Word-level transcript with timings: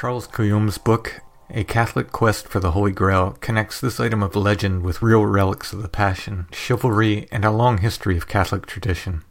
Charles 0.00 0.26
Coulombe's 0.26 0.78
book, 0.78 1.20
A 1.50 1.62
Catholic 1.62 2.10
Quest 2.10 2.48
for 2.48 2.58
the 2.58 2.70
Holy 2.70 2.90
Grail, 2.90 3.36
connects 3.42 3.78
this 3.78 4.00
item 4.00 4.22
of 4.22 4.34
legend 4.34 4.82
with 4.82 5.02
real 5.02 5.26
relics 5.26 5.74
of 5.74 5.82
the 5.82 5.90
Passion, 5.90 6.46
chivalry, 6.52 7.28
and 7.30 7.44
a 7.44 7.50
long 7.50 7.76
history 7.76 8.16
of 8.16 8.26
Catholic 8.26 8.64
tradition. 8.64 9.24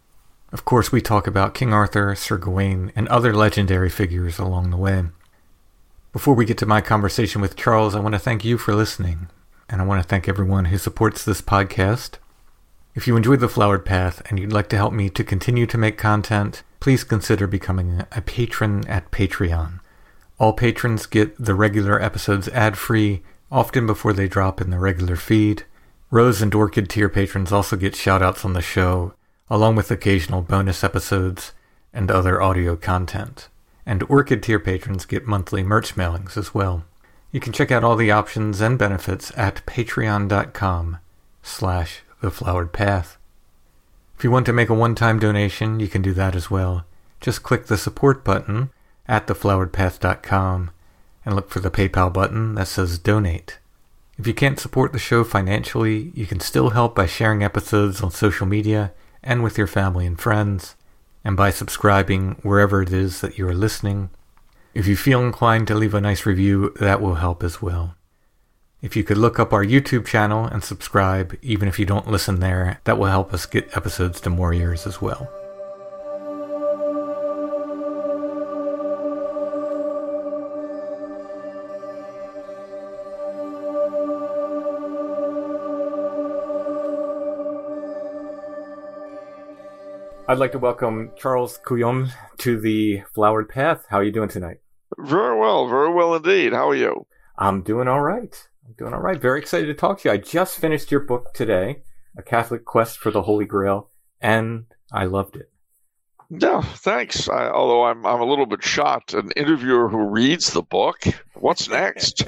Of 0.53 0.65
course, 0.65 0.91
we 0.91 1.01
talk 1.01 1.25
about 1.25 1.55
King 1.55 1.73
Arthur, 1.73 2.13
Sir 2.13 2.37
Gawain, 2.37 2.91
and 2.95 3.07
other 3.07 3.33
legendary 3.33 3.89
figures 3.89 4.37
along 4.37 4.69
the 4.69 4.77
way. 4.77 5.05
Before 6.13 6.35
we 6.35 6.45
get 6.45 6.59
to 6.59 6.67
my 6.67 6.81
conversation 6.81 7.41
with 7.41 7.55
Charles, 7.55 7.95
I 7.95 7.99
want 7.99 8.13
to 8.13 8.19
thank 8.19 8.45
you 8.45 8.59
for 8.59 8.75
listening, 8.75 9.27
and 9.67 9.81
I 9.81 9.85
want 9.85 10.03
to 10.03 10.07
thank 10.07 10.29
everyone 10.29 10.65
who 10.65 10.77
supports 10.77 11.25
this 11.25 11.41
podcast. 11.41 12.19
If 12.93 13.07
you 13.07 13.17
enjoyed 13.17 13.39
The 13.39 13.49
Flowered 13.49 13.87
Path 13.87 14.21
and 14.29 14.37
you'd 14.37 14.53
like 14.53 14.69
to 14.69 14.77
help 14.77 14.93
me 14.93 15.09
to 15.09 15.23
continue 15.23 15.65
to 15.65 15.79
make 15.79 15.97
content, 15.97 16.61
please 16.79 17.03
consider 17.03 17.47
becoming 17.47 18.03
a 18.11 18.21
patron 18.21 18.87
at 18.87 19.09
Patreon. 19.09 19.79
All 20.39 20.53
patrons 20.53 21.05
get 21.05 21.35
the 21.37 21.53
regular 21.53 22.01
episodes 22.01 22.47
ad 22.49 22.77
free, 22.77 23.21
often 23.51 23.85
before 23.85 24.13
they 24.13 24.29
drop 24.29 24.61
in 24.61 24.69
the 24.69 24.79
regular 24.79 25.17
feed. 25.17 25.63
Rose 26.11 26.41
and 26.41 26.55
Orchid 26.55 26.89
tier 26.89 27.09
patrons 27.09 27.51
also 27.51 27.75
get 27.75 27.93
shoutouts 27.93 28.45
on 28.45 28.53
the 28.53 28.61
show, 28.61 29.13
along 29.49 29.75
with 29.75 29.91
occasional 29.91 30.41
bonus 30.41 30.83
episodes 30.83 31.51
and 31.93 32.09
other 32.09 32.41
audio 32.41 32.77
content. 32.77 33.49
And 33.85 34.01
Orchid 34.03 34.41
tier 34.41 34.59
patrons 34.59 35.05
get 35.05 35.27
monthly 35.27 35.61
merch 35.61 35.95
mailings 35.95 36.37
as 36.37 36.53
well. 36.53 36.85
You 37.31 37.41
can 37.41 37.51
check 37.51 37.69
out 37.69 37.83
all 37.83 37.97
the 37.97 38.11
options 38.11 38.61
and 38.61 38.79
benefits 38.79 39.31
at 39.35 39.65
patreon.com 39.65 40.99
slash 41.43 42.01
the 42.21 42.31
flowered 42.31 42.71
path. 42.71 43.17
If 44.17 44.23
you 44.23 44.31
want 44.31 44.45
to 44.45 44.53
make 44.53 44.69
a 44.69 44.73
one-time 44.73 45.19
donation, 45.19 45.79
you 45.79 45.87
can 45.87 46.01
do 46.01 46.13
that 46.13 46.35
as 46.35 46.49
well. 46.49 46.85
Just 47.19 47.43
click 47.43 47.65
the 47.65 47.77
support 47.77 48.23
button 48.23 48.69
at 49.09 49.27
thefloweredpath.com 49.27 50.71
and 51.25 51.35
look 51.35 51.49
for 51.49 51.59
the 51.59 51.71
PayPal 51.71 52.13
button 52.13 52.55
that 52.55 52.67
says 52.67 52.99
donate. 52.99 53.57
If 54.17 54.27
you 54.27 54.33
can't 54.33 54.59
support 54.59 54.93
the 54.93 54.99
show 54.99 55.23
financially, 55.23 56.11
you 56.13 56.25
can 56.25 56.39
still 56.39 56.69
help 56.69 56.95
by 56.95 57.07
sharing 57.07 57.43
episodes 57.43 58.01
on 58.01 58.11
social 58.11 58.45
media 58.45 58.93
and 59.23 59.43
with 59.43 59.57
your 59.57 59.67
family 59.67 60.05
and 60.05 60.19
friends, 60.19 60.75
and 61.25 61.35
by 61.35 61.49
subscribing 61.49 62.37
wherever 62.43 62.81
it 62.81 62.93
is 62.93 63.21
that 63.21 63.37
you 63.37 63.47
are 63.47 63.53
listening. 63.53 64.09
If 64.73 64.87
you 64.87 64.95
feel 64.95 65.21
inclined 65.21 65.67
to 65.67 65.75
leave 65.75 65.93
a 65.93 66.01
nice 66.01 66.25
review, 66.25 66.73
that 66.79 67.01
will 67.01 67.15
help 67.15 67.43
as 67.43 67.61
well. 67.61 67.95
If 68.81 68.95
you 68.95 69.03
could 69.03 69.17
look 69.17 69.39
up 69.39 69.51
our 69.51 69.65
YouTube 69.65 70.05
channel 70.05 70.45
and 70.45 70.63
subscribe, 70.63 71.37
even 71.41 71.67
if 71.67 71.79
you 71.79 71.85
don't 71.85 72.07
listen 72.07 72.39
there, 72.39 72.79
that 72.85 72.97
will 72.97 73.07
help 73.07 73.33
us 73.33 73.45
get 73.45 73.75
episodes 73.75 74.21
to 74.21 74.29
more 74.29 74.53
ears 74.53 74.87
as 74.87 75.01
well. 75.01 75.29
I'd 90.29 90.37
like 90.37 90.51
to 90.51 90.59
welcome 90.59 91.09
Charles 91.17 91.57
Coulombe 91.65 92.11
to 92.37 92.59
the 92.59 93.01
Flowered 93.15 93.49
Path. 93.49 93.87
How 93.89 93.97
are 93.97 94.03
you 94.03 94.11
doing 94.11 94.29
tonight? 94.29 94.57
Very 94.99 95.35
well, 95.39 95.67
very 95.67 95.91
well 95.91 96.13
indeed. 96.13 96.53
How 96.53 96.69
are 96.69 96.75
you? 96.75 97.07
I'm 97.39 97.63
doing 97.63 97.87
all 97.87 98.01
right. 98.01 98.47
I'm 98.63 98.75
doing 98.77 98.93
all 98.93 98.99
right. 98.99 99.19
Very 99.19 99.39
excited 99.39 99.65
to 99.65 99.73
talk 99.73 100.01
to 100.01 100.09
you. 100.09 100.13
I 100.13 100.17
just 100.17 100.59
finished 100.59 100.91
your 100.91 100.99
book 100.99 101.33
today, 101.33 101.81
A 102.15 102.21
Catholic 102.21 102.63
Quest 102.63 102.99
for 102.99 103.09
the 103.09 103.23
Holy 103.23 103.45
Grail, 103.45 103.89
and 104.21 104.65
I 104.91 105.05
loved 105.05 105.35
it. 105.35 105.49
Yeah, 106.29 106.61
thanks. 106.61 107.27
I, 107.27 107.49
although 107.49 107.85
I'm 107.85 108.05
I'm 108.05 108.21
a 108.21 108.25
little 108.25 108.45
bit 108.45 108.61
shocked. 108.61 109.15
An 109.15 109.31
interviewer 109.35 109.89
who 109.89 110.11
reads 110.11 110.53
the 110.53 110.61
book. 110.61 111.05
What's 111.33 111.67
next? 111.67 112.21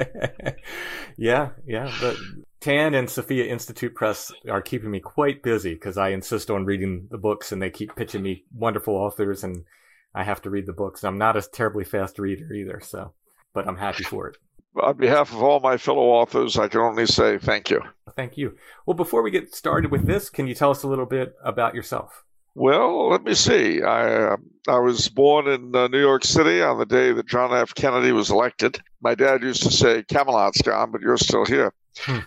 yeah, 1.17 1.49
yeah. 1.67 1.93
But 2.01 2.17
Tan 2.61 2.93
and 2.93 3.09
Sophia 3.09 3.45
Institute 3.45 3.95
Press 3.95 4.31
are 4.47 4.61
keeping 4.61 4.91
me 4.91 4.99
quite 4.99 5.41
busy 5.41 5.73
because 5.73 5.97
I 5.97 6.09
insist 6.09 6.51
on 6.51 6.63
reading 6.63 7.07
the 7.09 7.17
books 7.17 7.51
and 7.51 7.59
they 7.59 7.71
keep 7.71 7.95
pitching 7.95 8.21
me 8.21 8.45
wonderful 8.53 8.95
authors 8.95 9.43
and 9.43 9.65
I 10.13 10.23
have 10.23 10.43
to 10.43 10.51
read 10.51 10.67
the 10.67 10.73
books. 10.73 11.03
I'm 11.03 11.17
not 11.17 11.35
a 11.35 11.41
terribly 11.41 11.83
fast 11.83 12.19
reader 12.19 12.53
either, 12.53 12.79
so, 12.79 13.13
but 13.53 13.67
I'm 13.67 13.77
happy 13.77 14.03
for 14.03 14.27
it. 14.27 14.37
On 14.81 14.95
behalf 14.95 15.33
of 15.33 15.41
all 15.41 15.59
my 15.59 15.75
fellow 15.77 16.03
authors, 16.03 16.57
I 16.57 16.67
can 16.67 16.81
only 16.81 17.07
say 17.07 17.39
thank 17.39 17.71
you. 17.71 17.81
Thank 18.15 18.37
you. 18.37 18.55
Well, 18.85 18.95
before 18.95 19.23
we 19.23 19.31
get 19.31 19.55
started 19.55 19.91
with 19.91 20.05
this, 20.05 20.29
can 20.29 20.47
you 20.47 20.53
tell 20.53 20.71
us 20.71 20.83
a 20.83 20.87
little 20.87 21.07
bit 21.07 21.33
about 21.43 21.73
yourself? 21.73 22.23
Well, 22.53 23.09
let 23.09 23.23
me 23.23 23.33
see. 23.33 23.81
I 23.81 24.33
uh, 24.33 24.37
I 24.67 24.79
was 24.79 25.07
born 25.09 25.47
in 25.47 25.75
uh, 25.75 25.87
New 25.87 25.99
York 25.99 26.25
City 26.25 26.61
on 26.61 26.77
the 26.77 26.85
day 26.85 27.13
that 27.13 27.27
John 27.27 27.53
F. 27.53 27.73
Kennedy 27.73 28.11
was 28.11 28.29
elected. 28.29 28.81
My 29.01 29.15
dad 29.15 29.41
used 29.41 29.63
to 29.63 29.71
say, 29.71 30.03
"Camelot's 30.03 30.61
gone, 30.61 30.91
but 30.91 31.01
you're 31.01 31.17
still 31.17 31.45
here." 31.45 31.73
Hmm. 31.99 32.19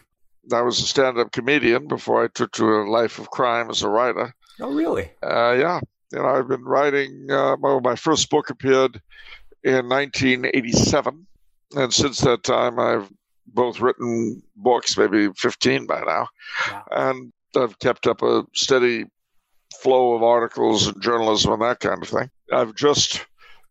I 0.52 0.62
was 0.62 0.78
a 0.78 0.86
stand-up 0.86 1.32
comedian 1.32 1.86
before 1.86 2.24
I 2.24 2.28
took 2.28 2.52
to 2.52 2.64
a 2.64 2.90
life 2.90 3.18
of 3.18 3.30
crime 3.30 3.70
as 3.70 3.82
a 3.82 3.88
writer. 3.88 4.34
Oh, 4.60 4.72
really? 4.72 5.10
Uh, 5.22 5.52
yeah. 5.52 5.80
And 6.12 6.26
I've 6.26 6.48
been 6.48 6.64
writing. 6.64 7.26
Uh, 7.30 7.56
well, 7.58 7.80
my 7.80 7.96
first 7.96 8.30
book 8.30 8.50
appeared 8.50 9.00
in 9.64 9.88
1987, 9.88 11.26
and 11.76 11.92
since 11.92 12.20
that 12.20 12.44
time, 12.44 12.78
I've 12.78 13.10
both 13.46 13.80
written 13.80 14.42
books, 14.56 14.96
maybe 14.96 15.28
15 15.36 15.86
by 15.86 16.00
now, 16.00 16.28
wow. 16.70 16.84
and 16.90 17.32
I've 17.56 17.78
kept 17.78 18.06
up 18.06 18.22
a 18.22 18.44
steady 18.54 19.06
flow 19.80 20.14
of 20.14 20.22
articles 20.22 20.86
and 20.86 21.02
journalism 21.02 21.52
and 21.52 21.62
that 21.62 21.80
kind 21.80 22.02
of 22.02 22.08
thing. 22.08 22.30
I've 22.52 22.74
just 22.74 23.24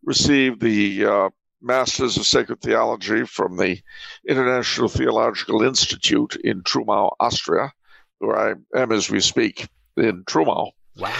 received 0.04 0.60
the 0.60 1.06
uh, 1.06 1.30
Masters 1.64 2.16
of 2.16 2.26
Sacred 2.26 2.60
Theology 2.60 3.24
from 3.24 3.56
the 3.56 3.80
International 4.28 4.88
Theological 4.88 5.62
Institute 5.62 6.36
in 6.44 6.62
Trumau, 6.62 7.16
Austria, 7.18 7.72
where 8.18 8.38
I 8.38 8.54
am 8.78 8.92
as 8.92 9.10
we 9.10 9.20
speak 9.20 9.68
in 9.96 10.24
Trumau. 10.24 10.72
Wow. 10.98 11.14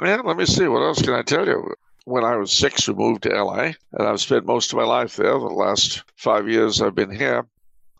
And 0.00 0.24
let 0.24 0.36
me 0.36 0.46
see, 0.46 0.68
what 0.68 0.82
else 0.82 1.02
can 1.02 1.14
I 1.14 1.22
tell 1.22 1.46
you? 1.46 1.74
When 2.04 2.24
I 2.24 2.36
was 2.36 2.52
six, 2.52 2.86
we 2.86 2.94
moved 2.94 3.24
to 3.24 3.30
LA, 3.30 3.72
and 3.92 4.06
I've 4.06 4.20
spent 4.20 4.46
most 4.46 4.72
of 4.72 4.78
my 4.78 4.84
life 4.84 5.16
there. 5.16 5.38
The 5.38 5.46
last 5.46 6.04
five 6.16 6.48
years 6.48 6.80
I've 6.80 6.94
been 6.94 7.10
here. 7.10 7.46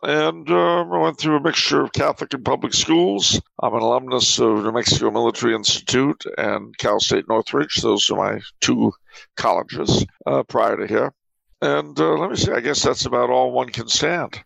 And 0.01 0.49
uh, 0.49 0.83
I 0.83 0.97
went 0.97 1.19
through 1.19 1.37
a 1.37 1.41
mixture 1.41 1.81
of 1.81 1.91
Catholic 1.91 2.33
and 2.33 2.45
public 2.45 2.73
schools. 2.73 3.41
I'm 3.61 3.73
an 3.73 3.81
alumnus 3.81 4.39
of 4.39 4.63
New 4.63 4.71
Mexico 4.71 5.11
Military 5.11 5.53
Institute 5.53 6.23
and 6.37 6.77
Cal 6.77 7.01
State 7.01 7.27
Northridge. 7.27 7.75
Those 7.81 8.09
are 8.09 8.15
my 8.15 8.39
two 8.61 8.93
colleges 9.35 10.05
uh, 10.25 10.43
prior 10.43 10.77
to 10.77 10.87
here. 10.87 11.13
And 11.61 11.99
uh, 11.99 12.13
let 12.13 12.29
me 12.29 12.37
see, 12.37 12.51
I 12.51 12.61
guess 12.61 12.83
that's 12.83 13.05
about 13.05 13.29
all 13.29 13.51
one 13.51 13.69
can 13.69 13.87
stand. 13.87 14.41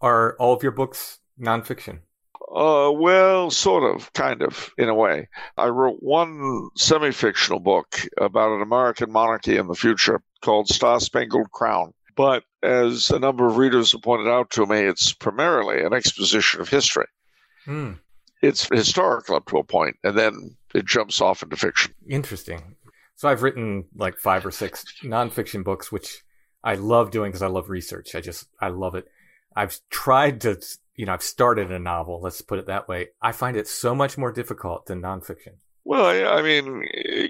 Are 0.00 0.36
all 0.38 0.54
of 0.54 0.62
your 0.62 0.72
books 0.72 1.18
nonfiction? 1.40 2.00
Uh, 2.54 2.90
well, 2.92 3.50
sort 3.50 3.82
of, 3.94 4.12
kind 4.12 4.40
of, 4.42 4.70
in 4.78 4.88
a 4.88 4.94
way. 4.94 5.28
I 5.56 5.66
wrote 5.66 5.98
one 6.00 6.70
semi 6.76 7.10
fictional 7.10 7.60
book 7.60 8.00
about 8.18 8.52
an 8.52 8.62
American 8.62 9.10
monarchy 9.10 9.56
in 9.56 9.66
the 9.66 9.74
future 9.74 10.22
called 10.42 10.68
Star 10.68 11.00
Spangled 11.00 11.50
Crown. 11.50 11.92
But 12.14 12.44
as 12.62 13.10
a 13.10 13.18
number 13.18 13.46
of 13.46 13.58
readers 13.58 13.92
have 13.92 14.02
pointed 14.02 14.28
out 14.28 14.50
to 14.52 14.64
me, 14.64 14.80
it's 14.80 15.12
primarily 15.12 15.82
an 15.82 15.92
exposition 15.92 16.60
of 16.60 16.68
history. 16.68 17.06
Hmm. 17.64 17.92
It's 18.42 18.68
historical 18.68 19.36
up 19.36 19.46
to 19.46 19.58
a 19.58 19.64
point, 19.64 19.96
and 20.04 20.16
then 20.16 20.56
it 20.74 20.86
jumps 20.86 21.20
off 21.20 21.42
into 21.42 21.56
fiction. 21.56 21.94
Interesting. 22.08 22.76
So 23.16 23.28
I've 23.28 23.42
written 23.42 23.86
like 23.94 24.18
five 24.18 24.46
or 24.46 24.50
six 24.50 24.84
nonfiction 25.02 25.64
books, 25.64 25.90
which 25.90 26.22
I 26.66 26.74
love 26.74 27.10
doing 27.10 27.30
because 27.30 27.42
I 27.42 27.46
love 27.46 27.70
research. 27.70 28.14
I 28.14 28.20
just, 28.20 28.46
I 28.60 28.68
love 28.68 28.94
it. 28.96 29.06
I've 29.54 29.78
tried 29.88 30.42
to, 30.42 30.60
you 30.96 31.06
know, 31.06 31.12
I've 31.14 31.22
started 31.22 31.70
a 31.70 31.78
novel, 31.78 32.20
let's 32.20 32.42
put 32.42 32.58
it 32.58 32.66
that 32.66 32.88
way. 32.88 33.08
I 33.22 33.32
find 33.32 33.56
it 33.56 33.68
so 33.68 33.94
much 33.94 34.18
more 34.18 34.32
difficult 34.32 34.86
than 34.86 35.00
nonfiction. 35.00 35.54
Well, 35.84 36.04
I, 36.04 36.38
I 36.38 36.42
mean, 36.42 36.82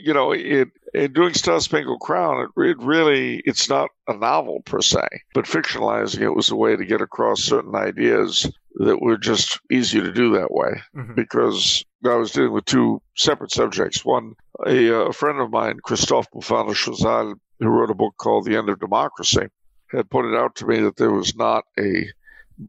you 0.02 0.14
know, 0.14 0.32
it, 0.32 0.68
in 0.94 1.12
doing 1.12 1.34
Star 1.34 1.60
Spangled 1.60 2.00
Crown, 2.00 2.48
it, 2.56 2.60
it 2.70 2.78
really, 2.78 3.42
it's 3.44 3.68
not 3.68 3.90
a 4.08 4.16
novel 4.16 4.62
per 4.64 4.80
se, 4.80 5.06
but 5.34 5.44
fictionalizing 5.44 6.22
it 6.22 6.34
was 6.34 6.50
a 6.50 6.56
way 6.56 6.74
to 6.74 6.84
get 6.86 7.02
across 7.02 7.42
certain 7.42 7.74
ideas 7.74 8.50
that 8.76 9.02
were 9.02 9.18
just 9.18 9.60
easier 9.70 10.02
to 10.02 10.12
do 10.12 10.32
that 10.32 10.50
way 10.52 10.80
Mhm. 10.96 11.14
because 11.14 11.84
I 12.04 12.14
was 12.14 12.30
dealing 12.32 12.52
with 12.52 12.64
two 12.64 13.02
separate 13.16 13.52
subjects. 13.52 14.04
One, 14.06 14.32
a, 14.66 14.86
a 14.88 15.12
friend 15.12 15.38
of 15.40 15.50
mine, 15.50 15.78
Christophe 15.82 16.30
Bouffon 16.32 16.68
Chazal, 16.68 17.34
who 17.58 17.68
wrote 17.68 17.90
a 17.90 17.94
book 17.94 18.14
called 18.18 18.44
The 18.44 18.56
End 18.56 18.68
of 18.68 18.80
Democracy, 18.80 19.48
had 19.90 20.10
pointed 20.10 20.36
out 20.36 20.54
to 20.56 20.66
me 20.66 20.80
that 20.80 20.96
there 20.96 21.12
was 21.12 21.36
not 21.36 21.64
a 21.78 22.06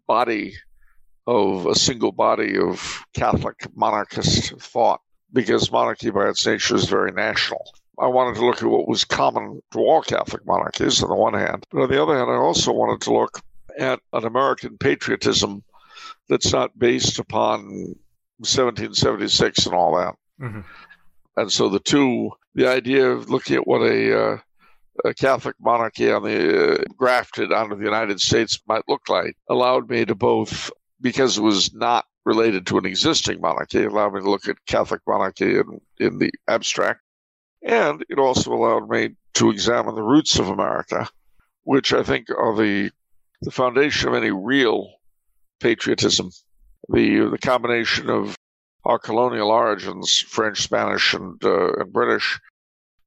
body 0.07 0.53
of 1.25 1.65
a 1.65 1.75
single 1.75 2.11
body 2.11 2.57
of 2.57 3.03
Catholic 3.13 3.55
monarchist 3.75 4.59
thought 4.61 5.01
because 5.33 5.71
monarchy 5.71 6.09
by 6.09 6.29
its 6.29 6.45
nature 6.45 6.75
is 6.75 6.85
very 6.85 7.11
national. 7.11 7.65
I 7.99 8.07
wanted 8.07 8.35
to 8.35 8.45
look 8.45 8.61
at 8.61 8.69
what 8.69 8.87
was 8.87 9.03
common 9.03 9.61
to 9.71 9.79
all 9.79 10.01
Catholic 10.01 10.45
monarchies 10.45 11.01
on 11.01 11.09
the 11.09 11.15
one 11.15 11.33
hand, 11.33 11.65
but 11.71 11.81
on 11.81 11.89
the 11.89 12.01
other 12.01 12.17
hand, 12.17 12.29
I 12.29 12.35
also 12.35 12.71
wanted 12.71 13.01
to 13.01 13.13
look 13.13 13.41
at 13.77 13.99
an 14.13 14.25
American 14.25 14.77
patriotism 14.77 15.63
that's 16.29 16.53
not 16.53 16.77
based 16.77 17.19
upon 17.19 17.95
1776 18.39 19.65
and 19.65 19.75
all 19.75 19.95
that. 19.97 20.15
Mhm. 20.39 20.63
And 21.35 21.51
so 21.51 21.69
the 21.69 21.79
two, 21.79 22.31
the 22.55 22.67
idea 22.67 23.09
of 23.09 23.29
looking 23.29 23.55
at 23.55 23.67
what 23.67 23.81
a, 23.81 24.13
uh, 24.13 24.33
a 24.35 24.41
Catholic 25.17 25.55
monarchy 25.59 26.11
on 26.11 26.23
the 26.23 26.73
uh, 26.73 26.83
grafted 26.95 27.51
onto 27.51 27.75
the 27.75 27.83
United 27.83 28.19
States 28.19 28.59
might 28.67 28.83
look 28.87 29.09
like, 29.09 29.35
allowed 29.49 29.89
me 29.89 30.05
to 30.05 30.15
both, 30.15 30.71
because 31.01 31.37
it 31.37 31.41
was 31.41 31.73
not 31.73 32.05
related 32.25 32.65
to 32.67 32.77
an 32.77 32.85
existing 32.85 33.39
monarchy, 33.39 33.83
allowed 33.83 34.13
me 34.13 34.21
to 34.21 34.29
look 34.29 34.47
at 34.47 34.65
Catholic 34.65 35.01
monarchy 35.07 35.57
in, 35.57 35.81
in 35.99 36.17
the 36.19 36.31
abstract, 36.47 37.01
and 37.63 38.03
it 38.09 38.19
also 38.19 38.51
allowed 38.53 38.89
me 38.89 39.11
to 39.35 39.49
examine 39.49 39.95
the 39.95 40.03
roots 40.03 40.39
of 40.39 40.49
America, 40.49 41.07
which 41.63 41.93
I 41.93 42.03
think 42.03 42.29
are 42.29 42.55
the 42.55 42.91
the 43.41 43.51
foundation 43.51 44.09
of 44.09 44.15
any 44.15 44.31
real 44.31 44.93
patriotism. 45.59 46.31
The 46.89 47.29
the 47.29 47.37
combination 47.37 48.09
of 48.09 48.35
our 48.83 48.97
colonial 48.97 49.51
origins, 49.51 50.19
French, 50.19 50.61
Spanish, 50.61 51.13
and 51.13 51.43
uh, 51.43 51.73
and 51.73 51.93
British, 51.93 52.39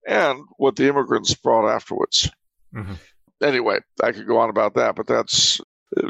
and 0.07 0.41
what 0.57 0.77
the 0.77 0.89
immigrants 0.89 1.35
brought 1.35 1.69
afterwards. 1.69 2.31
Mhm. 2.75 2.97
Anyway, 3.43 3.79
I 4.03 4.13
could 4.13 4.27
go 4.27 4.39
on 4.39 4.51
about 4.51 4.75
that, 4.75 4.97
but 4.97 5.07
that's 5.07 5.61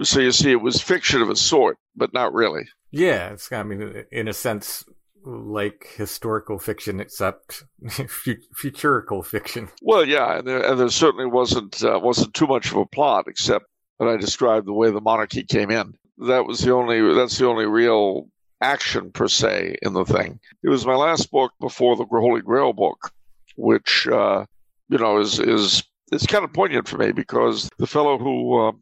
so 0.02 0.20
you 0.20 0.32
see, 0.32 0.50
it 0.50 0.60
was 0.60 0.80
fiction 0.82 1.22
of 1.22 1.30
a 1.30 1.36
sort, 1.36 1.78
but 1.96 2.12
not 2.12 2.34
really. 2.34 2.64
Yeah, 2.90 3.30
it's 3.30 3.50
I 3.52 3.62
mean, 3.62 4.04
in 4.12 4.28
a 4.28 4.32
sense, 4.32 4.84
like 5.24 5.86
historical 5.96 6.58
fiction, 6.58 7.00
except 7.00 7.62
futurical 7.84 9.24
fiction. 9.24 9.68
Well, 9.82 10.04
yeah, 10.04 10.38
and 10.38 10.46
there, 10.46 10.62
and 10.70 10.78
there 10.78 10.88
certainly 10.90 11.26
wasn't 11.26 11.82
uh, 11.82 11.98
wasn't 12.02 12.34
too 12.34 12.46
much 12.46 12.70
of 12.70 12.76
a 12.76 12.86
plot, 12.86 13.24
except 13.28 13.66
that 13.98 14.08
I 14.08 14.16
described 14.16 14.66
the 14.66 14.72
way 14.72 14.90
the 14.90 15.00
monarchy 15.00 15.42
came 15.44 15.70
in. 15.70 15.94
That 16.26 16.46
was 16.46 16.60
the 16.60 16.72
only 16.74 17.14
that's 17.14 17.38
the 17.38 17.46
only 17.46 17.66
real 17.66 18.28
action 18.60 19.10
per 19.12 19.28
se 19.28 19.76
in 19.82 19.92
the 19.94 20.04
thing. 20.04 20.40
It 20.62 20.68
was 20.68 20.84
my 20.84 20.94
last 20.96 21.30
book 21.30 21.52
before 21.60 21.96
the 21.96 22.04
Holy 22.04 22.42
Grail 22.42 22.72
book, 22.72 23.10
which 23.60 24.06
uh, 24.08 24.44
you 24.88 24.98
know 24.98 25.20
is 25.20 25.38
is 25.38 25.82
it's 26.12 26.26
kind 26.26 26.44
of 26.44 26.52
poignant 26.52 26.88
for 26.88 26.98
me 26.98 27.12
because 27.12 27.68
the 27.78 27.86
fellow 27.86 28.18
who 28.18 28.58
uh, 28.58 28.72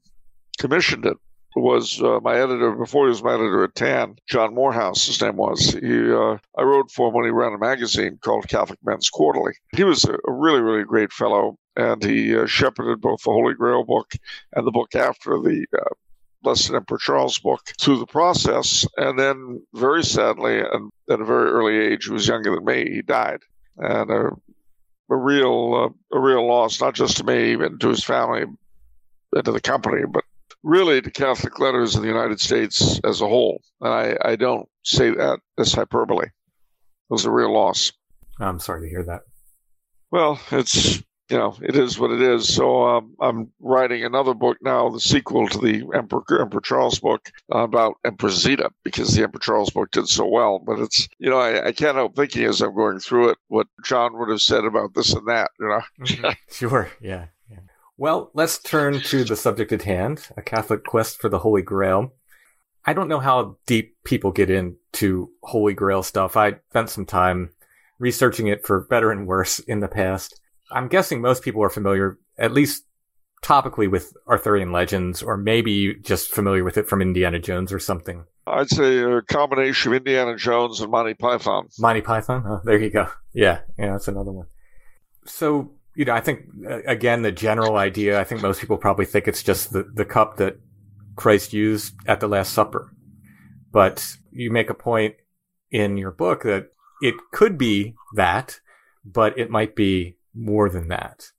commissioned 0.58 1.04
it 1.04 1.16
was 1.56 2.00
uh, 2.02 2.20
my 2.22 2.36
editor 2.36 2.72
before 2.72 3.06
he 3.06 3.10
was 3.10 3.22
my 3.22 3.34
editor 3.34 3.64
at 3.64 3.74
TAN, 3.74 4.16
John 4.28 4.54
Morehouse, 4.54 5.06
his 5.06 5.20
name 5.20 5.36
was. 5.36 5.70
He, 5.70 6.12
uh, 6.12 6.36
I 6.56 6.62
wrote 6.62 6.90
for 6.90 7.08
him 7.08 7.14
when 7.14 7.24
he 7.24 7.30
ran 7.30 7.54
a 7.54 7.58
magazine 7.58 8.18
called 8.22 8.48
Catholic 8.48 8.78
Men's 8.82 9.10
Quarterly. 9.10 9.52
He 9.74 9.84
was 9.84 10.04
a, 10.04 10.16
really, 10.26 10.60
really 10.60 10.84
great 10.84 11.12
fellow, 11.12 11.58
and 11.76 12.02
he 12.02 12.36
uh, 12.36 12.46
shepherded 12.46 13.00
both 13.00 13.22
the 13.22 13.30
Holy 13.30 13.54
Grail 13.54 13.84
book 13.84 14.12
and 14.54 14.66
the 14.66 14.70
book 14.70 14.94
after 14.94 15.38
the 15.40 15.66
uh, 15.76 15.94
Blessed 16.42 16.72
Emperor 16.72 16.98
Charles 16.98 17.38
book 17.38 17.60
through 17.80 17.98
the 17.98 18.06
process. 18.06 18.86
And 18.96 19.18
then, 19.18 19.62
very 19.74 20.04
sadly, 20.04 20.60
and 20.60 20.90
at 21.10 21.20
a 21.20 21.24
very 21.24 21.50
early 21.50 21.76
age, 21.76 22.04
he 22.04 22.12
was 22.12 22.28
younger 22.28 22.54
than 22.54 22.64
me, 22.64 22.90
he 22.90 23.02
died. 23.02 23.40
And 23.78 24.32
a, 25.10 25.16
real, 25.16 25.92
uh, 26.12 26.16
a 26.16 26.20
real 26.20 26.46
loss, 26.46 26.80
not 26.80 26.94
just 26.94 27.18
to 27.18 27.24
me, 27.24 27.54
and 27.54 27.80
to 27.80 27.88
his 27.88 28.04
family, 28.04 28.42
and 28.42 29.44
to 29.44 29.52
the 29.52 29.60
company, 29.60 30.02
but 30.10 30.24
really 30.62 31.00
to 31.00 31.10
Catholic 31.10 31.58
letters 31.58 31.94
in 31.94 32.02
the 32.02 32.08
United 32.08 32.40
States 32.40 33.00
as 33.04 33.20
a 33.20 33.28
whole. 33.28 33.62
And 33.80 33.92
I, 33.92 34.16
I 34.22 34.36
don't 34.36 34.68
say 34.84 35.10
that 35.10 35.40
as 35.58 35.72
hyperbole. 35.72 36.26
It 36.26 36.32
was 37.10 37.24
a 37.24 37.30
real 37.30 37.52
loss. 37.52 37.92
I'm 38.40 38.60
sorry 38.60 38.82
to 38.82 38.90
hear 38.90 39.04
that. 39.04 39.22
Well, 40.10 40.40
it's, 40.50 41.02
you 41.30 41.36
know, 41.36 41.54
it 41.62 41.76
is 41.76 41.98
what 41.98 42.10
it 42.10 42.22
is. 42.22 42.52
So 42.52 42.84
um, 42.84 43.14
I'm 43.20 43.50
writing 43.60 44.04
another 44.04 44.34
book 44.34 44.58
now, 44.62 44.88
the 44.88 45.00
sequel 45.00 45.46
to 45.48 45.58
the 45.58 45.84
Emperor, 45.94 46.22
Emperor 46.40 46.60
Charles 46.60 46.98
book 46.98 47.30
about 47.50 47.96
Emperor 48.04 48.30
Zita, 48.30 48.70
because 48.82 49.14
the 49.14 49.22
Emperor 49.24 49.40
Charles 49.40 49.70
book 49.70 49.90
did 49.90 50.08
so 50.08 50.26
well. 50.26 50.58
But 50.58 50.78
it's, 50.78 51.08
you 51.18 51.28
know, 51.28 51.38
I, 51.38 51.68
I 51.68 51.72
can't 51.72 51.96
help 51.96 52.16
thinking 52.16 52.44
as 52.44 52.60
I'm 52.60 52.74
going 52.74 52.98
through 53.00 53.30
it 53.30 53.38
what 53.48 53.66
John 53.84 54.18
would 54.18 54.30
have 54.30 54.42
said 54.42 54.64
about 54.64 54.94
this 54.94 55.12
and 55.12 55.26
that, 55.28 55.50
you 55.60 55.68
know. 55.68 55.80
Mhm. 56.00 56.36
sure, 56.50 56.90
yeah, 57.00 57.26
yeah. 57.50 57.58
Well, 57.96 58.30
let's 58.32 58.58
turn 58.58 59.00
to 59.00 59.24
the 59.24 59.36
subject 59.36 59.72
at 59.72 59.82
hand: 59.82 60.28
a 60.36 60.42
Catholic 60.42 60.84
quest 60.84 61.20
for 61.20 61.28
the 61.28 61.40
Holy 61.40 61.62
Grail. 61.62 62.12
I 62.86 62.94
don't 62.94 63.08
know 63.08 63.20
how 63.20 63.58
deep 63.66 63.96
people 64.04 64.32
get 64.32 64.48
into 64.48 65.30
Holy 65.42 65.74
Grail 65.74 66.02
stuff. 66.02 66.38
I 66.38 66.56
spent 66.70 66.88
some 66.88 67.04
time 67.04 67.50
researching 67.98 68.46
it 68.46 68.64
for 68.64 68.80
better 68.80 69.10
and 69.10 69.26
worse 69.26 69.58
in 69.58 69.80
the 69.80 69.88
past. 69.88 70.40
I'm 70.70 70.88
guessing 70.88 71.20
most 71.20 71.42
people 71.42 71.62
are 71.62 71.70
familiar, 71.70 72.18
at 72.38 72.52
least 72.52 72.84
topically, 73.42 73.90
with 73.90 74.16
Arthurian 74.26 74.72
legends, 74.72 75.22
or 75.22 75.36
maybe 75.36 75.94
just 76.02 76.30
familiar 76.30 76.64
with 76.64 76.76
it 76.76 76.88
from 76.88 77.00
Indiana 77.00 77.38
Jones 77.38 77.72
or 77.72 77.78
something. 77.78 78.24
I'd 78.46 78.68
say 78.68 78.98
a 78.98 79.22
combination 79.22 79.92
of 79.92 79.98
Indiana 79.98 80.36
Jones 80.36 80.80
and 80.80 80.90
Monty 80.90 81.14
Python. 81.14 81.68
Monty 81.78 82.00
Python. 82.00 82.44
Oh, 82.46 82.60
there 82.64 82.78
you 82.78 82.90
go. 82.90 83.08
Yeah, 83.32 83.60
yeah, 83.78 83.92
that's 83.92 84.08
another 84.08 84.32
one. 84.32 84.46
So, 85.26 85.72
you 85.94 86.04
know, 86.04 86.14
I 86.14 86.20
think 86.20 86.46
again 86.86 87.22
the 87.22 87.32
general 87.32 87.76
idea. 87.76 88.20
I 88.20 88.24
think 88.24 88.42
most 88.42 88.60
people 88.60 88.78
probably 88.78 89.04
think 89.04 89.28
it's 89.28 89.42
just 89.42 89.72
the 89.72 89.84
the 89.94 90.04
cup 90.04 90.38
that 90.38 90.58
Christ 91.16 91.52
used 91.52 91.94
at 92.06 92.20
the 92.20 92.28
Last 92.28 92.52
Supper, 92.52 92.90
but 93.70 94.16
you 94.32 94.50
make 94.50 94.70
a 94.70 94.74
point 94.74 95.16
in 95.70 95.96
your 95.96 96.12
book 96.12 96.44
that 96.44 96.68
it 97.02 97.14
could 97.32 97.58
be 97.58 97.94
that, 98.14 98.60
but 99.04 99.38
it 99.38 99.50
might 99.50 99.76
be 99.76 100.16
more 100.38 100.70
than 100.70 100.88
that. 100.88 101.30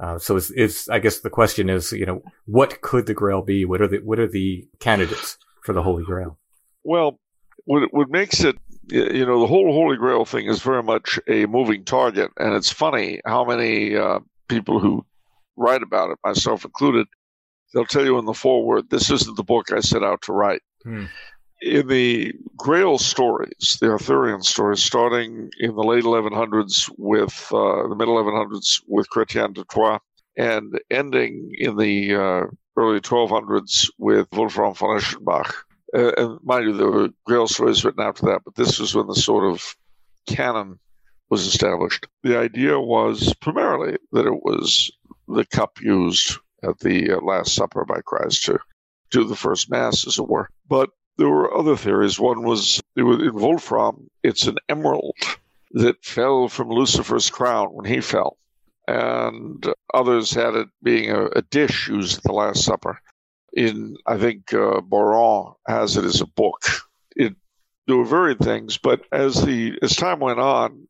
Uh, 0.00 0.18
so 0.18 0.36
it's, 0.36 0.50
it's, 0.50 0.88
I 0.88 0.98
guess 0.98 1.20
the 1.20 1.30
question 1.30 1.68
is, 1.68 1.92
you 1.92 2.06
know, 2.06 2.22
what 2.46 2.80
could 2.80 3.06
the 3.06 3.14
Grail 3.14 3.42
be? 3.42 3.64
What 3.64 3.80
are 3.80 3.88
the, 3.88 3.98
what 3.98 4.18
are 4.18 4.26
the 4.26 4.66
candidates 4.80 5.38
for 5.62 5.72
the 5.72 5.82
Holy 5.82 6.04
Grail? 6.04 6.38
Well, 6.82 7.18
what, 7.64 7.92
what 7.92 8.10
makes 8.10 8.42
it, 8.42 8.56
you 8.90 9.24
know, 9.24 9.40
the 9.40 9.46
whole 9.46 9.72
Holy 9.72 9.96
Grail 9.96 10.24
thing 10.24 10.46
is 10.46 10.60
very 10.60 10.82
much 10.82 11.18
a 11.28 11.46
moving 11.46 11.84
target. 11.84 12.30
And 12.38 12.54
it's 12.54 12.72
funny 12.72 13.20
how 13.24 13.44
many 13.44 13.96
uh, 13.96 14.18
people 14.48 14.80
who 14.80 15.06
write 15.56 15.82
about 15.82 16.10
it, 16.10 16.18
myself 16.24 16.64
included, 16.64 17.06
they'll 17.72 17.86
tell 17.86 18.04
you 18.04 18.18
in 18.18 18.24
the 18.24 18.34
foreword, 18.34 18.90
this 18.90 19.10
isn't 19.10 19.36
the 19.36 19.44
book 19.44 19.72
I 19.72 19.80
set 19.80 20.02
out 20.02 20.22
to 20.22 20.32
write. 20.32 20.62
Hmm. 20.82 21.04
In 21.64 21.88
the 21.88 22.34
Grail 22.58 22.98
stories, 22.98 23.78
the 23.80 23.90
Arthurian 23.90 24.42
stories, 24.42 24.82
starting 24.82 25.50
in 25.58 25.74
the 25.74 25.82
late 25.82 26.04
1100s 26.04 26.92
with 26.98 27.48
uh, 27.50 27.88
the 27.88 27.94
mid 27.96 28.06
1100s 28.06 28.82
with 28.86 29.08
Chrétien 29.08 29.54
de 29.54 29.64
Troyes, 29.64 29.98
and 30.36 30.78
ending 30.90 31.54
in 31.56 31.78
the 31.78 32.14
uh, 32.14 32.46
early 32.76 33.00
1200s 33.00 33.88
with 33.96 34.28
Wolfram 34.32 34.74
von 34.74 34.98
Eschenbach. 34.98 35.54
Uh, 35.96 36.12
and 36.18 36.38
mind 36.42 36.66
you, 36.66 36.76
there 36.76 36.90
were 36.90 37.08
Grail 37.24 37.48
stories 37.48 37.82
written 37.82 38.04
after 38.04 38.26
that, 38.26 38.42
but 38.44 38.56
this 38.56 38.78
was 38.78 38.94
when 38.94 39.06
the 39.06 39.14
sort 39.14 39.50
of 39.50 39.74
canon 40.26 40.78
was 41.30 41.46
established. 41.46 42.06
The 42.24 42.38
idea 42.38 42.78
was 42.78 43.32
primarily 43.40 43.96
that 44.12 44.26
it 44.26 44.42
was 44.44 44.90
the 45.28 45.46
cup 45.46 45.80
used 45.80 46.36
at 46.62 46.78
the 46.80 47.12
uh, 47.12 47.20
Last 47.22 47.54
Supper 47.54 47.86
by 47.86 48.02
Christ 48.04 48.44
to 48.44 48.58
do 49.10 49.24
the 49.24 49.34
first 49.34 49.70
Mass, 49.70 50.06
as 50.06 50.18
it 50.18 50.28
were. 50.28 50.50
But 50.68 50.90
there 51.16 51.28
were 51.28 51.56
other 51.56 51.76
theories. 51.76 52.18
One 52.18 52.42
was, 52.42 52.80
was 52.96 53.20
in 53.20 53.34
Wolfram, 53.34 54.08
it's 54.22 54.46
an 54.46 54.58
emerald 54.68 55.16
that 55.72 56.04
fell 56.04 56.48
from 56.48 56.68
Lucifer's 56.68 57.30
crown 57.30 57.68
when 57.72 57.84
he 57.84 58.00
fell. 58.00 58.36
And 58.86 59.66
others 59.92 60.32
had 60.32 60.54
it 60.54 60.68
being 60.82 61.10
a, 61.10 61.26
a 61.26 61.42
dish 61.42 61.88
used 61.88 62.18
at 62.18 62.22
the 62.24 62.32
Last 62.32 62.64
Supper. 62.64 63.00
In, 63.54 63.96
I 64.06 64.18
think, 64.18 64.52
uh, 64.52 64.80
Boron 64.80 65.54
has 65.66 65.96
it 65.96 66.04
as 66.04 66.20
a 66.20 66.26
book. 66.26 66.60
It, 67.16 67.34
there 67.86 67.96
were 67.96 68.04
varied 68.04 68.40
things, 68.40 68.78
but 68.78 69.02
as 69.12 69.44
the 69.44 69.78
as 69.82 69.94
time 69.94 70.18
went 70.18 70.40
on, 70.40 70.88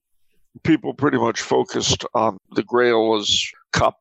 people 0.63 0.95
pretty 0.95 1.19
much 1.19 1.41
focused 1.41 2.05
on 2.15 2.39
the 2.53 2.63
Grail 2.63 3.17
as 3.17 3.51
cup 3.73 3.99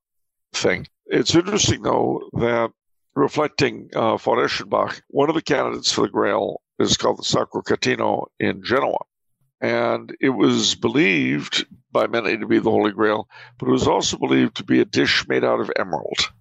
thing. 0.54 0.88
It's 1.08 1.36
interesting, 1.36 1.82
though, 1.82 2.30
that 2.34 2.72
reflecting 3.16 3.90
uh, 3.96 4.18
von 4.18 4.38
Eschenbach, 4.38 5.02
one 5.10 5.30
of 5.30 5.36
the 5.36 5.42
candidates 5.42 5.92
for 5.92 6.02
the 6.02 6.10
Grail 6.10 6.62
is 6.80 6.98
called 6.98 7.20
the 7.20 7.24
Sacro 7.24 7.62
Catino 7.62 8.26
in 8.40 8.64
Genoa. 8.64 9.00
And 9.62 10.16
it 10.20 10.30
was 10.30 10.76
believed 10.76 11.66
by 11.92 12.08
many 12.08 12.38
to 12.38 12.48
be 12.48 12.60
the 12.60 12.72
Holy 12.72 12.92
Grail, 12.92 13.30
but 13.58 13.70
it 13.70 13.72
was 13.72 13.88
also 13.88 14.18
believed 14.18 14.58
to 14.58 14.64
be 14.64 14.82
a 14.82 14.86
dish 14.86 15.28
made 15.28 15.44
out 15.44 15.62
of 15.62 15.72
emerald, 15.78 16.32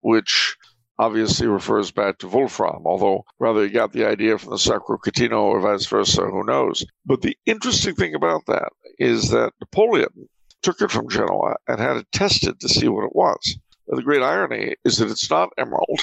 which 0.00 0.56
obviously 0.98 1.48
refers 1.48 1.90
back 1.90 2.18
to 2.18 2.28
Wolfram, 2.28 2.86
although 2.86 3.24
rather 3.40 3.64
he 3.64 3.70
got 3.70 3.92
the 3.92 4.06
idea 4.06 4.38
from 4.38 4.50
the 4.50 4.58
Sacro 4.58 4.98
Catino 4.98 5.42
or 5.42 5.60
vice 5.60 5.86
versa, 5.86 6.22
who 6.22 6.44
knows. 6.44 6.84
But 7.04 7.22
the 7.22 7.36
interesting 7.46 7.94
thing 7.94 8.14
about 8.14 8.46
that 8.46 8.70
is 8.98 9.30
that 9.30 9.54
Napoleon 9.60 10.28
took 10.62 10.80
it 10.80 10.90
from 10.90 11.08
Genoa 11.08 11.56
and 11.66 11.80
had 11.80 11.96
it 11.96 12.12
tested 12.12 12.60
to 12.60 12.68
see 12.68 12.86
what 12.86 13.04
it 13.04 13.16
was. 13.16 13.58
The 13.92 14.02
great 14.02 14.22
irony 14.22 14.74
is 14.86 14.96
that 14.98 15.10
it's 15.10 15.28
not 15.28 15.50
emerald, 15.58 16.00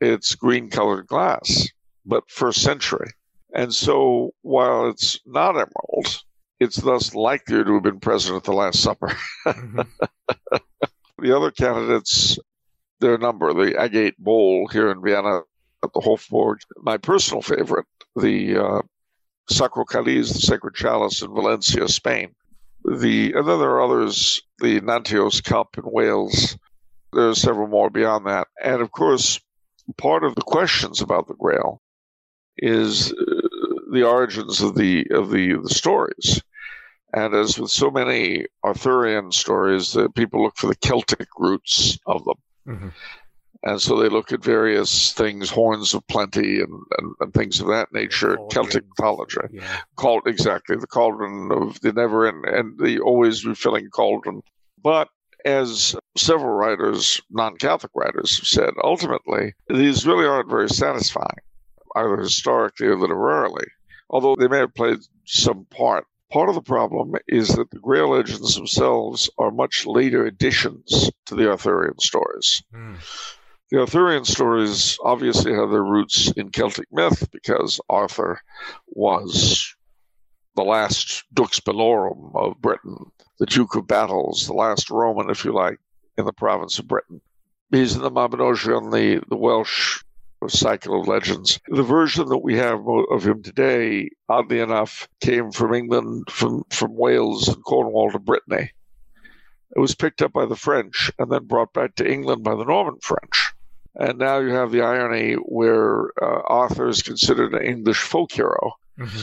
it's 0.00 0.34
green 0.34 0.68
colored 0.68 1.06
glass, 1.06 1.68
but 2.04 2.28
first 2.28 2.60
century. 2.60 3.08
And 3.54 3.72
so 3.72 4.34
while 4.42 4.88
it's 4.88 5.20
not 5.24 5.50
emerald, 5.50 6.24
it's 6.58 6.74
thus 6.74 7.14
likelier 7.14 7.62
to 7.62 7.74
have 7.74 7.84
been 7.84 8.00
present 8.00 8.36
at 8.36 8.42
the 8.42 8.52
Last 8.52 8.82
Supper. 8.82 9.16
mm-hmm. 9.46 9.82
the 11.18 11.36
other 11.36 11.52
candidates, 11.52 12.36
there 12.98 13.12
are 13.12 13.16
a 13.16 13.18
number. 13.18 13.54
The 13.54 13.80
agate 13.80 14.18
bowl 14.18 14.66
here 14.66 14.90
in 14.90 15.00
Vienna 15.00 15.42
at 15.84 15.92
the 15.92 16.00
Hofburg. 16.00 16.56
My 16.78 16.96
personal 16.96 17.42
favorite, 17.42 17.86
the 18.16 18.56
uh, 18.56 18.82
Sacro 19.48 19.84
Caliz, 19.84 20.32
the 20.32 20.40
Sacred 20.40 20.74
Chalice 20.74 21.22
in 21.22 21.32
Valencia, 21.32 21.86
Spain. 21.86 22.34
The 22.84 23.34
and 23.34 23.48
then 23.48 23.60
there 23.60 23.70
are 23.70 23.82
others, 23.82 24.42
the 24.58 24.80
Nanteos 24.80 25.44
Cup 25.44 25.78
in 25.78 25.84
Wales. 25.86 26.58
There 27.14 27.28
are 27.28 27.34
several 27.34 27.68
more 27.68 27.90
beyond 27.90 28.26
that, 28.26 28.48
and 28.62 28.82
of 28.82 28.90
course, 28.90 29.40
part 29.96 30.24
of 30.24 30.34
the 30.34 30.42
questions 30.42 31.00
about 31.00 31.28
the 31.28 31.34
Grail 31.34 31.80
is 32.56 33.12
uh, 33.12 33.16
the 33.92 34.04
origins 34.04 34.60
of 34.60 34.74
the 34.74 35.06
of 35.10 35.30
the 35.30 35.54
the 35.54 35.70
stories. 35.70 36.42
And 37.12 37.32
as 37.32 37.58
with 37.60 37.70
so 37.70 37.90
many 37.92 38.46
Arthurian 38.64 39.30
stories, 39.30 39.96
uh, 39.96 40.08
people 40.16 40.42
look 40.42 40.56
for 40.56 40.66
the 40.66 40.74
Celtic 40.74 41.28
roots 41.38 41.96
of 42.06 42.24
them. 42.24 42.38
Mm-hmm. 42.66 42.88
And 43.62 43.80
so 43.80 43.96
they 43.96 44.08
look 44.08 44.32
at 44.32 44.42
various 44.44 45.12
things, 45.12 45.48
horns 45.48 45.94
of 45.94 46.06
plenty 46.08 46.60
and, 46.60 46.72
and, 46.98 47.14
and 47.20 47.32
things 47.32 47.60
of 47.60 47.68
that 47.68 47.92
nature, 47.92 48.36
Celtic 48.50 48.84
mythology. 48.88 49.36
Yeah. 49.52 49.80
Called 49.96 50.24
exactly 50.26 50.76
the 50.76 50.88
cauldron 50.88 51.50
of 51.52 51.80
the 51.80 51.92
never 51.92 52.26
end 52.26 52.44
and 52.46 52.78
the 52.78 52.98
always 52.98 53.46
refilling 53.46 53.88
cauldron. 53.90 54.42
But 54.82 55.08
as 55.44 55.94
several 56.16 56.54
writers, 56.54 57.20
non 57.30 57.56
Catholic 57.56 57.92
writers, 57.94 58.38
have 58.38 58.46
said, 58.46 58.70
ultimately, 58.82 59.54
these 59.68 60.06
really 60.06 60.26
aren't 60.26 60.50
very 60.50 60.68
satisfying, 60.68 61.40
either 61.96 62.16
historically 62.16 62.86
or 62.86 62.98
literarily, 62.98 63.66
although 64.10 64.36
they 64.36 64.48
may 64.48 64.58
have 64.58 64.74
played 64.74 64.98
some 65.26 65.66
part. 65.66 66.06
Part 66.32 66.48
of 66.48 66.54
the 66.54 66.62
problem 66.62 67.14
is 67.28 67.48
that 67.48 67.70
the 67.70 67.78
Grail 67.78 68.10
legends 68.10 68.56
themselves 68.56 69.30
are 69.38 69.50
much 69.50 69.86
later 69.86 70.26
additions 70.26 71.10
to 71.26 71.34
the 71.34 71.48
Arthurian 71.48 71.98
stories. 72.00 72.62
Mm. 72.74 72.96
The 73.70 73.80
Arthurian 73.80 74.24
stories 74.24 74.98
obviously 75.02 75.52
have 75.52 75.70
their 75.70 75.84
roots 75.84 76.30
in 76.32 76.50
Celtic 76.50 76.86
myth 76.92 77.28
because 77.30 77.80
Arthur 77.88 78.40
was 78.88 79.74
the 80.56 80.62
last 80.62 81.24
Dux 81.32 81.60
Bellorum 81.60 82.34
of 82.34 82.60
Britain, 82.60 83.10
the 83.38 83.46
Duke 83.46 83.74
of 83.74 83.86
Battles, 83.86 84.46
the 84.46 84.54
last 84.54 84.90
Roman, 84.90 85.30
if 85.30 85.44
you 85.44 85.52
like, 85.52 85.78
in 86.16 86.24
the 86.24 86.32
province 86.32 86.78
of 86.78 86.88
Britain. 86.88 87.20
He's 87.70 87.96
in 87.96 88.02
the 88.02 88.10
Mabinogion, 88.10 88.92
the, 88.92 89.24
the 89.28 89.36
Welsh 89.36 90.02
cycle 90.48 91.00
of 91.00 91.08
legends. 91.08 91.58
The 91.68 91.82
version 91.82 92.28
that 92.28 92.38
we 92.38 92.56
have 92.56 92.86
of 92.86 93.26
him 93.26 93.42
today, 93.42 94.10
oddly 94.28 94.60
enough, 94.60 95.08
came 95.20 95.50
from 95.50 95.74
England, 95.74 96.30
from, 96.30 96.64
from 96.70 96.96
Wales 96.96 97.48
and 97.48 97.62
Cornwall 97.64 98.10
to 98.12 98.18
Brittany. 98.18 98.70
It 99.74 99.80
was 99.80 99.94
picked 99.94 100.22
up 100.22 100.32
by 100.32 100.46
the 100.46 100.56
French 100.56 101.10
and 101.18 101.30
then 101.32 101.46
brought 101.46 101.72
back 101.72 101.96
to 101.96 102.08
England 102.08 102.44
by 102.44 102.54
the 102.54 102.64
Norman 102.64 102.98
French. 103.02 103.52
And 103.96 104.18
now 104.18 104.38
you 104.38 104.50
have 104.50 104.70
the 104.70 104.82
irony 104.82 105.34
where 105.34 106.10
uh, 106.22 106.42
Arthur 106.46 106.88
is 106.88 107.02
considered 107.02 107.54
an 107.54 107.64
English 107.64 108.00
folk 108.00 108.32
hero, 108.32 108.74
mm-hmm. 108.98 109.22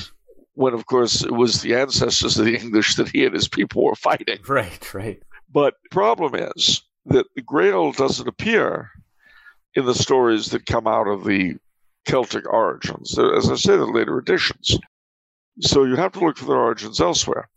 When 0.53 0.73
of 0.73 0.85
course 0.85 1.23
it 1.23 1.31
was 1.31 1.61
the 1.61 1.75
ancestors 1.75 2.37
of 2.37 2.45
the 2.45 2.57
English 2.57 2.95
that 2.95 3.09
he 3.09 3.25
and 3.25 3.33
his 3.33 3.47
people 3.47 3.83
were 3.83 3.95
fighting. 3.95 4.39
Right, 4.47 4.93
right. 4.93 5.21
But 5.51 5.75
the 5.83 5.89
problem 5.89 6.35
is 6.35 6.81
that 7.05 7.25
the 7.35 7.41
Grail 7.41 7.91
doesn't 7.91 8.27
appear 8.27 8.89
in 9.75 9.85
the 9.85 9.95
stories 9.95 10.47
that 10.47 10.65
come 10.65 10.87
out 10.87 11.07
of 11.07 11.23
the 11.23 11.55
Celtic 12.05 12.51
origins. 12.51 13.17
As 13.17 13.49
I 13.49 13.55
say, 13.55 13.77
the 13.77 13.85
later 13.85 14.17
editions. 14.17 14.77
So 15.59 15.83
you 15.83 15.95
have 15.95 16.13
to 16.13 16.19
look 16.19 16.37
for 16.37 16.45
their 16.45 16.57
origins 16.57 16.99
elsewhere. 16.99 17.49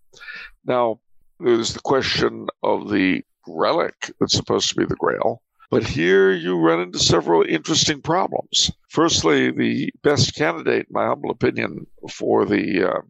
Now, 0.65 1.01
there's 1.41 1.75
the 1.75 1.81
question 1.81 2.49
of 2.63 2.91
the 2.91 3.23
relic 3.47 4.13
that's 4.21 4.35
supposed 4.35 4.69
to 4.71 4.77
be 4.77 4.85
the 4.85 4.97
Grail. 4.97 5.43
But 5.71 5.85
here 5.85 6.33
you 6.33 6.59
run 6.59 6.81
into 6.81 6.99
several 6.99 7.43
interesting 7.43 8.03
problems. 8.03 8.71
Firstly, 8.89 9.51
the 9.51 9.91
best 10.03 10.35
candidate, 10.35 10.87
in 10.89 10.93
my 10.93 11.07
humble 11.07 11.31
opinion, 11.31 11.87
for 12.11 12.45
the 12.45 12.91
uh, 12.91 13.01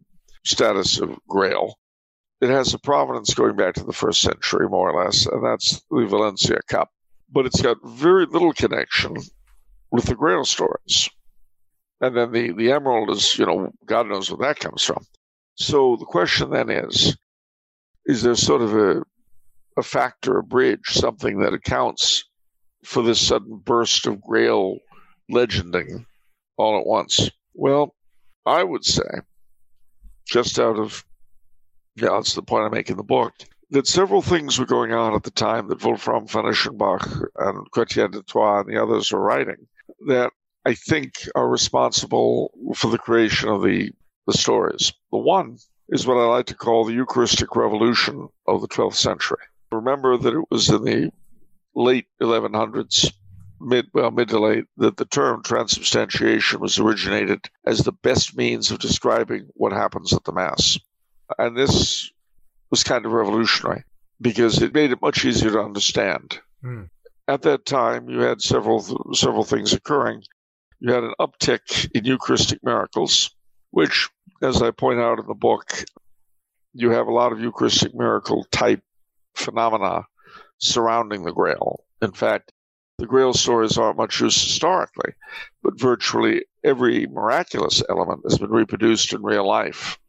status 0.43 0.99
of 0.99 1.17
Grail, 1.27 1.75
it 2.41 2.49
has 2.49 2.73
a 2.73 2.79
provenance 2.79 3.33
going 3.33 3.55
back 3.55 3.75
to 3.75 3.83
the 3.83 3.93
first 3.93 4.21
century, 4.21 4.67
more 4.67 4.89
or 4.89 5.05
less, 5.05 5.25
and 5.25 5.43
that's 5.43 5.81
the 5.89 6.05
Valencia 6.05 6.59
Cup. 6.67 6.89
But 7.31 7.45
it's 7.45 7.61
got 7.61 7.77
very 7.85 8.25
little 8.25 8.53
connection 8.53 9.15
with 9.91 10.05
the 10.05 10.15
Grail 10.15 10.45
stories. 10.45 11.09
And 12.01 12.15
then 12.15 12.31
the, 12.31 12.51
the 12.51 12.71
emerald 12.71 13.09
is, 13.09 13.37
you 13.37 13.45
know, 13.45 13.71
God 13.85 14.07
knows 14.07 14.29
where 14.29 14.47
that 14.47 14.59
comes 14.59 14.83
from. 14.83 15.03
So 15.55 15.95
the 15.97 16.05
question 16.05 16.49
then 16.49 16.69
is, 16.69 17.15
is 18.05 18.21
there 18.21 18.35
sort 18.35 18.61
of 18.61 18.75
a, 18.75 19.03
a 19.77 19.83
factor, 19.83 20.37
a 20.37 20.43
bridge, 20.43 20.87
something 20.87 21.39
that 21.39 21.53
accounts 21.53 22.25
for 22.85 23.01
this 23.03 23.19
sudden 23.19 23.57
burst 23.57 24.05
of 24.07 24.21
Grail 24.21 24.77
legending 25.29 26.05
all 26.57 26.79
at 26.79 26.85
once? 26.85 27.29
Well, 27.53 27.95
I 28.45 28.63
would 28.63 28.85
say, 28.85 29.09
just 30.27 30.59
out 30.59 30.77
of, 30.77 31.03
yeah, 31.95 32.09
that's 32.09 32.33
the 32.33 32.41
point 32.41 32.65
I 32.65 32.69
make 32.69 32.89
in 32.89 32.97
the 32.97 33.03
book, 33.03 33.33
that 33.71 33.87
several 33.87 34.21
things 34.21 34.59
were 34.59 34.65
going 34.65 34.93
on 34.93 35.15
at 35.15 35.23
the 35.23 35.31
time 35.31 35.67
that 35.67 35.83
Wolfram 35.83 36.27
von 36.27 36.45
Eschenbach 36.45 37.25
and 37.37 37.71
Chrétien 37.71 38.11
de 38.11 38.21
Troyes 38.23 38.65
and 38.65 38.69
the 38.75 38.81
others 38.81 39.11
were 39.11 39.19
writing 39.19 39.67
that 40.07 40.31
I 40.65 40.73
think 40.73 41.27
are 41.35 41.49
responsible 41.49 42.51
for 42.75 42.89
the 42.89 42.97
creation 42.97 43.49
of 43.49 43.63
the, 43.63 43.91
the 44.27 44.33
stories. 44.33 44.93
The 45.11 45.17
one 45.17 45.57
is 45.89 46.05
what 46.05 46.17
I 46.17 46.25
like 46.25 46.47
to 46.47 46.55
call 46.55 46.85
the 46.85 46.93
Eucharistic 46.93 47.55
revolution 47.55 48.27
of 48.47 48.61
the 48.61 48.67
12th 48.67 48.95
century. 48.95 49.43
Remember 49.71 50.17
that 50.17 50.33
it 50.33 50.45
was 50.49 50.69
in 50.69 50.83
the 50.83 51.11
late 51.75 52.07
1100s, 52.21 53.11
mid 53.59 53.87
well 53.93 54.11
mid 54.11 54.29
to 54.29 54.39
late, 54.39 54.65
that 54.77 54.97
the 54.97 55.05
term 55.05 55.43
transubstantiation 55.43 56.59
was 56.59 56.79
originated 56.79 57.49
as 57.65 57.79
the 57.79 57.91
best 57.91 58.35
means 58.35 58.71
of 58.71 58.79
describing 58.79 59.47
what 59.53 59.71
happens 59.71 60.13
at 60.13 60.23
the 60.23 60.31
mass, 60.31 60.79
and 61.37 61.57
this 61.57 62.11
was 62.69 62.83
kind 62.83 63.05
of 63.05 63.11
revolutionary 63.11 63.83
because 64.21 64.61
it 64.61 64.73
made 64.73 64.91
it 64.91 65.01
much 65.01 65.25
easier 65.25 65.51
to 65.51 65.61
understand. 65.61 66.39
Mm. 66.63 66.89
At 67.27 67.41
that 67.43 67.65
time, 67.65 68.09
you 68.09 68.19
had 68.19 68.41
several 68.41 69.13
several 69.13 69.43
things 69.43 69.73
occurring. 69.73 70.23
You 70.79 70.93
had 70.93 71.03
an 71.03 71.13
uptick 71.19 71.89
in 71.95 72.05
Eucharistic 72.05 72.63
miracles, 72.63 73.31
which, 73.71 74.09
as 74.41 74.61
I 74.61 74.71
point 74.71 74.99
out 74.99 75.19
in 75.19 75.25
the 75.25 75.33
book, 75.33 75.85
you 76.73 76.91
have 76.91 77.07
a 77.07 77.13
lot 77.13 77.31
of 77.31 77.39
Eucharistic 77.39 77.95
miracle 77.95 78.45
type 78.51 78.83
phenomena 79.35 80.05
surrounding 80.57 81.23
the 81.23 81.33
Grail. 81.33 81.83
In 82.01 82.11
fact, 82.11 82.51
the 82.97 83.05
Grail 83.05 83.33
stories 83.33 83.77
aren't 83.77 83.97
much 83.97 84.21
used 84.21 84.41
historically, 84.41 85.13
but 85.61 85.79
virtually 85.79 86.45
every 86.63 87.07
miraculous 87.07 87.83
element 87.89 88.21
has 88.23 88.37
been 88.37 88.51
reproduced 88.51 89.11
in 89.13 89.21
real 89.21 89.45
life, 89.45 89.99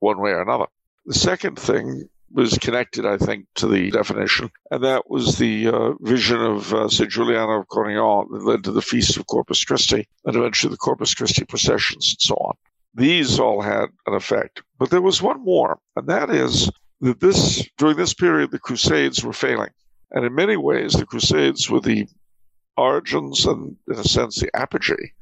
one 0.00 0.20
way 0.20 0.30
or 0.32 0.42
another. 0.42 0.66
The 1.06 1.14
second 1.14 1.58
thing 1.58 2.08
was 2.32 2.58
connected, 2.58 3.06
I 3.06 3.16
think, 3.16 3.46
to 3.56 3.68
the 3.68 3.90
definition, 3.90 4.50
and 4.70 4.82
that 4.82 5.08
was 5.08 5.38
the 5.38 5.68
uh, 5.68 5.92
vision 6.00 6.40
of 6.40 6.72
uh, 6.72 6.88
St. 6.88 7.10
Juliana 7.10 7.60
of 7.60 7.68
Cornillon 7.68 8.28
that 8.32 8.44
led 8.44 8.64
to 8.64 8.72
the 8.72 8.82
Feast 8.82 9.16
of 9.16 9.26
Corpus 9.26 9.64
Christi 9.64 10.08
and 10.24 10.34
eventually 10.34 10.70
the 10.70 10.78
Corpus 10.78 11.14
Christi 11.14 11.44
processions 11.44 12.14
and 12.14 12.20
so 12.20 12.34
on. 12.34 12.54
These 12.94 13.38
all 13.38 13.62
had 13.62 13.90
an 14.06 14.14
effect. 14.14 14.62
But 14.78 14.90
there 14.90 15.00
was 15.00 15.22
one 15.22 15.44
more, 15.44 15.78
and 15.96 16.08
that 16.08 16.30
is 16.30 16.70
that 17.00 17.20
this 17.20 17.68
during 17.78 17.96
this 17.96 18.14
period 18.14 18.50
the 18.50 18.58
Crusades 18.58 19.22
were 19.22 19.32
failing. 19.32 19.70
And 20.12 20.24
in 20.24 20.34
many 20.34 20.56
ways, 20.56 20.92
the 20.92 21.06
Crusades 21.06 21.70
were 21.70 21.80
the 21.80 22.06
origins 22.76 23.46
and, 23.46 23.76
in 23.88 23.98
a 23.98 24.04
sense, 24.04 24.40
the 24.40 24.54
apogee 24.54 25.12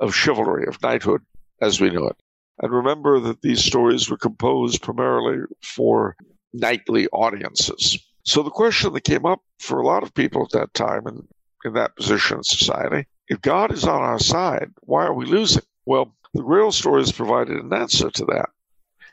of 0.00 0.14
chivalry, 0.14 0.66
of 0.66 0.82
knighthood 0.82 1.22
as 1.60 1.80
we 1.80 1.90
knew 1.90 2.06
it. 2.06 2.16
And 2.62 2.72
remember 2.72 3.20
that 3.20 3.42
these 3.42 3.64
stories 3.64 4.10
were 4.10 4.16
composed 4.16 4.82
primarily 4.82 5.44
for 5.62 6.16
knightly 6.52 7.06
audiences. 7.08 7.98
So 8.24 8.42
the 8.42 8.50
question 8.50 8.92
that 8.92 9.04
came 9.04 9.24
up 9.24 9.40
for 9.58 9.78
a 9.78 9.86
lot 9.86 10.02
of 10.02 10.14
people 10.14 10.42
at 10.42 10.50
that 10.50 10.74
time 10.74 11.06
and 11.06 11.26
in 11.64 11.74
that 11.74 11.96
position 11.96 12.38
in 12.38 12.42
society 12.42 13.06
if 13.30 13.40
God 13.40 13.72
is 13.72 13.84
on 13.84 14.02
our 14.02 14.18
side, 14.18 14.72
why 14.80 15.06
are 15.06 15.14
we 15.14 15.24
losing? 15.24 15.62
Well, 15.86 16.14
the 16.34 16.42
Grail 16.42 16.72
stories 16.72 17.12
provided 17.12 17.56
an 17.56 17.72
answer 17.72 18.10
to 18.10 18.24
that. 18.26 18.50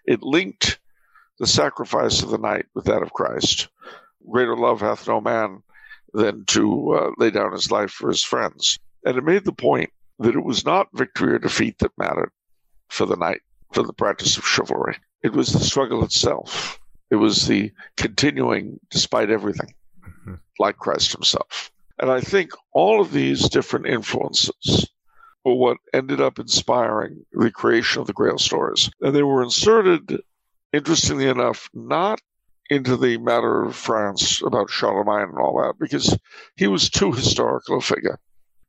It 0.06 0.24
linked 0.24 0.79
the 1.39 1.46
sacrifice 1.46 2.24
of 2.24 2.32
the 2.32 2.39
knight 2.39 2.65
with 2.74 2.86
that 2.86 3.03
of 3.03 3.13
Christ. 3.13 3.67
Greater 4.29 4.55
love 4.55 4.81
hath 4.81 5.07
no 5.07 5.22
man 5.22 5.63
than 6.13 6.46
to 6.46 6.93
uh, 6.93 7.12
lay 7.17 7.29
down 7.29 7.51
his 7.51 7.72
life 7.72 7.91
for 7.91 8.10
his 8.10 8.24
friends. 8.24 8.79
And 9.05 9.17
it 9.17 9.24
made 9.24 9.46
the 9.46 9.51
point 9.51 9.91
that 10.19 10.36
it 10.36 10.43
was 10.43 10.65
not 10.65 10.88
victory 10.93 11.34
or 11.34 11.39
defeat 11.39 11.77
that 11.79 11.98
mattered 11.98 12.31
for 12.89 13.05
the 13.05 13.15
knight, 13.15 13.41
for 13.72 13.84
the 13.84 13.93
practice 13.93 14.38
of 14.38 14.46
chivalry. 14.46 14.98
It 15.24 15.34
was 15.34 15.51
the 15.51 15.60
struggle 15.60 16.03
itself. 16.03 16.79
It 17.10 17.15
was 17.15 17.48
the 17.48 17.72
continuing 17.96 18.79
despite 18.89 19.29
everything, 19.29 19.74
mm-hmm. 20.01 20.36
like 20.60 20.77
Christ 20.77 21.13
himself. 21.13 21.72
And 22.00 22.12
I 22.12 22.22
think 22.22 22.51
all 22.74 23.01
of 23.01 23.12
these 23.12 23.50
different 23.50 23.88
influences 23.88 24.88
were 25.43 25.55
what 25.55 25.77
ended 25.93 26.22
up 26.22 26.39
inspiring 26.39 27.25
the 27.31 27.51
creation 27.51 28.01
of 28.01 28.07
the 28.07 28.13
Grail 28.13 28.38
stories. 28.38 28.89
And 29.01 29.15
they 29.15 29.24
were 29.24 29.41
inserted, 29.41 30.22
interestingly 30.74 31.27
enough, 31.27 31.69
not 31.74 32.22
into 32.69 32.97
the 32.97 33.17
matter 33.17 33.63
of 33.63 33.75
France 33.75 34.41
about 34.41 34.69
Charlemagne 34.69 35.29
and 35.29 35.38
all 35.38 35.62
that, 35.62 35.75
because 35.79 36.17
he 36.55 36.67
was 36.67 36.89
too 36.89 37.12
historical 37.12 37.77
a 37.77 37.81
figure. 37.81 38.19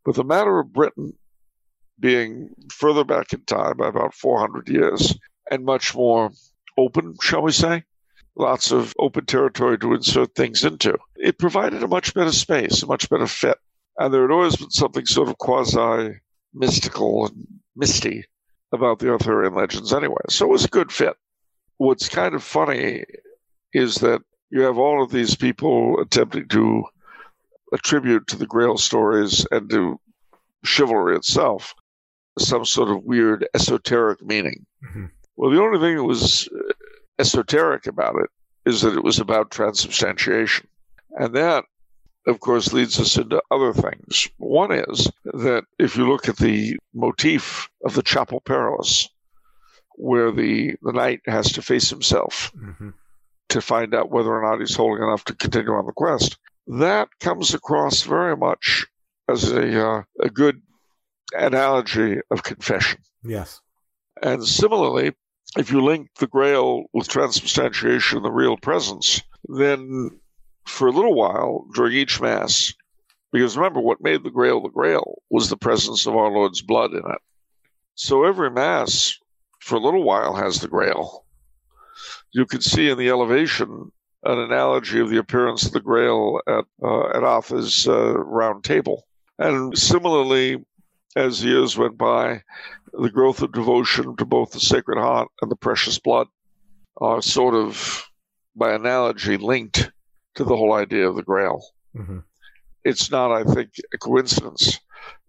But 0.05 0.15
the 0.15 0.25
matter 0.25 0.59
of 0.59 0.73
Britain 0.73 1.13
being 2.01 2.55
further 2.71 3.05
back 3.05 3.33
in 3.33 3.43
time 3.45 3.77
by 3.77 3.89
about 3.89 4.15
400 4.15 4.69
years 4.69 5.17
and 5.51 5.65
much 5.65 5.95
more 5.95 6.31
open, 6.77 7.17
shall 7.21 7.43
we 7.43 7.53
say, 7.53 7.85
lots 8.37 8.71
of 8.71 8.95
open 8.99 9.27
territory 9.27 9.79
to 9.79 9.95
insert 9.95 10.35
things 10.35 10.65
into. 10.65 10.97
It 11.17 11.39
provided 11.39 11.83
a 11.83 11.89
much 11.89 12.15
better 12.15 12.33
space, 12.33 12.83
a 12.83 12.87
much 12.87 13.11
better 13.11 13.27
fit. 13.27 13.59
And 13.99 14.15
there 14.15 14.23
had 14.23 14.31
always 14.31 14.57
been 14.57 14.71
something 14.71 15.07
sort 15.07 15.29
of 15.29 15.39
quasi 15.39 16.21
mystical 16.55 17.27
and 17.27 17.47
misty 17.75 18.25
about 18.73 19.01
the 19.01 19.11
Arthurian 19.11 19.55
legends 19.55 19.93
anyway. 19.93 20.23
So 20.29 20.47
it 20.47 20.53
was 20.53 20.65
a 20.65 20.69
good 20.69 20.93
fit. 20.93 21.17
What's 21.79 22.09
kind 22.09 22.35
of 22.35 22.45
funny 22.45 23.05
is 23.73 23.97
that 23.97 24.23
you 24.51 24.63
have 24.63 24.79
all 24.79 25.03
of 25.03 25.11
these 25.11 25.37
people 25.37 26.01
attempting 26.01 26.49
to 26.49 26.85
attribute 27.73 28.27
to 28.29 28.37
the 28.37 28.47
Grail 28.47 28.79
stories 28.79 29.47
and 29.51 29.69
to 29.71 30.01
chivalry 30.65 31.17
itself 31.17 31.75
some 32.39 32.65
sort 32.65 32.91
of 32.91 33.05
weird 33.05 33.47
esoteric 33.55 34.23
meaning. 34.23 34.65
Mm-hmm. 34.85 35.07
Well, 35.37 35.51
the 35.51 35.61
only 35.61 35.79
thing 35.79 35.97
that 35.97 36.05
was 36.05 36.49
esoteric 37.19 37.87
about 37.87 38.17
it 38.17 38.31
is 38.65 38.83
that 38.83 38.97
it 38.97 39.05
was 39.05 39.19
about 39.19 39.51
transubstantiation. 39.51 40.69
And 41.13 41.35
that, 41.35 41.65
of 42.27 42.41
course, 42.41 42.73
leads 42.73 42.99
us 43.01 43.17
into 43.17 43.43
other 43.51 43.73
things. 43.73 44.29
One 44.39 44.73
is 44.73 45.11
that 45.25 45.65
if 45.79 45.97
you 45.97 46.09
look 46.09 46.29
at 46.29 46.37
the 46.37 46.79
motif 46.95 47.69
of 47.85 47.95
the 47.95 48.03
Chapel 48.03 48.41
Perilous, 48.41 49.09
where 49.95 50.31
the, 50.31 50.77
the 50.83 50.93
knight 50.93 51.21
has 51.27 51.53
to 51.53 51.63
face 51.63 51.91
himself 51.91 52.53
mm-hmm. 52.57 52.91
To 53.49 53.61
find 53.61 53.95
out 53.95 54.11
whether 54.11 54.31
or 54.31 54.43
not 54.43 54.61
he's 54.61 54.77
holding 54.77 55.03
enough 55.03 55.25
to 55.25 55.35
continue 55.35 55.73
on 55.73 55.87
the 55.87 55.93
quest, 55.93 56.37
that 56.67 57.09
comes 57.21 57.55
across 57.55 58.03
very 58.03 58.37
much 58.37 58.87
as 59.29 59.51
a, 59.51 59.87
uh, 59.87 60.03
a 60.21 60.31
good 60.31 60.61
analogy 61.33 62.19
of 62.31 62.43
confession. 62.43 63.01
Yes. 63.23 63.61
And 64.23 64.45
similarly, 64.45 65.13
if 65.57 65.71
you 65.71 65.83
link 65.83 66.11
the 66.19 66.27
grail 66.27 66.85
with 66.93 67.09
transubstantiation, 67.09 68.23
the 68.23 68.31
real 68.31 68.57
presence, 68.57 69.23
then 69.49 70.11
for 70.67 70.89
a 70.89 70.93
little 70.93 71.15
while 71.15 71.67
during 71.75 71.95
each 71.95 72.21
Mass, 72.21 72.75
because 73.33 73.57
remember, 73.57 73.81
what 73.81 74.03
made 74.03 74.25
the 74.25 74.31
grail 74.31 74.63
the 74.63 74.69
grail 74.69 75.23
was 75.31 75.49
the 75.49 75.57
presence 75.57 76.07
of 76.07 76.17
our 76.17 76.31
Lord's 76.31 76.63
blood 76.63 76.93
in 76.93 76.99
it. 76.99 77.21
So 77.95 78.25
every 78.25 78.51
Mass, 78.51 79.19
for 79.61 79.77
a 79.77 79.81
little 79.81 80.05
while, 80.05 80.35
has 80.35 80.61
the 80.61 80.69
grail. 80.69 81.25
You 82.33 82.47
can 82.47 82.61
see 82.61 82.91
in 82.91 82.99
the 82.99 83.09
elevation 83.09 83.91
an 84.25 84.39
analogy 84.39 85.01
of 85.01 85.11
the 85.11 85.19
appearance 85.19 85.65
of 85.65 85.73
the 85.73 85.81
grail 85.81 86.41
at, 86.47 86.65
uh, 86.83 87.09
at 87.11 87.25
Arthur's 87.25 87.87
uh, 87.87 88.15
round 88.19 88.65
table. 88.65 89.07
And 89.39 89.77
similarly, 89.79 90.65
as 91.17 91.45
years 91.45 91.77
went 91.77 91.97
by, 91.97 92.43
the 92.93 93.11
growth 93.11 93.43
of 93.43 93.53
devotion 93.53 94.17
to 94.17 94.25
both 94.25 94.51
the 94.51 94.61
Sacred 94.61 94.99
Heart 94.99 95.29
and 95.41 95.51
the 95.51 95.57
Precious 95.57 95.99
Blood 95.99 96.27
are 97.01 97.23
sort 97.23 97.55
of, 97.55 98.05
by 98.57 98.73
analogy, 98.73 99.37
linked 99.37 99.91
to 100.35 100.45
the 100.45 100.57
whole 100.57 100.73
idea 100.73 101.09
of 101.09 101.17
the 101.17 101.23
Grail. 101.23 101.65
Mm-hmm. 101.97 102.19
It's 102.85 103.11
not, 103.11 103.31
I 103.31 103.45
think, 103.45 103.71
a 103.95 103.99
coincidence 103.99 104.81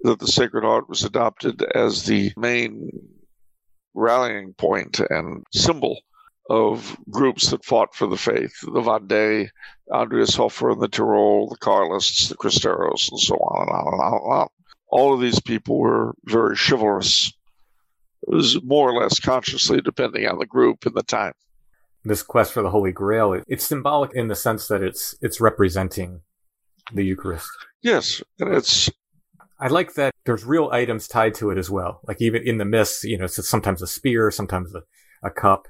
that 0.02 0.20
the 0.20 0.28
Sacred 0.28 0.64
Heart 0.64 0.90
was 0.90 1.04
adopted 1.04 1.62
as 1.76 2.06
the 2.06 2.32
main 2.38 2.90
rallying 3.94 4.54
point 4.54 5.00
and 5.00 5.44
symbol 5.54 6.00
of 6.50 6.98
groups 7.10 7.52
that 7.52 7.64
fought 7.64 7.96
for 7.96 8.08
the 8.08 8.18
faith 8.18 8.54
the 8.62 8.82
Vendée, 8.82 9.50
Andreas 9.92 10.36
Hofer 10.36 10.72
in 10.72 10.80
the 10.80 10.88
Tyrol, 10.88 11.50
the 11.50 11.58
Carlists, 11.58 12.28
the 12.28 12.36
Cristeros, 12.36 13.10
and 13.12 13.20
so 13.20 13.36
on 13.36 13.68
and 13.68 13.72
on 13.72 13.94
and 13.94 14.02
on 14.02 14.14
and 14.14 14.34
on 14.42 14.48
all 14.90 15.14
of 15.14 15.22
these 15.22 15.40
people 15.40 15.78
were 15.78 16.16
very 16.26 16.56
chivalrous. 16.56 17.32
It 18.24 18.34
was 18.34 18.62
more 18.64 18.90
or 18.90 19.02
less 19.02 19.20
consciously, 19.20 19.82
depending 19.82 20.28
on 20.28 20.40
the 20.40 20.46
group 20.46 20.86
and 20.86 20.96
the 20.96 21.04
time. 21.04 21.34
This 22.04 22.24
quest 22.24 22.54
for 22.54 22.64
the 22.64 22.70
Holy 22.70 22.92
Grail, 22.92 23.42
it's 23.48 23.66
symbolic 23.66 24.12
in 24.14 24.28
the 24.30 24.36
sense 24.36 24.68
that 24.68 24.82
it's 24.82 25.16
it's 25.22 25.42
representing 25.42 26.22
the 26.94 27.04
Eucharist. 27.04 27.50
Yes, 27.82 28.22
and 28.40 28.54
it's. 28.54 28.90
I 29.60 29.68
like 29.68 29.94
that 29.96 30.14
there's 30.26 30.46
real 30.46 30.70
items 30.72 31.08
tied 31.08 31.34
to 31.36 31.50
it 31.50 31.58
as 31.58 31.70
well. 31.70 32.00
Like 32.08 32.22
even 32.22 32.42
in 32.48 32.58
the 32.58 32.66
myths, 32.66 33.04
you 33.04 33.18
know, 33.18 33.26
it's 33.26 33.48
sometimes 33.48 33.82
a 33.82 33.88
spear, 33.88 34.32
sometimes 34.32 34.74
a, 34.74 34.84
a 35.22 35.30
cup, 35.30 35.68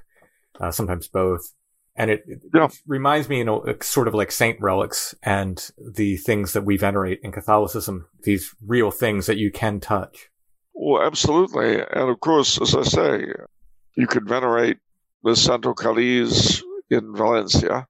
uh, 0.60 0.70
sometimes 0.70 1.08
both 1.08 1.52
and 1.96 2.10
it, 2.10 2.24
it 2.26 2.40
yeah. 2.54 2.68
reminds 2.86 3.28
me, 3.28 3.38
you 3.38 3.44
know, 3.44 3.62
sort 3.82 4.08
of 4.08 4.14
like 4.14 4.32
saint 4.32 4.60
relics 4.60 5.14
and 5.22 5.70
the 5.76 6.16
things 6.16 6.52
that 6.52 6.64
we 6.64 6.76
venerate 6.76 7.20
in 7.22 7.32
Catholicism, 7.32 8.06
these 8.22 8.54
real 8.66 8.90
things 8.90 9.26
that 9.26 9.36
you 9.38 9.50
can 9.50 9.80
touch. 9.80 10.30
Well, 10.72 11.02
absolutely. 11.02 11.74
And 11.74 12.08
of 12.08 12.20
course, 12.20 12.60
as 12.60 12.74
I 12.74 12.82
say, 12.84 13.26
you 13.96 14.06
could 14.06 14.26
venerate 14.26 14.78
the 15.22 15.36
Santo 15.36 15.74
Caliz 15.74 16.62
in 16.88 17.14
Valencia. 17.14 17.86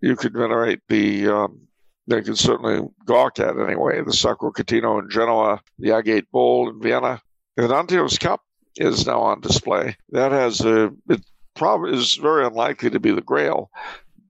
You 0.00 0.14
could 0.14 0.34
venerate 0.34 0.80
the, 0.88 1.28
um, 1.28 1.62
they 2.06 2.22
can 2.22 2.36
certainly 2.36 2.86
gawk 3.06 3.40
at 3.40 3.58
anyway, 3.58 4.02
the 4.04 4.12
Sacro 4.12 4.52
Catino 4.52 5.00
in 5.00 5.10
Genoa, 5.10 5.60
the 5.78 5.92
Agate 5.92 6.30
Bowl 6.30 6.68
in 6.68 6.80
Vienna. 6.80 7.20
And 7.56 7.68
Nanteos 7.68 8.20
Cup 8.20 8.40
is 8.76 9.06
now 9.06 9.20
on 9.20 9.40
display. 9.40 9.96
That 10.10 10.32
has 10.32 10.60
a, 10.60 10.92
it 11.08 11.22
probably 11.54 11.96
is 11.96 12.14
very 12.14 12.46
unlikely 12.46 12.90
to 12.90 13.00
be 13.00 13.12
the 13.12 13.20
Grail, 13.20 13.70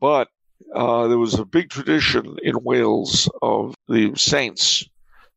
but 0.01 0.29
uh, 0.75 1.07
there 1.09 1.19
was 1.19 1.35
a 1.35 1.45
big 1.45 1.71
tradition 1.71 2.37
in 2.43 2.63
Wales 2.63 3.29
of 3.43 3.75
the 3.89 4.13
saints, 4.17 4.89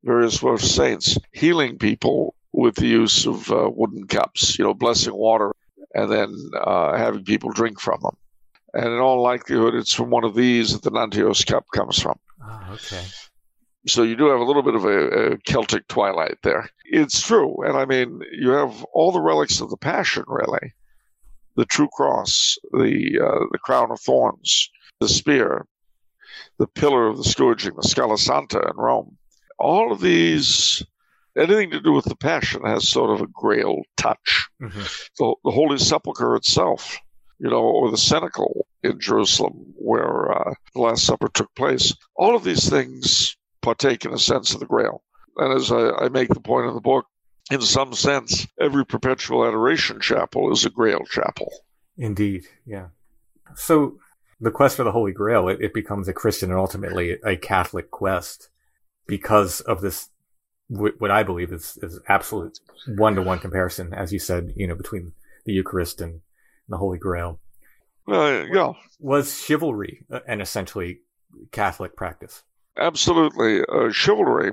various 0.04 0.42
Welsh 0.42 0.64
saints, 0.64 1.18
healing 1.34 1.78
people 1.78 2.36
with 2.54 2.76
the 2.76 2.88
use 2.88 3.26
of 3.26 3.52
uh, 3.52 3.70
wooden 3.74 4.08
cups, 4.08 4.58
you 4.58 4.64
know, 4.64 4.74
blessing 4.74 5.14
water 5.14 5.52
and 5.94 6.12
then 6.12 6.36
uh, 6.62 6.98
having 6.98 7.24
people 7.24 7.52
drink 7.52 7.80
from 7.80 8.00
them. 8.02 8.16
And 8.74 8.86
in 8.86 9.00
all 9.00 9.22
likelihood, 9.22 9.76
it's 9.76 9.94
from 9.94 10.10
one 10.10 10.26
of 10.26 10.36
these 10.36 10.74
that 10.74 10.84
the 10.84 10.92
Nanteos 10.92 11.46
cup 11.46 11.66
comes 11.74 12.02
from. 12.02 12.20
Oh, 12.44 12.62
okay. 12.74 13.04
So 13.88 14.04
you 14.04 14.16
do 14.16 14.28
have 14.28 14.40
a 14.40 14.44
little 14.44 14.64
bit 14.64 14.76
of 14.76 14.84
a, 14.84 15.34
a, 15.34 15.38
Celtic 15.40 15.88
twilight 15.88 16.38
there. 16.44 16.70
It's 16.86 17.22
true. 17.22 17.64
And 17.66 17.78
I 17.78 17.86
mean, 17.86 18.22
you 18.32 18.50
have 18.50 18.84
all 18.94 19.12
the 19.12 19.22
relics 19.22 19.62
of 19.62 19.70
the 19.70 19.78
Passion, 19.78 20.26
really 20.28 20.74
the 21.56 21.66
true 21.66 21.90
cross, 21.92 22.58
the, 22.72 23.20
uh, 23.20 23.46
the 23.52 23.60
crown 23.60 23.92
of 23.92 24.00
thorns, 24.00 24.70
the 25.00 25.10
spear, 25.10 25.66
the 26.58 26.68
pillar 26.68 27.08
of 27.08 27.18
the 27.18 27.24
scourging, 27.24 27.76
the 27.76 27.88
Scala 27.88 28.18
Santa 28.18 28.60
in 28.60 28.76
Rome. 28.76 29.18
All 29.58 29.92
of 29.92 30.02
these, 30.02 30.84
anything 31.38 31.72
to 31.72 31.82
do 31.82 31.94
with 31.94 32.06
the 32.06 32.16
Passion 32.16 32.62
has 32.66 32.90
sort 32.90 33.12
of 33.12 33.22
a 33.22 33.28
grail 33.28 33.82
touch. 33.98 34.48
Mm-hmm. 34.62 34.84
The, 35.18 35.36
the 35.44 35.52
Holy 35.52 35.78
Sepulchre 35.78 36.36
itself, 36.36 36.98
you 37.40 37.50
know, 37.50 37.62
or 37.62 37.92
the 37.92 37.98
cenacle 37.98 38.66
in 38.84 39.00
Jerusalem 39.00 39.74
where 39.76 40.32
uh, 40.32 40.54
the 40.74 40.82
Last 40.82 41.06
Supper 41.06 41.30
took 41.34 41.54
place. 41.56 41.94
All 42.16 42.36
of 42.36 42.44
these 42.44 42.70
things 42.70 43.36
partake, 43.62 44.06
in 44.06 44.14
a 44.14 44.20
sense, 44.20 44.54
of 44.54 44.60
the 44.60 44.66
Grail. 44.66 45.04
And 45.38 45.54
as 45.54 45.72
I, 45.72 45.90
I 45.92 46.10
make 46.10 46.30
the 46.30 46.40
point 46.40 46.68
in 46.68 46.74
the 46.74 46.82
book, 46.82 47.06
in 47.52 47.62
some 47.62 47.94
sense, 47.94 48.48
every 48.60 48.86
perpetual 48.86 49.46
adoration 49.46 50.00
chapel 50.00 50.52
is 50.52 50.66
a 50.66 50.70
Grail 50.70 51.04
chapel. 51.06 51.52
Indeed, 51.98 52.46
yeah. 52.66 52.88
So 53.56 54.00
the 54.40 54.52
quest 54.52 54.78
for 54.78 54.84
the 54.84 54.92
Holy 54.92 55.12
Grail, 55.12 55.48
it, 55.48 55.62
it 55.62 55.74
becomes 55.74 56.08
a 56.08 56.14
Christian 56.14 56.50
and 56.50 56.60
ultimately 56.60 57.18
a 57.24 57.38
Catholic 57.38 57.92
quest 57.92 58.50
because 59.08 59.62
of 59.62 59.82
this, 59.82 60.10
what 60.68 61.12
I 61.12 61.24
believe 61.24 61.54
is, 61.54 61.78
is 61.84 62.00
absolute 62.08 62.60
one 62.88 63.16
to 63.16 63.22
one 63.22 63.40
comparison, 63.40 63.94
as 63.94 64.12
you 64.12 64.20
said, 64.20 64.54
you 64.56 64.68
know, 64.68 64.76
between 64.76 65.14
the 65.46 65.54
Eucharist 65.54 66.02
and 66.02 66.22
the 66.68 66.78
Holy 66.78 66.98
Grail. 66.98 67.40
Uh, 68.08 68.46
yeah. 68.52 68.74
Was 69.00 69.44
chivalry 69.44 70.04
an 70.28 70.42
essentially 70.42 71.00
Catholic 71.52 71.96
practice? 71.96 72.44
Absolutely. 72.78 73.62
Uh, 73.62 73.92
chivalry, 73.92 74.52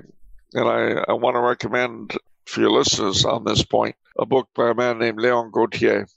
and 0.53 0.69
I, 0.69 1.03
I 1.09 1.13
want 1.13 1.35
to 1.35 1.41
recommend 1.41 2.15
for 2.45 2.61
your 2.61 2.71
listeners 2.71 3.25
on 3.25 3.43
this 3.43 3.63
point 3.63 3.95
a 4.19 4.25
book 4.25 4.47
by 4.55 4.69
a 4.69 4.75
man 4.75 4.99
named 4.99 5.19
Leon 5.19 5.51
Gautier 5.51 6.07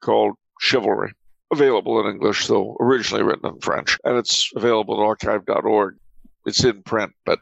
called 0.00 0.36
Chivalry. 0.60 1.12
Available 1.52 2.00
in 2.00 2.10
English, 2.14 2.46
though 2.46 2.76
originally 2.80 3.22
written 3.22 3.46
in 3.46 3.60
French, 3.60 3.98
and 4.04 4.16
it's 4.16 4.50
available 4.56 4.94
at 4.94 5.04
archive.org. 5.04 5.96
It's 6.46 6.64
in 6.64 6.82
print, 6.82 7.12
but 7.26 7.40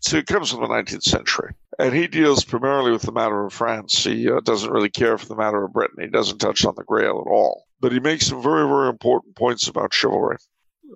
so 0.00 0.16
it 0.16 0.26
comes 0.26 0.50
from 0.50 0.60
the 0.60 0.68
19th 0.68 1.02
century. 1.02 1.54
And 1.78 1.94
he 1.94 2.06
deals 2.06 2.44
primarily 2.44 2.90
with 2.90 3.02
the 3.02 3.12
matter 3.12 3.44
of 3.44 3.52
France. 3.52 4.04
He 4.04 4.30
uh, 4.30 4.40
doesn't 4.40 4.70
really 4.70 4.90
care 4.90 5.16
for 5.18 5.26
the 5.26 5.36
matter 5.36 5.62
of 5.64 5.72
Britain. 5.72 5.96
He 6.00 6.08
doesn't 6.08 6.38
touch 6.38 6.64
on 6.64 6.74
the 6.76 6.84
Grail 6.84 7.22
at 7.26 7.30
all. 7.30 7.64
But 7.80 7.92
he 7.92 8.00
makes 8.00 8.26
some 8.26 8.42
very, 8.42 8.68
very 8.68 8.88
important 8.88 9.36
points 9.36 9.68
about 9.68 9.94
chivalry. 9.94 10.36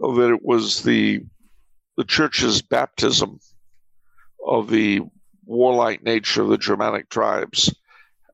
That 0.01 0.33
it 0.35 0.45
was 0.45 0.83
the 0.83 1.21
the 1.97 2.05
church's 2.05 2.61
baptism 2.61 3.39
of 4.47 4.69
the 4.69 5.03
warlike 5.47 6.03
nature 6.03 6.43
of 6.43 6.49
the 6.49 6.59
Germanic 6.59 7.09
tribes 7.09 7.75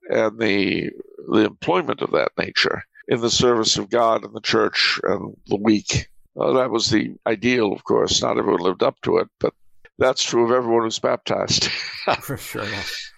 and 0.09 0.39
the 0.39 0.91
the 1.29 1.45
employment 1.45 2.03
of 2.03 2.13
that 2.13 2.33
nature 2.39 2.83
in 3.09 3.21
the 3.21 3.31
service 3.31 3.77
of 3.77 3.91
God 3.91 4.25
and 4.25 4.35
the 4.35 4.41
church 4.41 5.01
and 5.05 5.37
the 5.47 5.57
weak. 5.57 6.09
Uh, 6.39 6.53
that 6.53 6.71
was 6.71 6.91
the 6.91 7.15
ideal, 7.27 7.73
of 7.73 7.85
course. 7.85 8.23
Not 8.23 8.39
everyone 8.39 8.63
lived 8.63 8.83
up 8.83 9.01
to 9.03 9.19
it, 9.19 9.29
but 9.39 9.53
that's 9.99 10.23
true 10.23 10.45
of 10.45 10.53
everyone 10.53 10.85
who's 10.85 10.99
baptized. 10.99 11.65
For 12.21 12.37
sure, 12.37 12.65
yes. 12.65 13.13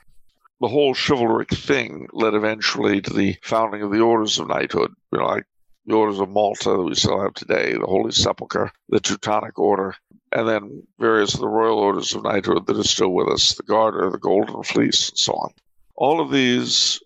The 0.61 0.68
whole 0.68 0.94
chivalric 0.94 1.50
thing 1.50 2.09
led 2.12 2.35
eventually 2.35 3.00
to 3.00 3.12
the 3.12 3.37
founding 3.42 3.83
of 3.83 3.92
the 3.92 4.00
orders 4.00 4.38
of 4.38 4.48
knighthood, 4.48 4.92
you 5.12 5.18
know, 5.18 5.26
like 5.26 5.44
the 5.87 5.94
orders 5.94 6.20
of 6.20 6.28
Malta 6.28 6.70
that 6.70 6.83
we 6.83 6.94
still 6.94 7.20
have 7.20 7.35
today, 7.35 7.72
the 7.72 7.87
Holy 7.87 8.12
Sepulchre, 8.12 8.70
the 8.88 9.00
Teutonic 9.00 9.59
Order, 9.59 9.94
and 10.33 10.49
then 10.49 10.83
various 10.99 11.35
of 11.35 11.40
the 11.40 11.49
royal 11.49 11.79
orders 11.79 12.14
of 12.14 12.25
knighthood 12.25 12.66
that 12.66 12.79
are 12.79 12.85
still 12.85 13.11
with 13.11 13.29
us, 13.29 13.55
the 13.55 13.62
Garter, 13.62 14.11
the 14.11 14.18
Golden 14.18 14.62
Fleece, 14.62 15.11
and 15.11 15.18
so 15.18 15.33
on. 15.35 15.51
All 15.97 16.21
of 16.21 16.31
these 16.31 17.01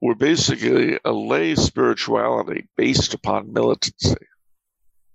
were 0.00 0.14
basically 0.14 0.98
a 1.04 1.12
lay 1.12 1.54
spirituality 1.54 2.68
based 2.76 3.14
upon 3.14 3.52
militancy 3.52 4.14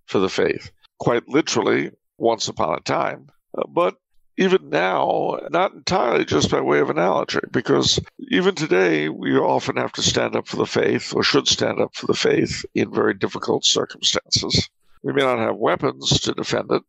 for 0.08 0.19
the 0.19 0.30
faith. 0.30 0.71
Quite 0.99 1.28
literally, 1.30 1.91
once 2.17 2.47
upon 2.47 2.78
a 2.78 2.82
time, 2.82 3.30
uh, 3.58 3.63
but 3.67 3.95
even 4.38 4.69
now, 4.69 5.39
not 5.52 5.73
entirely 5.73 6.26
just 6.26 6.49
by 6.49 6.60
way 6.60 6.80
of 6.80 6.89
analogy, 6.89 7.39
because 7.52 7.99
even 8.30 8.56
today 8.56 9.08
we 9.08 9.38
often 9.38 9.78
have 9.78 9.91
to 9.93 10.02
stand 10.02 10.36
up 10.36 10.47
for 10.47 10.58
the 10.58 10.65
faith, 10.65 11.13
or 11.15 11.23
should 11.23 11.47
stand 11.47 11.80
up 11.80 11.95
for 11.95 12.08
the 12.08 12.13
faith, 12.13 12.65
in 12.73 12.91
very 12.91 13.13
difficult 13.13 13.63
circumstances. 13.63 14.69
We 15.04 15.13
may 15.13 15.21
not 15.21 15.39
have 15.39 15.56
weapons 15.56 16.19
to 16.21 16.34
defend 16.34 16.71
it, 16.71 16.82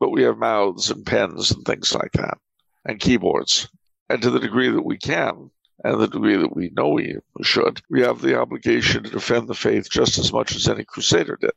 but 0.00 0.10
we 0.10 0.22
have 0.22 0.38
mouths 0.38 0.90
and 0.90 1.06
pens 1.06 1.50
and 1.50 1.64
things 1.64 1.94
like 1.94 2.12
that, 2.12 2.38
and 2.84 3.00
keyboards. 3.00 3.68
And 4.08 4.20
to 4.22 4.30
the 4.30 4.40
degree 4.40 4.70
that 4.70 4.84
we 4.84 4.98
can, 4.98 5.50
and 5.82 6.00
the 6.00 6.06
degree 6.06 6.36
that 6.36 6.54
we 6.54 6.70
know 6.70 6.88
we 6.88 7.16
should, 7.42 7.80
we 7.90 8.02
have 8.02 8.20
the 8.20 8.38
obligation 8.38 9.04
to 9.04 9.10
defend 9.10 9.48
the 9.48 9.54
faith 9.54 9.88
just 9.90 10.18
as 10.18 10.32
much 10.32 10.54
as 10.54 10.68
any 10.68 10.84
crusader 10.84 11.38
did. 11.40 11.52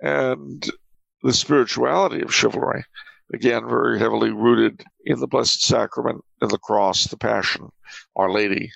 And 0.00 0.68
the 1.22 1.32
spirituality 1.32 2.22
of 2.22 2.34
chivalry 2.34 2.84
again, 3.32 3.68
very 3.68 3.98
heavily 3.98 4.30
rooted 4.30 4.84
in 5.04 5.20
the 5.20 5.26
Blessed 5.26 5.62
Sacrament 5.62 6.22
and 6.40 6.50
the 6.50 6.58
cross, 6.58 7.04
the 7.04 7.16
Passion, 7.16 7.70
Our 8.16 8.30
Lady. 8.30 8.70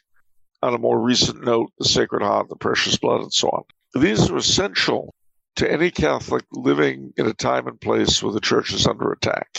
On 0.62 0.74
a 0.74 0.78
more 0.78 0.98
recent 0.98 1.44
note, 1.44 1.70
the 1.78 1.84
Sacred 1.84 2.22
Heart, 2.22 2.48
the 2.48 2.56
Precious 2.56 2.96
Blood, 2.96 3.20
and 3.20 3.32
so 3.32 3.48
on. 3.48 3.64
These 4.00 4.30
are 4.30 4.36
essential 4.36 5.14
to 5.56 5.70
any 5.70 5.90
Catholic 5.90 6.44
living 6.52 7.12
in 7.16 7.26
a 7.26 7.34
time 7.34 7.66
and 7.66 7.80
place 7.80 8.22
where 8.22 8.32
the 8.32 8.40
church 8.40 8.72
is 8.72 8.86
under 8.86 9.12
attack. 9.12 9.58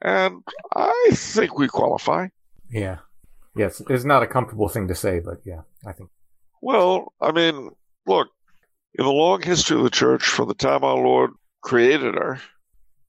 And 0.00 0.42
I 0.74 1.10
think 1.12 1.58
we 1.58 1.68
qualify. 1.68 2.28
Yeah. 2.70 2.98
Yes, 3.54 3.82
it's 3.88 4.04
not 4.04 4.22
a 4.22 4.26
comfortable 4.26 4.68
thing 4.68 4.88
to 4.88 4.94
say, 4.94 5.20
but 5.20 5.40
yeah, 5.44 5.60
I 5.86 5.92
think. 5.92 6.10
Well, 6.62 7.12
I 7.20 7.32
mean, 7.32 7.70
look, 8.06 8.28
in 8.94 9.04
the 9.04 9.12
long 9.12 9.42
history 9.42 9.76
of 9.76 9.84
the 9.84 9.90
church, 9.90 10.24
from 10.24 10.48
the 10.48 10.54
time 10.54 10.84
our 10.84 10.96
Lord 10.96 11.32
created 11.60 12.14
her 12.14 12.40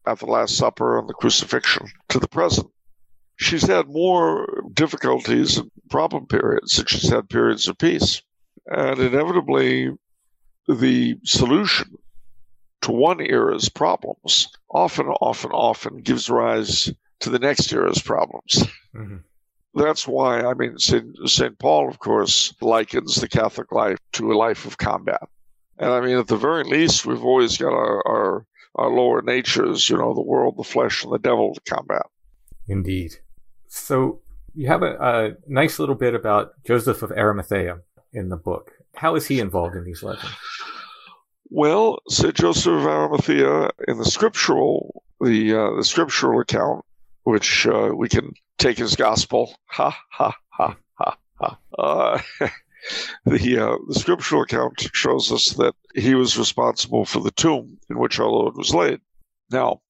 at 0.06 0.20
the 0.20 0.26
Last 0.26 0.58
Supper 0.58 1.00
and 1.00 1.08
the 1.08 1.14
crucifixion 1.14 1.88
to 2.10 2.20
the 2.20 2.28
present. 2.28 2.68
She's 3.38 3.66
had 3.66 3.88
more 3.88 4.64
difficulties 4.74 5.58
and 5.58 5.72
problem 5.90 6.28
periods 6.28 6.76
than 6.76 6.86
she's 6.88 7.10
had 7.10 7.30
periods 7.30 7.68
of 7.68 7.78
peace. 7.78 8.22
And 8.68 9.00
inevitably, 9.00 9.92
the 10.68 11.18
solution 11.24 11.96
to 12.84 12.92
one 12.92 13.22
era's 13.22 13.70
problems 13.70 14.48
often, 14.70 15.08
often, 15.08 15.52
often 15.52 15.98
gives 15.98 16.30
rise 16.30 16.92
to 17.20 17.30
the 17.30 17.40
next 17.40 17.72
era's 17.74 18.02
problems. 18.02 18.66
Mm-hmm. 18.96 19.18
That's 19.76 20.08
why, 20.08 20.42
I 20.42 20.54
mean, 20.54 20.78
St. 20.78 21.58
Paul, 21.58 21.90
of 21.90 21.98
course, 21.98 22.54
likens 22.62 23.16
the 23.16 23.28
Catholic 23.28 23.72
life 23.72 23.98
to 24.14 24.32
a 24.32 24.38
life 24.38 24.66
of 24.66 24.78
combat. 24.78 25.28
And 25.80 25.90
I 25.92 26.00
mean, 26.02 26.18
at 26.18 26.28
the 26.28 26.38
very 26.38 26.64
least, 26.64 27.06
we've 27.06 27.24
always 27.24 27.58
got 27.58 27.74
our, 27.74 28.08
our 28.08 28.46
our 28.76 28.90
lower 28.90 29.22
natures, 29.22 29.90
you 29.90 29.98
know, 29.98 30.14
the 30.14 30.22
world, 30.22 30.58
the 30.58 30.64
flesh, 30.64 31.04
and 31.04 31.14
the 31.14 31.20
devil 31.20 31.54
to 31.54 31.62
combat. 31.62 32.06
Indeed. 32.68 33.14
So 33.68 34.22
you 34.56 34.68
have 34.68 34.84
a, 34.84 34.96
a 35.00 35.32
nice 35.48 35.80
little 35.80 35.96
bit 35.96 36.16
about 36.16 36.54
Joseph 36.66 37.04
of 37.04 37.12
Arimathea 37.12 37.80
in 38.14 38.30
the 38.30 38.38
book. 38.38 38.72
How 38.96 39.16
is 39.16 39.28
he 39.28 39.40
involved 39.40 39.76
in 39.76 39.84
these 39.84 40.04
legends? 40.04 40.34
Well, 41.50 42.00
Saint 42.10 42.36
Joseph 42.36 42.68
of 42.68 42.86
Arimathea 42.86 43.70
in 43.88 43.98
the 43.98 44.06
scriptural, 44.06 45.04
the 45.22 45.54
uh, 45.54 45.76
the 45.76 45.84
scriptural 45.84 46.40
account, 46.40 46.86
which 47.24 47.68
uh, 47.68 47.92
we 47.96 48.10
can 48.10 48.34
take 48.58 48.80
as 48.80 48.96
gospel. 48.96 49.56
Ha 49.68 49.98
ha 50.10 50.36
ha 50.50 50.78
ha 50.94 51.18
ha. 51.40 51.58
Uh, 51.78 52.22
the, 53.26 53.58
uh, 53.60 53.78
the 53.88 54.00
scriptural 54.00 54.44
account 54.44 54.90
shows 54.94 55.32
us 55.32 55.52
that 55.52 55.76
he 55.96 56.16
was 56.16 56.38
responsible 56.38 57.06
for 57.06 57.20
the 57.20 57.32
tomb 57.32 57.78
in 57.90 58.00
which 58.00 58.20
our 58.20 58.28
Lord 58.28 58.56
was 58.56 58.74
laid. 58.74 59.00
Now, 59.52 59.82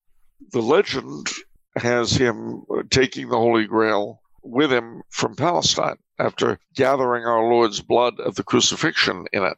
the 0.51 0.61
legend 0.61 1.27
has 1.75 2.11
him 2.11 2.63
taking 2.89 3.29
the 3.29 3.37
Holy 3.37 3.65
Grail 3.65 4.21
with 4.43 4.71
him 4.71 5.01
from 5.09 5.35
Palestine 5.35 5.97
after 6.19 6.59
gathering 6.75 7.25
our 7.25 7.43
Lord's 7.43 7.81
blood 7.81 8.19
of 8.19 8.35
the 8.35 8.43
crucifixion 8.43 9.25
in 9.31 9.43
it. 9.43 9.57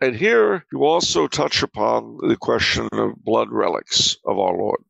And 0.00 0.14
here 0.14 0.64
you 0.70 0.84
also 0.84 1.26
touch 1.26 1.64
upon 1.64 2.18
the 2.22 2.36
question 2.36 2.88
of 2.92 3.24
blood 3.24 3.50
relics 3.50 4.16
of 4.24 4.38
our 4.38 4.56
Lord. 4.56 4.84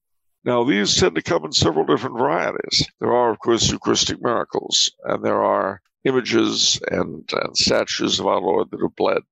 Now, 0.44 0.64
these 0.64 0.96
tend 0.96 1.14
to 1.14 1.22
come 1.22 1.46
in 1.46 1.52
several 1.52 1.86
different 1.86 2.18
varieties. 2.18 2.86
There 3.00 3.14
are, 3.14 3.30
of 3.30 3.38
course, 3.38 3.70
Eucharistic 3.70 4.20
miracles, 4.20 4.90
and 5.04 5.24
there 5.24 5.42
are 5.42 5.80
images 6.04 6.78
and, 6.90 7.28
and 7.32 7.56
statues 7.56 8.20
of 8.20 8.26
our 8.26 8.40
Lord 8.40 8.70
that 8.70 8.82
have 8.82 8.96
bled, 8.96 9.22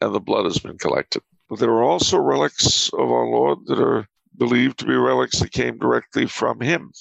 and 0.00 0.12
the 0.12 0.20
blood 0.20 0.46
has 0.46 0.58
been 0.58 0.78
collected. 0.78 1.22
But 1.48 1.60
there 1.60 1.70
are 1.70 1.84
also 1.84 2.18
relics 2.18 2.90
of 2.92 3.10
our 3.10 3.26
Lord 3.26 3.66
that 3.66 3.80
are 3.80 4.08
believed 4.36 4.78
to 4.80 4.84
be 4.84 4.94
relics 4.94 5.38
that 5.38 5.52
came 5.52 5.78
directly 5.78 6.26
from 6.26 6.60
him 6.60 6.92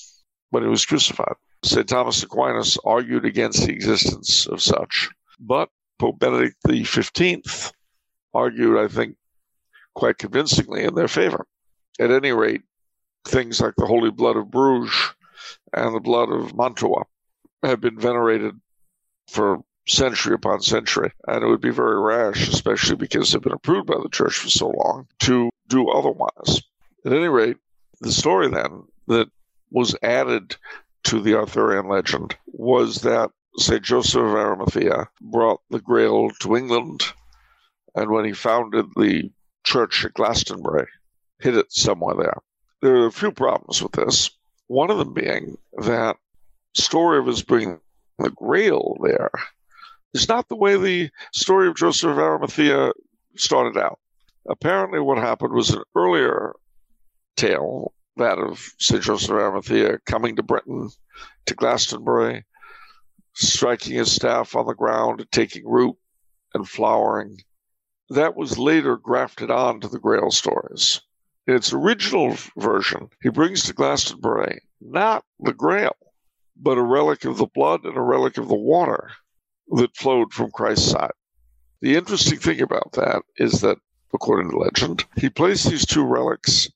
when 0.51 0.61
he 0.61 0.69
was 0.69 0.85
crucified. 0.85 1.35
St. 1.63 1.87
Thomas 1.87 2.21
Aquinas 2.21 2.77
argued 2.85 3.25
against 3.25 3.65
the 3.65 3.73
existence 3.73 4.45
of 4.45 4.61
such, 4.61 5.09
but 5.39 5.69
Pope 5.97 6.19
Benedict 6.19 6.55
XV 6.67 7.73
argued, 8.33 8.77
I 8.77 8.87
think, 8.87 9.15
quite 9.95 10.17
convincingly 10.17 10.83
in 10.83 10.95
their 10.95 11.07
favor. 11.07 11.45
At 11.99 12.11
any 12.11 12.31
rate, 12.31 12.61
things 13.25 13.59
like 13.59 13.75
the 13.77 13.85
Holy 13.85 14.11
Blood 14.11 14.37
of 14.37 14.51
Bruges 14.51 14.93
and 15.73 15.93
the 15.93 15.99
blood 15.99 16.29
of 16.29 16.55
Mantua 16.55 17.03
have 17.63 17.81
been 17.81 17.99
venerated 17.99 18.55
for 19.27 19.59
century 19.87 20.33
upon 20.33 20.61
century. 20.61 21.11
And 21.27 21.43
it 21.43 21.47
would 21.47 21.61
be 21.61 21.71
very 21.71 21.99
rash, 21.99 22.47
especially 22.47 22.95
because 22.95 23.31
they've 23.31 23.41
been 23.41 23.51
approved 23.51 23.87
by 23.87 23.97
the 24.01 24.09
church 24.09 24.37
for 24.37 24.49
so 24.49 24.69
long, 24.69 25.07
to 25.21 25.49
do 25.67 25.89
otherwise. 25.89 26.61
At 27.05 27.13
any 27.13 27.27
rate, 27.27 27.57
the 28.01 28.11
story 28.11 28.47
then 28.49 28.83
that 29.07 29.29
was 29.71 29.95
added 30.03 30.55
to 31.05 31.21
the 31.21 31.35
Arthurian 31.35 31.87
legend 31.87 32.37
was 32.47 33.01
that 33.01 33.31
St. 33.57 33.83
Joseph 33.83 34.21
of 34.21 34.35
Arimathea 34.35 35.09
brought 35.21 35.61
the 35.69 35.79
Grail 35.79 36.29
to 36.41 36.55
England, 36.55 37.03
and 37.95 38.11
when 38.11 38.25
he 38.25 38.33
founded 38.33 38.85
the 38.95 39.31
church 39.63 40.05
at 40.05 40.13
Glastonbury, 40.13 40.87
hid 41.39 41.55
it 41.55 41.71
somewhere 41.71 42.15
there. 42.15 42.37
There 42.81 43.03
are 43.03 43.07
a 43.07 43.11
few 43.11 43.31
problems 43.31 43.81
with 43.81 43.93
this. 43.93 44.31
One 44.67 44.91
of 44.91 44.97
them 44.97 45.13
being 45.13 45.57
that 45.83 46.17
story 46.73 47.19
of 47.19 47.25
his 47.25 47.43
bringing 47.43 47.79
the 48.19 48.29
Grail 48.31 48.97
there 49.01 49.31
is 50.13 50.27
not 50.27 50.47
the 50.49 50.55
way 50.55 50.77
the 50.77 51.09
story 51.33 51.67
of 51.67 51.75
Joseph 51.75 52.11
of 52.11 52.17
Arimathea 52.17 52.91
started 53.35 53.77
out. 53.77 53.99
Apparently, 54.47 54.99
what 54.99 55.17
happened 55.17 55.53
was 55.53 55.69
an 55.69 55.83
earlier 55.95 56.53
tale, 57.35 57.93
that 58.17 58.37
of 58.37 58.73
St. 58.79 59.01
Joseph 59.01 59.29
of 59.29 59.37
Arimathea 59.37 59.99
coming 60.05 60.35
to 60.35 60.43
Britain, 60.43 60.89
to 61.45 61.55
Glastonbury, 61.55 62.45
striking 63.33 63.95
his 63.95 64.11
staff 64.11 64.55
on 64.55 64.65
the 64.65 64.73
ground, 64.73 65.25
taking 65.31 65.67
root 65.67 65.95
and 66.53 66.67
flowering. 66.67 67.39
That 68.11 68.35
was 68.35 68.57
later 68.57 68.97
grafted 68.97 69.51
on 69.51 69.81
to 69.81 69.87
the 69.87 69.99
Grail 69.99 70.31
stories. 70.31 71.01
In 71.45 71.53
its 71.53 71.73
original 71.73 72.35
version, 72.57 73.09
he 73.21 73.29
brings 73.29 73.63
to 73.63 73.73
Glastonbury 73.73 74.61
not 74.81 75.25
the 75.39 75.53
Grail, 75.53 75.95
but 76.55 76.79
a 76.79 76.81
relic 76.81 77.23
of 77.25 77.37
the 77.37 77.45
blood 77.45 77.83
and 77.85 77.95
a 77.95 78.01
relic 78.01 78.39
of 78.39 78.47
the 78.47 78.55
water 78.55 79.11
that 79.67 79.95
flowed 79.95 80.33
from 80.33 80.49
Christ's 80.49 80.89
side. 80.89 81.11
The 81.81 81.95
interesting 81.95 82.39
thing 82.39 82.61
about 82.61 82.93
that 82.93 83.21
is 83.37 83.61
that, 83.61 83.77
according 84.11 84.51
to 84.51 84.57
legend, 84.57 85.05
he 85.15 85.29
placed 85.29 85.69
these 85.69 85.85
two 85.85 86.03
relics 86.03 86.67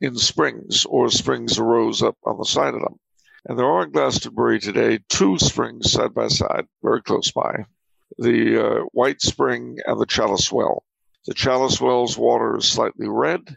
in 0.00 0.14
springs, 0.14 0.84
or 0.84 1.10
springs 1.10 1.58
arose 1.58 2.02
up 2.02 2.16
on 2.24 2.38
the 2.38 2.44
side 2.44 2.74
of 2.74 2.82
them. 2.82 3.00
And 3.44 3.58
there 3.58 3.66
are 3.66 3.82
in 3.82 3.90
Glastonbury 3.90 4.60
today 4.60 5.00
two 5.08 5.38
springs 5.38 5.90
side 5.90 6.14
by 6.14 6.28
side, 6.28 6.68
very 6.82 7.02
close 7.02 7.32
by 7.32 7.66
the 8.16 8.64
uh, 8.64 8.80
White 8.92 9.20
Spring 9.20 9.78
and 9.86 10.00
the 10.00 10.06
Chalice 10.06 10.50
Well. 10.50 10.84
The 11.26 11.34
Chalice 11.34 11.80
Well's 11.80 12.16
water 12.16 12.56
is 12.56 12.66
slightly 12.66 13.08
red, 13.08 13.56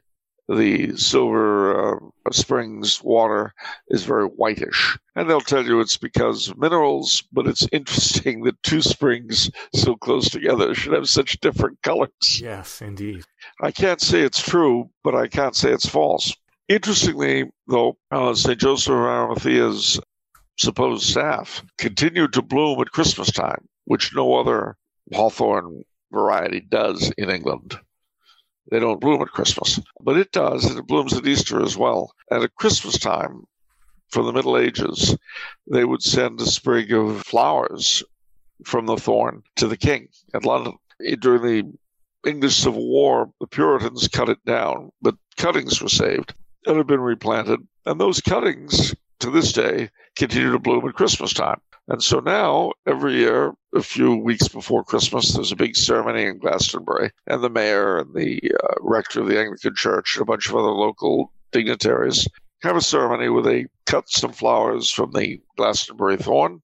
the 0.51 0.97
Silver 0.97 1.95
uh, 1.95 2.31
Springs 2.31 3.01
water 3.01 3.53
is 3.87 4.03
very 4.03 4.25
whitish. 4.25 4.97
And 5.15 5.29
they'll 5.29 5.39
tell 5.39 5.65
you 5.65 5.79
it's 5.79 5.97
because 5.97 6.49
of 6.49 6.57
minerals, 6.57 7.23
but 7.31 7.47
it's 7.47 7.67
interesting 7.71 8.43
that 8.43 8.61
two 8.63 8.81
springs 8.81 9.49
so 9.73 9.95
close 9.95 10.29
together 10.29 10.75
should 10.75 10.93
have 10.93 11.07
such 11.07 11.39
different 11.39 11.81
colors. 11.83 12.41
Yes, 12.41 12.81
indeed. 12.81 13.23
I 13.61 13.71
can't 13.71 14.01
say 14.01 14.21
it's 14.21 14.41
true, 14.41 14.89
but 15.03 15.15
I 15.15 15.27
can't 15.27 15.55
say 15.55 15.71
it's 15.71 15.87
false. 15.87 16.35
Interestingly, 16.67 17.49
though, 17.67 17.97
uh, 18.11 18.33
St. 18.33 18.59
Joseph 18.59 18.91
of 18.91 18.97
Arimathea's 18.97 19.99
supposed 20.57 21.03
staff 21.03 21.63
continued 21.77 22.33
to 22.33 22.41
bloom 22.41 22.79
at 22.81 22.91
Christmas 22.91 23.31
time, 23.31 23.67
which 23.85 24.13
no 24.15 24.35
other 24.35 24.77
hawthorn 25.13 25.83
variety 26.11 26.59
does 26.59 27.11
in 27.17 27.29
England. 27.29 27.79
They 28.69 28.79
don't 28.79 29.01
bloom 29.01 29.21
at 29.21 29.29
Christmas, 29.29 29.79
but 29.99 30.17
it 30.17 30.31
does, 30.31 30.65
and 30.65 30.77
it 30.77 30.87
blooms 30.87 31.13
at 31.13 31.27
Easter 31.27 31.61
as 31.61 31.75
well. 31.75 32.13
And 32.29 32.43
at 32.43 32.55
Christmas 32.55 32.97
time, 32.97 33.43
from 34.09 34.25
the 34.25 34.33
Middle 34.33 34.57
Ages, 34.57 35.17
they 35.69 35.83
would 35.83 36.03
send 36.03 36.39
a 36.39 36.45
sprig 36.45 36.93
of 36.93 37.21
flowers 37.23 38.03
from 38.65 38.85
the 38.85 38.97
thorn 38.97 39.43
to 39.55 39.67
the 39.67 39.77
king 39.77 40.09
at 40.33 40.45
London. 40.45 40.73
During 41.19 41.41
the 41.41 42.29
English 42.29 42.57
Civil 42.57 42.87
War, 42.87 43.31
the 43.39 43.47
Puritans 43.47 44.07
cut 44.07 44.29
it 44.29 44.43
down, 44.45 44.91
but 45.01 45.15
cuttings 45.37 45.81
were 45.81 45.89
saved 45.89 46.33
and 46.65 46.77
have 46.77 46.87
been 46.87 47.01
replanted. 47.01 47.59
And 47.85 47.99
those 47.99 48.21
cuttings, 48.21 48.93
to 49.19 49.31
this 49.31 49.51
day, 49.51 49.89
continue 50.15 50.51
to 50.51 50.59
bloom 50.59 50.87
at 50.87 50.93
Christmas 50.93 51.33
time. 51.33 51.59
And 51.87 52.01
so 52.01 52.19
now, 52.19 52.73
every 52.85 53.15
year, 53.15 53.53
a 53.73 53.81
few 53.81 54.15
weeks 54.15 54.47
before 54.47 54.83
Christmas, 54.83 55.33
there's 55.33 55.51
a 55.51 55.57
big 55.57 55.75
ceremony 55.75 56.23
in 56.23 56.37
Glastonbury, 56.37 57.11
and 57.27 57.43
the 57.43 57.49
mayor 57.49 57.97
and 57.97 58.13
the 58.13 58.39
uh, 58.63 58.75
rector 58.81 59.21
of 59.21 59.27
the 59.27 59.39
Anglican 59.39 59.75
Church 59.75 60.15
and 60.15 60.21
a 60.21 60.25
bunch 60.25 60.47
of 60.47 60.55
other 60.55 60.69
local 60.69 61.31
dignitaries 61.51 62.27
have 62.61 62.75
a 62.75 62.81
ceremony 62.81 63.29
where 63.29 63.43
they 63.43 63.65
cut 63.85 64.09
some 64.09 64.31
flowers 64.31 64.89
from 64.89 65.11
the 65.11 65.41
Glastonbury 65.57 66.17
thorn. 66.17 66.61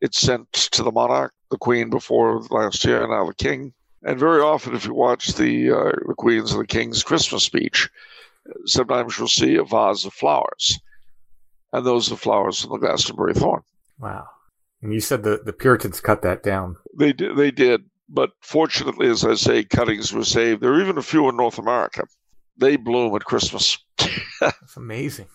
It's 0.00 0.20
sent 0.20 0.50
to 0.52 0.82
the 0.82 0.92
monarch, 0.92 1.34
the 1.50 1.58
queen 1.58 1.90
before 1.90 2.40
last 2.50 2.84
year, 2.84 3.02
and 3.02 3.10
now 3.10 3.26
the 3.26 3.34
king. 3.34 3.74
And 4.02 4.18
very 4.18 4.40
often, 4.40 4.74
if 4.74 4.86
you 4.86 4.94
watch 4.94 5.34
the 5.34 5.70
uh, 5.70 5.92
the 6.06 6.14
queen's 6.16 6.52
and 6.52 6.60
the 6.60 6.66
king's 6.66 7.02
Christmas 7.02 7.44
speech, 7.44 7.90
sometimes 8.64 9.18
you'll 9.18 9.28
see 9.28 9.56
a 9.56 9.64
vase 9.64 10.04
of 10.04 10.14
flowers, 10.14 10.78
and 11.72 11.84
those 11.84 12.10
are 12.10 12.16
flowers 12.16 12.62
from 12.62 12.72
the 12.72 12.78
Glastonbury 12.78 13.34
thorn. 13.34 13.62
Wow. 13.98 14.28
And 14.82 14.94
you 14.94 15.00
said 15.00 15.22
the, 15.22 15.40
the 15.44 15.52
Puritans 15.52 16.00
cut 16.00 16.22
that 16.22 16.42
down. 16.42 16.76
They 16.96 17.12
did, 17.12 17.36
they 17.36 17.50
did. 17.50 17.84
But 18.08 18.30
fortunately, 18.40 19.08
as 19.08 19.24
I 19.24 19.34
say, 19.34 19.64
cuttings 19.64 20.12
were 20.12 20.24
saved. 20.24 20.62
There 20.62 20.72
are 20.72 20.80
even 20.80 20.98
a 20.98 21.02
few 21.02 21.28
in 21.28 21.36
North 21.36 21.58
America. 21.58 22.04
They 22.56 22.76
bloom 22.76 23.14
at 23.14 23.24
Christmas. 23.24 23.78
That's 24.40 24.76
amazing. 24.76 25.26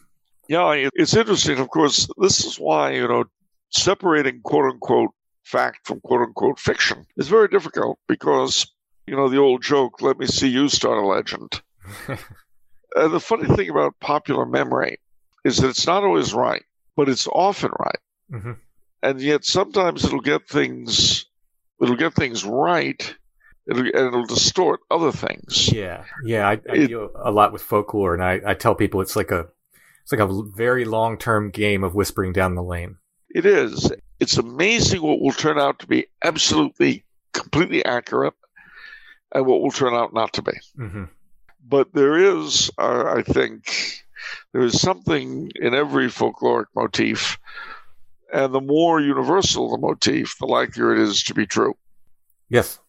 Yeah, 0.49 0.89
it's 0.93 1.15
interesting. 1.15 1.59
Of 1.59 1.69
course, 1.69 2.07
this 2.17 2.43
is 2.43 2.59
why, 2.59 2.91
you 2.91 3.07
know, 3.07 3.25
separating 3.69 4.41
quote 4.41 4.71
unquote 4.71 5.11
fact 5.43 5.85
from 5.85 5.99
quote 6.01 6.21
unquote 6.21 6.59
fiction 6.59 7.05
is 7.17 7.27
very 7.27 7.47
difficult 7.47 7.99
because, 8.07 8.65
you 9.07 9.15
know, 9.15 9.29
the 9.29 9.37
old 9.37 9.61
joke, 9.61 10.01
let 10.01 10.17
me 10.17 10.25
see 10.25 10.47
you 10.47 10.67
start 10.67 10.97
a 10.97 11.05
legend. 11.05 11.61
and 12.07 12.17
the 13.13 13.19
funny 13.19 13.55
thing 13.55 13.69
about 13.69 13.99
popular 13.99 14.45
memory 14.45 14.97
is 15.45 15.57
that 15.57 15.69
it's 15.69 15.85
not 15.87 16.03
always 16.03 16.33
right, 16.33 16.63
but 16.95 17.07
it's 17.07 17.27
often 17.27 17.71
right. 17.79 17.99
Mm-hmm 18.31 18.51
and 19.03 19.21
yet 19.21 19.45
sometimes 19.45 20.03
it'll 20.05 20.21
get 20.21 20.47
things 20.47 21.25
it'll 21.81 21.95
get 21.95 22.13
things 22.15 22.43
right 22.45 23.15
it'll, 23.69 23.81
and 23.81 23.93
it'll 23.93 24.25
distort 24.25 24.79
other 24.89 25.11
things. 25.11 25.71
Yeah. 25.71 26.05
Yeah 26.23 26.47
i, 26.47 26.53
I 26.53 26.75
it, 26.75 26.87
deal 26.87 27.11
a 27.15 27.31
lot 27.31 27.53
with 27.53 27.61
folklore 27.61 28.13
and 28.13 28.23
I, 28.23 28.41
I 28.45 28.53
tell 28.55 28.73
people 28.73 29.01
it's 29.01 29.15
like 29.15 29.29
a 29.31 29.47
it's 30.01 30.11
like 30.11 30.21
a 30.21 30.43
very 30.55 30.85
long-term 30.85 31.51
game 31.51 31.83
of 31.83 31.95
whispering 31.95 32.33
down 32.33 32.55
the 32.55 32.63
lane. 32.63 32.97
It 33.29 33.45
is. 33.45 33.89
It's 34.19 34.37
amazing 34.37 35.01
what 35.01 35.21
will 35.21 35.31
turn 35.31 35.57
out 35.57 35.79
to 35.79 35.87
be 35.87 36.07
absolutely 36.21 37.05
completely 37.31 37.85
accurate 37.85 38.33
and 39.33 39.45
what 39.45 39.61
will 39.61 39.71
turn 39.71 39.93
out 39.93 40.13
not 40.13 40.33
to 40.33 40.41
be. 40.41 40.51
Mm-hmm. 40.77 41.05
but 41.67 41.93
there 41.93 42.17
is 42.17 42.69
uh, 42.77 43.13
i 43.17 43.21
think 43.21 44.03
there 44.51 44.61
is 44.61 44.79
something 44.79 45.51
in 45.55 45.73
every 45.73 46.07
folkloric 46.07 46.65
motif 46.75 47.37
and 48.33 48.53
the 48.53 48.61
more 48.61 48.99
universal 48.99 49.69
the 49.69 49.77
motif, 49.77 50.35
the 50.39 50.45
likelier 50.45 50.93
it 50.93 50.99
is 50.99 51.23
to 51.23 51.33
be 51.33 51.45
true. 51.45 51.75
Yes. 52.49 52.79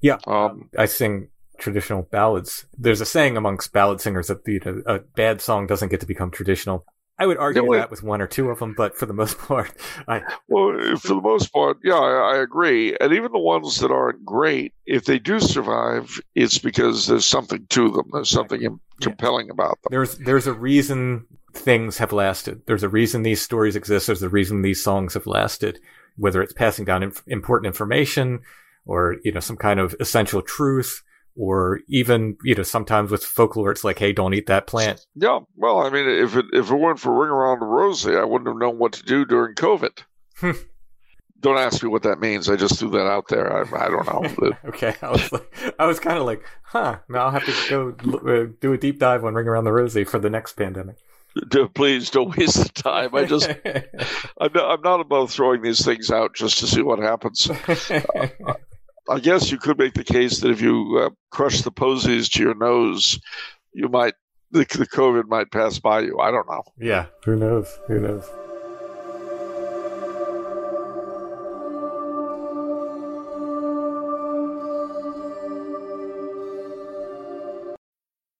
Yeah. 0.00 0.18
Um, 0.26 0.70
I 0.78 0.86
sing 0.86 1.28
traditional 1.58 2.02
ballads. 2.02 2.66
There's 2.76 3.00
a 3.00 3.06
saying 3.06 3.36
amongst 3.36 3.72
ballad 3.72 4.00
singers 4.00 4.28
that 4.28 4.44
the, 4.44 4.82
a 4.86 5.00
bad 5.00 5.40
song 5.40 5.66
doesn't 5.66 5.90
get 5.90 6.00
to 6.00 6.06
become 6.06 6.30
traditional. 6.30 6.86
I 7.20 7.26
would 7.26 7.36
argue 7.36 7.70
that 7.74 7.90
with 7.90 8.02
one 8.02 8.22
or 8.22 8.26
two 8.26 8.48
of 8.50 8.58
them, 8.58 8.74
but 8.74 8.96
for 8.96 9.04
the 9.04 9.12
most 9.12 9.38
part, 9.46 9.72
I 10.08 10.22
well, 10.48 10.96
for 10.96 11.08
the 11.08 11.20
most 11.20 11.52
part, 11.52 11.78
yeah, 11.84 11.94
I, 11.94 12.36
I, 12.36 12.38
agree. 12.38 12.96
And 12.98 13.12
even 13.12 13.30
the 13.30 13.38
ones 13.38 13.78
that 13.80 13.90
aren't 13.90 14.24
great, 14.24 14.72
if 14.86 15.04
they 15.04 15.18
do 15.18 15.38
survive, 15.38 16.18
it's 16.34 16.58
because 16.58 17.06
there's 17.06 17.26
something 17.26 17.66
to 17.70 17.90
them. 17.90 18.08
There's 18.12 18.30
something 18.30 18.62
yeah. 18.62 18.70
compelling 19.02 19.50
about 19.50 19.78
them. 19.82 19.90
There's 19.90 20.16
there's 20.16 20.46
a 20.46 20.54
reason 20.54 21.26
things 21.52 21.98
have 21.98 22.12
lasted. 22.12 22.62
There's 22.66 22.82
a 22.82 22.88
reason 22.88 23.22
these 23.22 23.42
stories 23.42 23.76
exist. 23.76 24.06
There's 24.06 24.22
a 24.22 24.28
reason 24.28 24.62
these 24.62 24.82
songs 24.82 25.14
have 25.14 25.26
lasted, 25.26 25.78
whether 26.16 26.42
it's 26.42 26.52
passing 26.52 26.84
down 26.84 27.02
inf- 27.02 27.22
important 27.26 27.66
information 27.66 28.40
or, 28.86 29.16
you 29.24 29.32
know, 29.32 29.40
some 29.40 29.56
kind 29.56 29.80
of 29.80 29.94
essential 30.00 30.42
truth 30.42 31.02
or 31.40 31.80
even, 31.88 32.36
you 32.44 32.54
know, 32.54 32.62
sometimes 32.62 33.10
with 33.10 33.24
folklore, 33.24 33.70
it's 33.70 33.82
like, 33.82 33.98
Hey, 33.98 34.12
don't 34.12 34.34
eat 34.34 34.46
that 34.46 34.66
plant. 34.66 35.06
Yeah. 35.14 35.40
Well, 35.56 35.78
I 35.78 35.88
mean, 35.88 36.06
if 36.06 36.36
it, 36.36 36.44
if 36.52 36.70
it 36.70 36.74
weren't 36.74 37.00
for 37.00 37.18
Ring 37.18 37.30
Around 37.30 37.60
the 37.60 37.66
Rosie, 37.66 38.14
I 38.14 38.24
wouldn't 38.24 38.48
have 38.48 38.58
known 38.58 38.78
what 38.78 38.92
to 38.92 39.02
do 39.02 39.24
during 39.24 39.54
COVID. 39.54 40.02
Hmm. 40.36 40.52
don't 41.40 41.58
ask 41.58 41.82
me 41.82 41.88
what 41.88 42.02
that 42.02 42.20
means. 42.20 42.48
I 42.48 42.56
just 42.56 42.78
threw 42.78 42.90
that 42.90 43.06
out 43.06 43.28
there. 43.28 43.50
I, 43.50 43.84
I 43.84 43.88
don't 43.88 44.06
know. 44.06 44.52
okay, 44.66 44.94
I 45.00 45.10
was 45.10 45.32
like, 45.32 45.74
I 45.78 45.86
was 45.86 45.98
kind 45.98 46.18
of 46.18 46.26
like, 46.26 46.42
huh. 46.62 46.98
Now 47.08 47.26
I'll 47.26 47.30
have 47.30 47.46
to 47.46 47.68
go 47.68 48.18
uh, 48.18 48.52
do 48.60 48.74
a 48.74 48.78
deep 48.78 48.98
dive 48.98 49.24
on 49.24 49.34
Ring 49.34 49.48
Around 49.48 49.64
the 49.64 49.72
Rosie 49.72 50.04
for 50.04 50.18
the 50.18 50.30
next 50.30 50.54
pandemic 50.54 50.98
please 51.74 52.10
don't 52.10 52.36
waste 52.36 52.62
the 52.62 52.82
time. 52.82 53.14
I 53.14 53.24
just, 53.24 53.48
I'm, 54.40 54.52
not, 54.52 54.70
I'm 54.70 54.82
not 54.82 55.00
above 55.00 55.30
throwing 55.30 55.62
these 55.62 55.84
things 55.84 56.10
out 56.10 56.34
just 56.34 56.58
to 56.58 56.66
see 56.66 56.82
what 56.82 56.98
happens. 56.98 57.48
Uh, 57.50 58.28
I 59.10 59.18
guess 59.18 59.50
you 59.50 59.58
could 59.58 59.78
make 59.78 59.94
the 59.94 60.04
case 60.04 60.40
that 60.40 60.50
if 60.50 60.60
you 60.60 60.98
uh, 61.04 61.10
crush 61.30 61.62
the 61.62 61.72
posies 61.72 62.28
to 62.30 62.42
your 62.42 62.54
nose, 62.54 63.18
you 63.72 63.88
might 63.88 64.14
the, 64.52 64.60
the 64.60 64.86
COVID 64.86 65.26
might 65.28 65.50
pass 65.50 65.78
by 65.78 66.00
you. 66.00 66.18
I 66.18 66.30
don't 66.30 66.48
know. 66.48 66.62
Yeah, 66.78 67.06
who 67.24 67.36
knows? 67.36 67.78
Who 67.86 68.00
knows? 68.00 68.28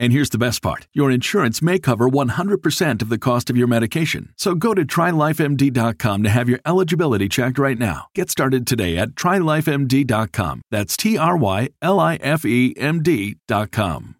And 0.00 0.14
here's 0.14 0.30
the 0.30 0.38
best 0.38 0.62
part 0.62 0.88
your 0.94 1.10
insurance 1.10 1.60
may 1.60 1.78
cover 1.78 2.08
100% 2.08 3.02
of 3.02 3.08
the 3.10 3.18
cost 3.18 3.50
of 3.50 3.56
your 3.56 3.68
medication. 3.68 4.32
So 4.36 4.54
go 4.54 4.72
to 4.72 4.84
trylifemd.com 4.84 6.22
to 6.22 6.30
have 6.30 6.48
your 6.48 6.60
eligibility 6.64 7.28
checked 7.28 7.58
right 7.58 7.78
now. 7.78 8.06
Get 8.14 8.30
started 8.30 8.66
today 8.66 8.96
at 8.96 9.10
trylifemd.com. 9.10 10.62
That's 10.70 10.96
T 10.96 11.18
R 11.18 11.36
Y 11.36 11.68
L 11.82 12.00
I 12.00 12.16
F 12.16 12.46
E 12.46 12.74
M 12.78 13.02
D.com. 13.02 14.16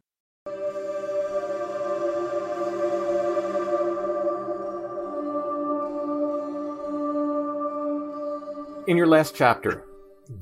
In 8.87 8.97
your 8.97 9.07
last 9.07 9.35
chapter, 9.35 9.87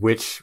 which 0.00 0.42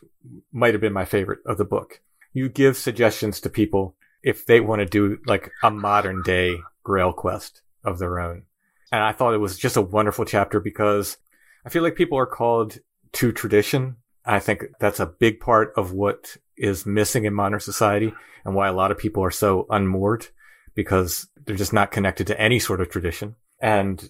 might 0.54 0.74
have 0.74 0.82
been 0.82 0.94
my 0.94 1.06
favorite 1.06 1.40
of 1.46 1.58
the 1.58 1.66
book, 1.66 2.02
you 2.34 2.50
give 2.50 2.78
suggestions 2.78 3.42
to 3.42 3.50
people 3.50 3.96
if 4.26 4.48
they 4.48 4.60
want 4.60 4.80
to 4.80 4.86
do 4.86 5.20
like 5.26 5.52
a 5.64 5.70
modern 5.72 6.24
day 6.24 6.58
Grail 6.84 7.14
quest 7.14 7.62
of 7.84 8.00
their 8.00 8.20
own. 8.20 8.44
And 8.92 9.04
I 9.04 9.12
thought 9.12 9.36
it 9.36 9.40
was 9.40 9.58
just 9.58 9.78
a 9.78 9.82
wonderful 9.82 10.26
chapter 10.26 10.60
because 10.60 11.18
I 11.66 11.70
feel 11.70 11.84
like 11.84 11.96
people 11.96 12.18
are 12.18 12.26
called 12.26 12.80
to 13.14 13.32
tradition. 13.32 13.98
I 14.26 14.40
think 14.40 14.66
that's 14.80 15.00
a 15.00 15.06
big 15.06 15.40
part 15.40 15.74
of 15.78 15.94
what 15.94 16.38
is 16.58 16.88
missing 16.88 17.26
in 17.26 17.34
modern 17.36 17.60
society 17.60 18.14
and 18.44 18.56
why 18.56 18.68
a 18.68 18.74
lot 18.74 18.92
of 18.92 18.98
people 18.98 19.24
are 19.24 19.32
so 19.32 19.68
unmoored 19.70 20.28
because 20.74 21.28
they're 21.46 21.56
just 21.56 21.74
not 21.74 21.92
connected 21.92 22.26
to 22.28 22.42
any 22.42 22.58
sort 22.58 22.82
of 22.82 22.90
tradition. 22.90 23.36
And 23.60 24.10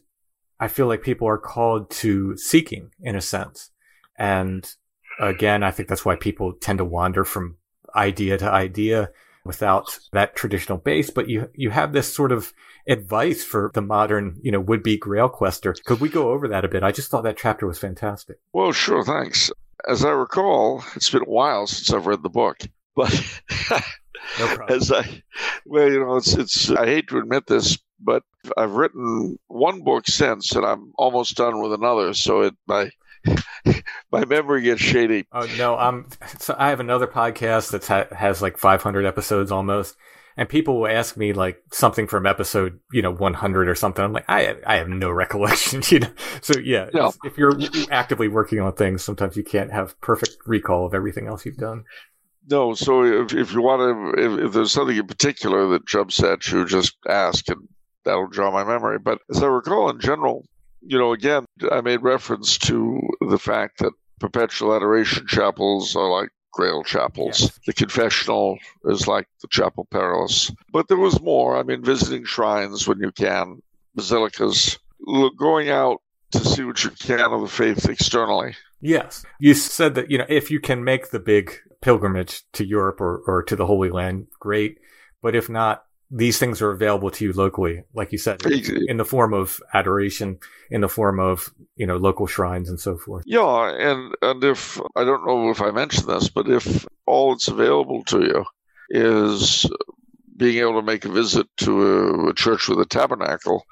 I 0.62 0.70
feel 0.70 0.88
like 0.88 1.04
people 1.04 1.28
are 1.28 1.38
called 1.38 1.90
to 1.92 2.38
seeking 2.38 2.92
in 3.02 3.18
a 3.18 3.22
sense. 3.22 3.70
And 4.18 4.70
again, 5.20 5.62
I 5.62 5.72
think 5.72 5.90
that's 5.90 6.06
why 6.06 6.16
people 6.16 6.54
tend 6.54 6.78
to 6.78 6.86
wander 6.86 7.26
from 7.26 7.58
idea 7.96 8.38
to 8.38 8.50
idea 8.50 9.10
without 9.46 10.00
that 10.12 10.36
traditional 10.36 10.78
base. 10.78 11.10
But 11.10 11.30
you, 11.30 11.50
you 11.54 11.70
have 11.70 11.94
this 11.94 12.14
sort 12.14 12.32
of 12.32 12.52
advice 12.88 13.44
for 13.44 13.72
the 13.74 13.82
modern, 13.82 14.40
you 14.42 14.52
know, 14.52 14.60
would 14.60 14.84
be 14.84 14.98
Grail 14.98 15.30
quester. 15.30 15.74
Could 15.86 16.02
we 16.02 16.10
go 16.10 16.30
over 16.30 16.48
that 16.48 16.66
a 16.66 16.68
bit? 16.68 16.84
I 16.84 16.92
just 16.92 17.10
thought 17.10 17.24
that 17.24 17.38
chapter 17.38 17.66
was 17.66 17.80
fantastic. 17.80 18.38
Well, 18.52 18.72
sure. 18.72 19.04
Thanks. 19.04 19.52
As 19.88 20.04
I 20.04 20.10
recall, 20.10 20.84
it's 20.96 21.10
been 21.10 21.22
a 21.22 21.30
while 21.30 21.68
since 21.68 21.94
I've 21.94 22.08
read 22.08 22.24
the 22.24 22.30
book, 22.30 22.58
but 22.96 23.12
no 24.40 24.58
as 24.68 24.92
I, 24.92 25.24
well, 25.66 25.92
you 25.92 26.00
know, 26.00 26.16
it's, 26.16 26.34
it's, 26.34 26.72
I 26.72 26.86
hate 26.88 27.08
to 27.10 27.20
admit 27.20 27.46
this, 27.46 27.78
but 28.00 28.24
I've 28.58 28.72
written 28.72 29.38
one 29.48 29.84
book 29.84 30.08
since 30.08 30.54
and 30.54 30.66
I'm 30.66 30.92
almost 30.98 31.38
done 31.38 31.62
with 31.62 31.74
another. 31.74 32.14
So 32.14 32.42
it, 32.42 32.56
my, 32.68 32.90
my 34.12 34.26
memory 34.26 34.62
gets 34.62 34.82
shady. 34.82 35.26
Oh 35.32 35.48
no, 35.58 35.76
I'm. 35.78 36.08
So 36.40 36.56
I 36.58 36.70
have 36.70 36.80
another 36.80 37.08
podcast 37.08 37.72
that 37.72 37.86
ha- 37.86 38.16
has 38.16 38.42
like 38.42 38.58
500 38.58 39.06
episodes 39.06 39.52
almost, 39.52 39.96
and 40.38 40.48
people 40.50 40.80
will 40.80 40.88
ask 40.88 41.18
me 41.18 41.34
like 41.34 41.62
something 41.72 42.08
from 42.08 42.26
episode, 42.26 42.80
you 42.92 43.02
know, 43.02 43.12
100 43.12 43.68
or 43.70 43.76
something. 43.76 44.04
I'm 44.04 44.14
like, 44.14 44.26
I 44.30 44.56
I 44.66 44.76
have 44.78 44.88
no 44.90 45.10
recollection, 45.24 45.82
you 45.90 46.00
know. 46.00 46.12
So 46.42 46.60
yeah, 46.60 46.90
No. 46.94 47.14
if 47.24 47.38
you're 47.38 47.58
actively 47.92 48.28
working 48.28 48.60
on 48.60 48.74
things, 48.74 49.04
sometimes 49.04 49.36
you 49.38 49.44
can't 49.44 49.72
have 49.72 50.00
perfect 50.02 50.38
recall 50.46 50.86
of 50.86 50.94
everything 50.94 51.28
else 51.28 51.46
you've 51.46 51.58
done. 51.58 51.84
No, 52.48 52.76
so 52.76 53.04
if, 53.24 53.34
if 53.34 53.54
you 53.54 53.62
want 53.64 54.16
to, 54.16 54.24
if, 54.24 54.46
if 54.48 54.54
there's 54.54 54.72
something 54.72 54.96
in 54.96 55.08
particular 55.08 55.68
that 55.70 55.88
jumps 55.88 56.22
at 56.22 56.48
you, 56.52 56.64
just 56.66 56.96
ask 57.10 57.50
and 57.50 57.68
that'll 58.04 58.28
draw 58.28 58.52
my 58.52 58.64
memory. 58.64 59.00
But 59.00 59.18
as 59.32 59.42
I 59.42 59.48
recall, 59.48 59.90
in 59.90 60.00
general, 60.00 60.46
you 60.86 60.98
know, 60.98 61.14
again, 61.14 61.46
I 61.72 61.82
made 61.82 62.02
reference 62.04 62.58
to 62.60 63.02
the 63.28 63.40
fact 63.40 63.80
that 63.80 63.94
perpetual 64.20 64.76
adoration 64.76 65.26
chapels 65.28 65.96
are 65.96 66.10
like 66.10 66.30
grail 66.52 66.84
chapels. 66.84 67.42
Yes. 67.42 67.60
The 67.66 67.74
confessional 67.74 68.58
is 68.86 69.08
like 69.08 69.28
the 69.42 69.48
chapel 69.48 69.88
perilous. 69.90 70.52
But 70.72 70.88
there 70.88 70.98
was 70.98 71.22
more. 71.22 71.58
I 71.58 71.64
mean, 71.64 71.84
visiting 71.84 72.24
shrines 72.24 72.88
when 72.88 73.00
you 73.00 73.12
can, 73.12 73.62
basilicas, 73.96 74.78
look, 75.02 75.38
going 75.38 75.70
out 75.70 76.02
to 76.32 76.40
see 76.40 76.64
what 76.64 76.84
you 76.84 76.92
can 76.92 77.32
of 77.32 77.42
the 77.42 77.48
faith 77.48 77.90
externally. 77.90 78.56
Yes, 78.82 79.26
you 79.40 79.54
said 79.54 79.96
that 79.96 80.12
you 80.12 80.18
know 80.18 80.26
if 80.30 80.52
you 80.52 80.60
can 80.60 80.84
make 80.84 81.10
the 81.10 81.20
big 81.20 81.58
pilgrimage 81.82 82.44
to 82.54 82.66
Europe 82.66 83.02
or 83.02 83.24
or 83.26 83.44
to 83.44 83.56
the 83.56 83.66
Holy 83.66 83.90
Land, 83.90 84.28
great. 84.40 84.80
But 85.22 85.36
if 85.36 85.50
not, 85.50 85.86
these 86.16 86.40
things 86.40 86.62
are 86.62 86.72
available 86.72 87.12
to 87.12 87.26
you 87.26 87.34
locally, 87.34 87.84
like 87.94 88.14
you 88.14 88.18
said, 88.18 88.42
in 88.46 88.96
the 88.98 89.04
form 89.06 89.34
of 89.34 89.60
adoration, 89.74 90.40
in 90.72 90.80
the 90.82 90.88
form 90.88 91.20
of 91.20 91.54
you 91.76 91.86
know 91.86 91.98
local 91.98 92.26
shrines 92.26 92.70
and 92.70 92.80
so 92.80 92.98
forth. 92.98 93.24
Yeah, 93.28 93.76
and 93.78 94.16
and 94.22 94.44
if 94.44 94.80
I 94.96 95.04
don't 95.04 95.26
know 95.28 95.50
if 95.50 95.62
I 95.62 95.72
mentioned 95.72 96.08
this, 96.08 96.30
but 96.30 96.48
if 96.48 96.88
all 97.06 97.32
that's 97.32 97.50
available 97.50 98.04
to 98.06 98.22
you 98.22 98.46
is 98.90 99.70
being 100.38 100.60
able 100.60 100.80
to 100.80 100.86
make 100.86 101.04
a 101.06 101.12
visit 101.12 101.48
to 101.58 101.82
a, 101.82 102.30
a 102.30 102.34
church 102.34 102.70
with 102.70 102.80
a 102.80 102.86
tabernacle 102.86 103.66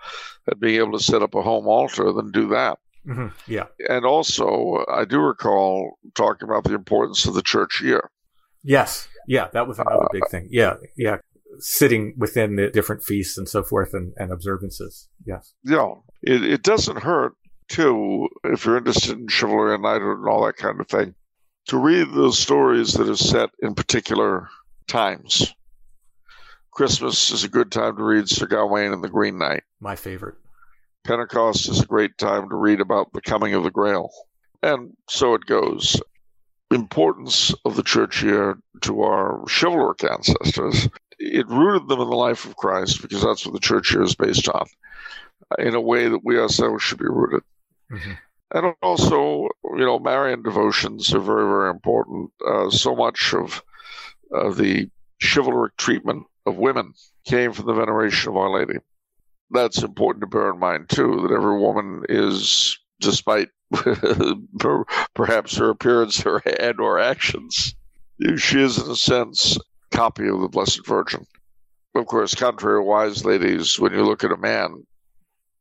and 0.47 0.60
being 0.60 0.79
able 0.79 0.97
to 0.97 1.03
set 1.03 1.21
up 1.21 1.36
a 1.36 1.41
home 1.41 1.67
altar, 1.67 2.12
then 2.12 2.32
do 2.32 2.49
that. 2.49 2.77
hmm 3.06 3.27
Yeah. 3.47 3.65
And 3.89 4.06
also, 4.06 4.84
I 4.89 5.06
do 5.06 5.19
recall 5.19 5.97
talking 6.15 6.47
about 6.47 6.63
the 6.65 6.73
importance 6.73 7.25
of 7.25 7.34
the 7.34 7.41
church 7.41 7.82
year. 7.82 8.10
Yes. 8.63 9.08
Yeah. 9.27 9.47
That 9.53 9.67
was 9.67 9.79
another 9.79 10.08
big 10.12 10.27
thing. 10.29 10.47
Yeah. 10.49 10.75
Yeah. 10.95 11.17
Sitting 11.59 12.13
within 12.17 12.55
the 12.55 12.69
different 12.69 13.03
feasts 13.03 13.38
and 13.38 13.47
so 13.47 13.63
forth 13.63 13.93
and, 13.93 14.13
and 14.17 14.32
observances. 14.32 15.07
Yes. 15.25 15.53
Yeah, 15.63 15.93
it, 16.21 16.43
it 16.43 16.63
doesn't 16.63 17.03
hurt 17.03 17.34
too 17.69 18.28
if 18.43 18.65
you're 18.65 18.78
interested 18.78 19.17
in 19.17 19.28
chivalry 19.28 19.73
and 19.73 19.84
knighthood 19.84 20.19
and 20.19 20.28
all 20.28 20.45
that 20.45 20.57
kind 20.57 20.80
of 20.80 20.88
thing 20.88 21.15
to 21.67 21.78
read 21.78 22.11
those 22.11 22.38
stories 22.38 22.93
that 22.93 23.09
are 23.09 23.15
set 23.15 23.49
in 23.61 23.73
particular 23.73 24.49
times. 24.88 25.53
Christmas 26.71 27.32
is 27.32 27.43
a 27.43 27.49
good 27.49 27.71
time 27.71 27.95
to 27.97 28.03
read 28.03 28.28
Sir 28.28 28.47
Gawain 28.47 28.91
and 28.91 29.03
the 29.03 29.09
Green 29.09 29.38
Knight. 29.38 29.63
My 29.80 29.95
favorite. 29.95 30.36
Pentecost 31.03 31.69
is 31.69 31.82
a 31.82 31.86
great 31.86 32.17
time 32.17 32.49
to 32.49 32.55
read 32.55 32.82
about 32.82 33.13
the 33.13 33.21
coming 33.21 33.53
of 33.53 33.63
the 33.63 33.71
Grail. 33.71 34.09
And 34.61 34.95
so 35.09 35.36
it 35.36 35.45
goes. 35.45 36.01
Importance 36.71 37.53
of 37.65 37.75
the 37.75 37.84
church 37.84 38.23
year 38.23 38.57
to 38.82 39.01
our 39.01 39.43
chivalric 39.47 40.03
ancestors. 40.03 40.89
It 41.26 41.47
rooted 41.47 41.88
them 41.88 42.01
in 42.01 42.09
the 42.09 42.15
life 42.15 42.45
of 42.45 42.57
Christ 42.57 43.01
because 43.01 43.24
that's 43.24 43.45
what 43.45 43.53
the 43.53 43.59
church 43.59 43.89
here 43.89 44.01
is 44.01 44.15
based 44.15 44.49
on, 44.49 44.65
in 45.57 45.74
a 45.74 45.82
way 45.82 46.09
that 46.09 46.24
we 46.24 46.38
ourselves 46.38 46.84
should 46.84 46.99
be 46.99 47.05
rooted. 47.05 47.41
Mhm. 47.89 48.17
And 48.53 48.76
also, 48.82 49.49
you 49.63 49.86
know, 49.86 49.99
Marian 49.99 50.43
devotions 50.43 51.13
are 51.13 51.19
very, 51.19 51.47
very 51.47 51.69
important. 51.69 52.32
Uh, 52.45 52.69
so 52.69 52.95
much 52.95 53.34
of 53.34 53.63
uh, 54.36 54.51
the 54.51 54.89
chivalric 55.19 55.76
treatment 55.78 56.26
of 56.45 56.57
women 56.57 56.93
came 57.26 57.53
from 57.53 57.65
the 57.65 57.74
veneration 57.74 58.30
of 58.30 58.38
Our 58.38 58.51
Lady. 58.59 58.80
That's 59.49 59.82
important 59.82 60.21
to 60.21 60.28
bear 60.28 60.51
in 60.51 60.59
mind, 60.59 60.89
too, 60.89 61.21
that 61.21 61.34
every 61.34 61.57
woman 61.59 62.03
is, 62.09 62.78
despite 62.99 63.49
perhaps 65.15 65.55
her 65.57 65.69
appearance 65.69 66.21
her 66.21 66.38
and 66.59 66.80
or 66.80 66.99
actions, 66.99 67.76
she 68.38 68.61
is, 68.61 68.78
in 68.78 68.91
a 68.91 68.95
sense, 68.95 69.57
copy 69.93 70.27
of 70.27 70.41
the 70.41 70.49
Blessed 70.49 70.85
Virgin. 70.85 71.25
of 71.95 72.05
course, 72.07 72.33
contrary 72.33 72.81
wise 72.81 73.23
ladies, 73.23 73.79
when 73.79 73.93
you 73.93 74.03
look 74.03 74.23
at 74.23 74.31
a 74.31 74.37
man, 74.37 74.85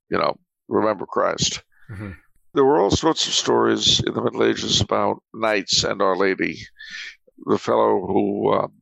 you 0.08 0.18
know, 0.18 0.36
remember 0.68 1.06
Christ. 1.06 1.62
Mm-hmm. 1.90 2.12
There 2.54 2.64
were 2.64 2.80
all 2.80 2.90
sorts 2.90 3.26
of 3.26 3.34
stories 3.34 4.00
in 4.00 4.14
the 4.14 4.22
Middle 4.22 4.44
Ages 4.44 4.80
about 4.80 5.22
knights 5.34 5.84
and 5.84 6.02
Our 6.02 6.16
Lady. 6.16 6.58
The 7.44 7.58
fellow 7.58 8.06
who 8.06 8.52
um, 8.52 8.72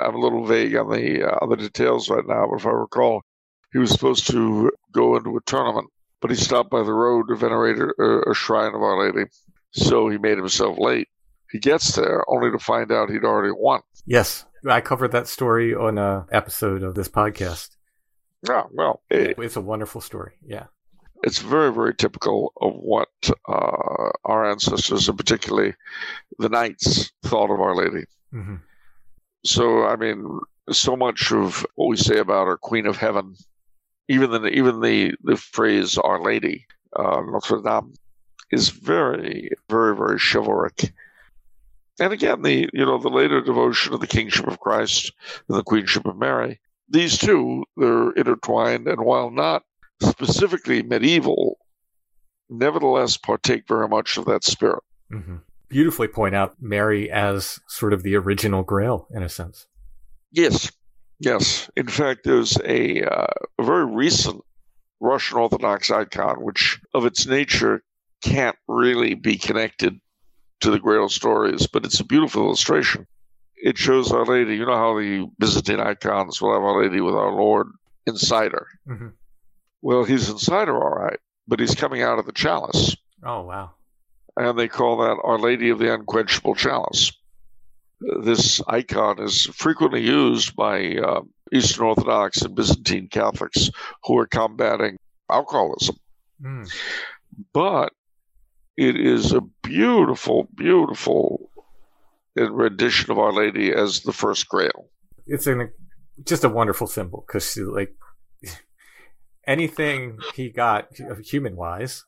I'm 0.00 0.14
a 0.14 0.18
little 0.18 0.44
vague 0.44 0.74
on 0.76 0.90
the 0.90 1.22
uh, 1.22 1.38
on 1.40 1.50
the 1.50 1.56
details 1.56 2.08
right 2.08 2.26
now, 2.26 2.46
but 2.50 2.60
if 2.60 2.66
I 2.66 2.70
recall, 2.70 3.22
he 3.72 3.78
was 3.78 3.90
supposed 3.90 4.28
to 4.30 4.70
go 4.92 5.16
into 5.16 5.36
a 5.36 5.40
tournament, 5.42 5.88
but 6.20 6.30
he 6.30 6.36
stopped 6.36 6.70
by 6.70 6.82
the 6.82 6.92
road 6.92 7.28
to 7.28 7.36
venerate 7.36 7.78
a, 7.78 8.30
a 8.30 8.34
shrine 8.34 8.74
of 8.74 8.82
Our 8.82 9.06
Lady, 9.06 9.28
so 9.72 10.08
he 10.08 10.18
made 10.18 10.38
himself 10.38 10.78
late. 10.78 11.08
He 11.54 11.60
gets 11.60 11.94
there 11.94 12.24
only 12.28 12.50
to 12.50 12.58
find 12.58 12.90
out 12.90 13.10
he'd 13.10 13.22
already 13.22 13.52
won. 13.56 13.80
Yes, 14.06 14.44
I 14.68 14.80
covered 14.80 15.12
that 15.12 15.28
story 15.28 15.72
on 15.72 15.98
a 15.98 16.26
episode 16.32 16.82
of 16.82 16.96
this 16.96 17.08
podcast. 17.08 17.76
Yeah, 18.48 18.64
well, 18.72 19.02
it, 19.08 19.38
it's 19.38 19.54
a 19.54 19.60
wonderful 19.60 20.00
story. 20.00 20.32
Yeah, 20.44 20.64
it's 21.22 21.38
very, 21.38 21.72
very 21.72 21.94
typical 21.94 22.52
of 22.60 22.72
what 22.74 23.08
uh, 23.48 24.10
our 24.24 24.50
ancestors, 24.50 25.08
and 25.08 25.16
particularly 25.16 25.74
the 26.40 26.48
knights, 26.48 27.12
thought 27.22 27.54
of 27.54 27.60
Our 27.60 27.76
Lady. 27.76 28.06
Mm-hmm. 28.34 28.56
So, 29.44 29.84
I 29.86 29.94
mean, 29.94 30.40
so 30.72 30.96
much 30.96 31.30
of 31.30 31.64
what 31.76 31.86
we 31.86 31.96
say 31.96 32.18
about 32.18 32.48
our 32.48 32.56
Queen 32.56 32.86
of 32.86 32.96
Heaven, 32.96 33.36
even 34.08 34.32
the 34.32 34.48
even 34.48 34.80
the 34.80 35.14
the 35.22 35.36
phrase 35.36 35.98
Our 35.98 36.20
Lady, 36.20 36.66
uh, 36.96 37.20
Notre 37.24 37.62
Dame, 37.62 37.94
is 38.50 38.70
very, 38.70 39.50
very, 39.68 39.94
very 39.94 40.18
chivalric. 40.18 40.92
And 42.00 42.12
again, 42.12 42.42
the 42.42 42.68
you 42.72 42.84
know 42.84 42.98
the 42.98 43.08
later 43.08 43.40
devotion 43.40 43.94
of 43.94 44.00
the 44.00 44.06
kingship 44.06 44.46
of 44.46 44.60
Christ 44.60 45.12
and 45.48 45.56
the 45.56 45.62
queenship 45.62 46.06
of 46.06 46.16
Mary, 46.16 46.60
these 46.88 47.18
two 47.18 47.64
they're 47.76 48.10
intertwined, 48.12 48.88
and 48.88 49.00
while 49.04 49.30
not 49.30 49.62
specifically 50.02 50.82
medieval, 50.82 51.58
nevertheless 52.50 53.16
partake 53.16 53.68
very 53.68 53.88
much 53.88 54.16
of 54.16 54.24
that 54.26 54.44
spirit. 54.44 54.82
Mm-hmm 55.12 55.36
beautifully 55.74 56.06
point 56.06 56.36
out 56.36 56.54
Mary 56.60 57.10
as 57.10 57.58
sort 57.66 57.92
of 57.92 58.04
the 58.04 58.14
original 58.14 58.62
Grail 58.62 59.08
in 59.10 59.24
a 59.24 59.28
sense. 59.28 59.66
Yes, 60.30 60.70
yes. 61.18 61.68
In 61.76 61.88
fact, 61.88 62.20
there's 62.22 62.56
a, 62.64 63.02
uh, 63.02 63.26
a 63.58 63.62
very 63.64 63.84
recent 63.84 64.40
Russian 65.00 65.38
Orthodox 65.38 65.90
icon, 65.90 66.44
which 66.44 66.80
of 66.94 67.04
its 67.04 67.26
nature 67.26 67.82
can't 68.22 68.56
really 68.68 69.14
be 69.14 69.36
connected 69.36 70.00
to 70.64 70.70
the 70.70 70.78
Grail 70.78 71.08
stories, 71.08 71.66
but 71.66 71.84
it's 71.84 72.00
a 72.00 72.04
beautiful 72.04 72.44
illustration. 72.44 73.06
It 73.56 73.78
shows 73.78 74.12
Our 74.12 74.26
Lady. 74.26 74.56
You 74.56 74.66
know 74.66 74.76
how 74.76 74.98
the 74.98 75.26
Byzantine 75.38 75.80
icons 75.80 76.40
will 76.40 76.52
have 76.52 76.62
Our 76.62 76.82
Lady 76.82 77.00
with 77.00 77.14
our 77.14 77.32
Lord 77.32 77.68
inside 78.06 78.52
her. 78.52 78.66
Mm-hmm. 78.88 79.08
Well, 79.80 80.04
he's 80.04 80.28
inside 80.28 80.68
her, 80.68 80.74
all 80.74 81.04
right, 81.04 81.18
but 81.46 81.60
he's 81.60 81.74
coming 81.74 82.02
out 82.02 82.18
of 82.18 82.26
the 82.26 82.32
chalice. 82.32 82.96
Oh, 83.22 83.42
wow 83.42 83.70
and 84.36 84.58
they 84.58 84.68
call 84.68 84.98
that 84.98 85.20
Our 85.22 85.38
Lady 85.38 85.70
of 85.70 85.78
the 85.78 85.92
Unquenchable 85.92 86.54
Chalice. 86.54 87.12
This 88.22 88.60
icon 88.66 89.20
is 89.20 89.46
frequently 89.46 90.02
used 90.02 90.56
by 90.56 90.96
uh, 90.96 91.22
Eastern 91.52 91.86
Orthodox 91.86 92.42
and 92.42 92.54
Byzantine 92.54 93.08
Catholics 93.08 93.70
who 94.04 94.18
are 94.18 94.26
combating 94.26 94.96
alcoholism. 95.30 95.96
Mm. 96.42 96.70
But 97.52 97.92
it 98.76 98.96
is 98.96 99.32
a 99.32 99.40
beautiful, 99.62 100.48
beautiful 100.54 101.50
rendition 102.36 103.10
of 103.10 103.18
Our 103.18 103.32
Lady 103.32 103.72
as 103.72 104.00
the 104.00 104.12
first 104.12 104.48
Grail. 104.48 104.88
It's 105.26 105.46
an, 105.46 105.70
just 106.24 106.44
a 106.44 106.48
wonderful 106.48 106.86
symbol 106.86 107.24
because, 107.26 107.56
like, 107.56 107.94
anything 109.46 110.18
he 110.34 110.50
got 110.50 110.88
human 111.24 111.56
wise 111.56 112.04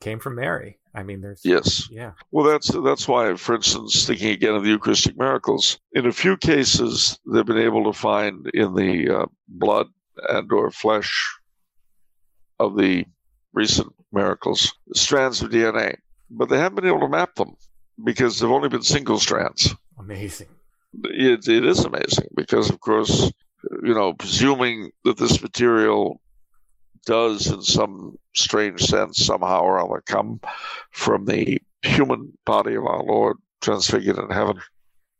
came 0.00 0.20
from 0.20 0.36
Mary. 0.36 0.78
I 0.94 1.02
mean, 1.02 1.20
there's 1.20 1.42
yes, 1.44 1.88
yeah. 1.90 2.12
Well, 2.30 2.46
that's 2.46 2.68
that's 2.68 3.06
why, 3.06 3.34
for 3.36 3.56
instance, 3.56 4.06
thinking 4.06 4.30
again 4.30 4.54
of 4.54 4.64
the 4.64 4.70
Eucharistic 4.70 5.16
miracles, 5.16 5.78
in 5.92 6.06
a 6.06 6.12
few 6.12 6.36
cases 6.36 7.18
they've 7.30 7.44
been 7.44 7.58
able 7.58 7.84
to 7.84 7.92
find 7.92 8.48
in 8.54 8.74
the 8.74 9.10
uh, 9.10 9.26
blood 9.46 9.86
and 10.28 10.50
or 10.50 10.70
flesh 10.70 11.38
of 12.58 12.76
the 12.76 13.04
recent 13.52 13.92
miracles 14.12 14.72
strands 14.94 15.42
of 15.42 15.50
DNA, 15.50 15.96
but 16.30 16.48
they 16.48 16.58
haven't 16.58 16.76
been 16.76 16.86
able 16.86 17.00
to 17.00 17.08
map 17.08 17.34
them 17.34 17.56
because 18.04 18.38
they've 18.38 18.50
only 18.50 18.68
been 18.68 18.82
single 18.82 19.18
strands. 19.18 19.74
Amazing. 19.98 20.48
It, 21.04 21.46
it 21.48 21.64
is 21.64 21.84
amazing 21.84 22.28
because, 22.34 22.70
of 22.70 22.80
course, 22.80 23.30
you 23.82 23.94
know, 23.94 24.14
presuming 24.14 24.90
that 25.04 25.18
this 25.18 25.42
material 25.42 26.20
does, 27.04 27.46
in 27.46 27.62
some 27.62 28.18
strange 28.34 28.82
sense, 28.82 29.24
somehow 29.24 29.62
or 29.62 29.78
other, 29.78 30.02
come 30.06 30.40
from 30.90 31.24
the 31.24 31.60
human 31.82 32.32
body 32.44 32.74
of 32.74 32.86
our 32.86 33.02
Lord 33.02 33.36
transfigured 33.60 34.18
in 34.18 34.30
heaven, 34.30 34.60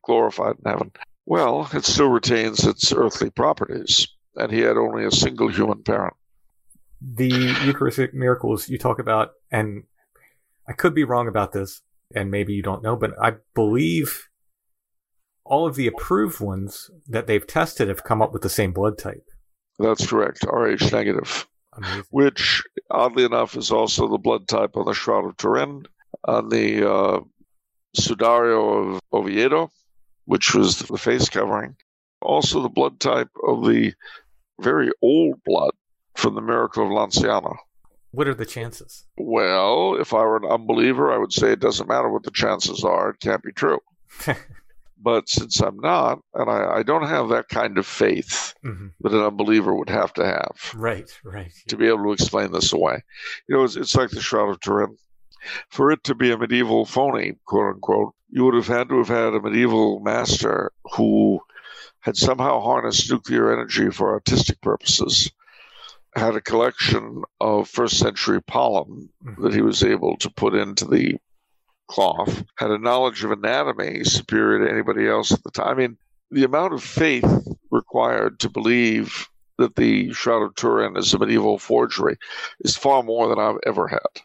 glorified 0.04 0.56
in 0.64 0.70
heaven. 0.70 0.92
Well, 1.26 1.68
it 1.72 1.84
still 1.84 2.08
retains 2.08 2.64
its 2.64 2.92
earthly 2.92 3.30
properties, 3.30 4.08
and 4.36 4.50
he 4.50 4.60
had 4.60 4.76
only 4.76 5.04
a 5.04 5.10
single 5.10 5.48
human 5.48 5.82
parent. 5.82 6.14
The 7.00 7.54
Eucharistic 7.64 8.12
miracles 8.12 8.68
you 8.68 8.78
talk 8.78 8.98
about, 8.98 9.30
and 9.50 9.84
I 10.68 10.72
could 10.72 10.94
be 10.94 11.04
wrong 11.04 11.28
about 11.28 11.52
this, 11.52 11.82
and 12.14 12.30
maybe 12.30 12.52
you 12.54 12.62
don't 12.62 12.82
know, 12.82 12.96
but 12.96 13.12
I 13.22 13.34
believe 13.54 14.28
all 15.44 15.66
of 15.66 15.76
the 15.76 15.86
approved 15.86 16.40
ones 16.40 16.90
that 17.08 17.26
they've 17.26 17.46
tested 17.46 17.88
have 17.88 18.04
come 18.04 18.20
up 18.20 18.32
with 18.32 18.42
the 18.42 18.48
same 18.48 18.72
blood 18.72 18.98
type. 18.98 19.24
That's 19.78 20.06
correct, 20.06 20.44
Rh 20.44 20.92
negative. 20.92 21.46
Amazing. 21.74 22.04
which 22.10 22.62
oddly 22.90 23.24
enough 23.24 23.56
is 23.56 23.70
also 23.70 24.08
the 24.08 24.18
blood 24.18 24.48
type 24.48 24.76
on 24.76 24.84
the 24.84 24.94
Shroud 24.94 25.26
of 25.26 25.36
Turin, 25.36 25.84
on 26.24 26.48
the 26.48 26.90
uh, 26.90 27.20
Sudario 27.96 28.94
of 28.94 29.00
Oviedo, 29.12 29.70
which 30.24 30.54
was 30.54 30.78
the 30.78 30.98
face 30.98 31.28
covering. 31.28 31.76
Also, 32.20 32.60
the 32.60 32.68
blood 32.68 32.98
type 32.98 33.30
of 33.46 33.64
the 33.64 33.94
very 34.60 34.90
old 35.02 35.42
blood 35.44 35.70
from 36.18 36.34
the 36.34 36.40
miracle 36.40 36.84
of 36.84 36.90
Lanciano. 36.90 37.56
What 38.10 38.26
are 38.26 38.34
the 38.34 38.44
chances? 38.44 39.06
Well, 39.16 39.96
if 40.00 40.12
I 40.12 40.24
were 40.24 40.36
an 40.36 40.50
unbeliever, 40.50 41.12
I 41.12 41.18
would 41.18 41.32
say 41.32 41.52
it 41.52 41.60
doesn't 41.60 41.88
matter 41.88 42.10
what 42.10 42.24
the 42.24 42.30
chances 42.30 42.82
are, 42.82 43.10
it 43.10 43.20
can't 43.20 43.42
be 43.42 43.52
true. 43.52 43.78
But 45.00 45.28
since 45.28 45.60
I'm 45.60 45.76
not, 45.76 46.18
and 46.34 46.50
I, 46.50 46.78
I 46.78 46.82
don't 46.82 47.06
have 47.06 47.28
that 47.28 47.48
kind 47.48 47.78
of 47.78 47.86
faith 47.86 48.52
mm-hmm. 48.64 48.88
that 49.00 49.14
an 49.14 49.22
unbeliever 49.22 49.72
would 49.72 49.90
have 49.90 50.12
to 50.14 50.26
have. 50.26 50.72
Right, 50.74 51.08
right. 51.22 51.52
To 51.68 51.76
be 51.76 51.86
able 51.86 52.02
to 52.02 52.12
explain 52.12 52.50
this 52.50 52.72
away. 52.72 53.04
You 53.48 53.56
know, 53.56 53.62
it's, 53.62 53.76
it's 53.76 53.94
like 53.94 54.10
the 54.10 54.20
Shroud 54.20 54.50
of 54.50 54.60
Turin. 54.60 54.96
For 55.68 55.92
it 55.92 56.02
to 56.02 56.16
be 56.16 56.32
a 56.32 56.36
medieval 56.36 56.84
phony, 56.84 57.34
quote 57.44 57.74
unquote, 57.74 58.14
you 58.28 58.44
would 58.44 58.54
have 58.54 58.66
had 58.66 58.88
to 58.88 58.98
have 58.98 59.06
had 59.06 59.34
a 59.34 59.40
medieval 59.40 60.00
master 60.00 60.72
who 60.96 61.40
had 62.00 62.16
somehow 62.16 62.60
harnessed 62.60 63.08
nuclear 63.08 63.52
energy 63.52 63.90
for 63.90 64.10
artistic 64.10 64.60
purposes, 64.60 65.30
had 66.18 66.36
a 66.36 66.40
collection 66.40 67.22
of 67.40 67.68
first 67.68 67.98
century 67.98 68.42
pollen 68.42 69.08
mm-hmm. 69.24 69.42
that 69.42 69.54
he 69.54 69.62
was 69.62 69.82
able 69.82 70.16
to 70.18 70.30
put 70.30 70.54
into 70.54 70.84
the 70.84 71.16
cloth, 71.88 72.44
had 72.56 72.70
a 72.70 72.78
knowledge 72.78 73.24
of 73.24 73.30
anatomy 73.30 74.04
superior 74.04 74.64
to 74.64 74.72
anybody 74.72 75.08
else 75.08 75.32
at 75.32 75.42
the 75.42 75.50
time. 75.50 75.68
I 75.68 75.74
mean, 75.74 75.96
the 76.30 76.44
amount 76.44 76.74
of 76.74 76.82
faith 76.82 77.26
required 77.70 78.40
to 78.40 78.50
believe 78.50 79.28
that 79.56 79.76
the 79.76 80.12
Shroud 80.12 80.42
of 80.42 80.54
Turin 80.54 80.96
is 80.96 81.12
a 81.14 81.18
medieval 81.18 81.58
forgery 81.58 82.16
is 82.60 82.76
far 82.76 83.02
more 83.02 83.28
than 83.28 83.38
I've 83.38 83.58
ever 83.66 83.88
had. 83.88 84.22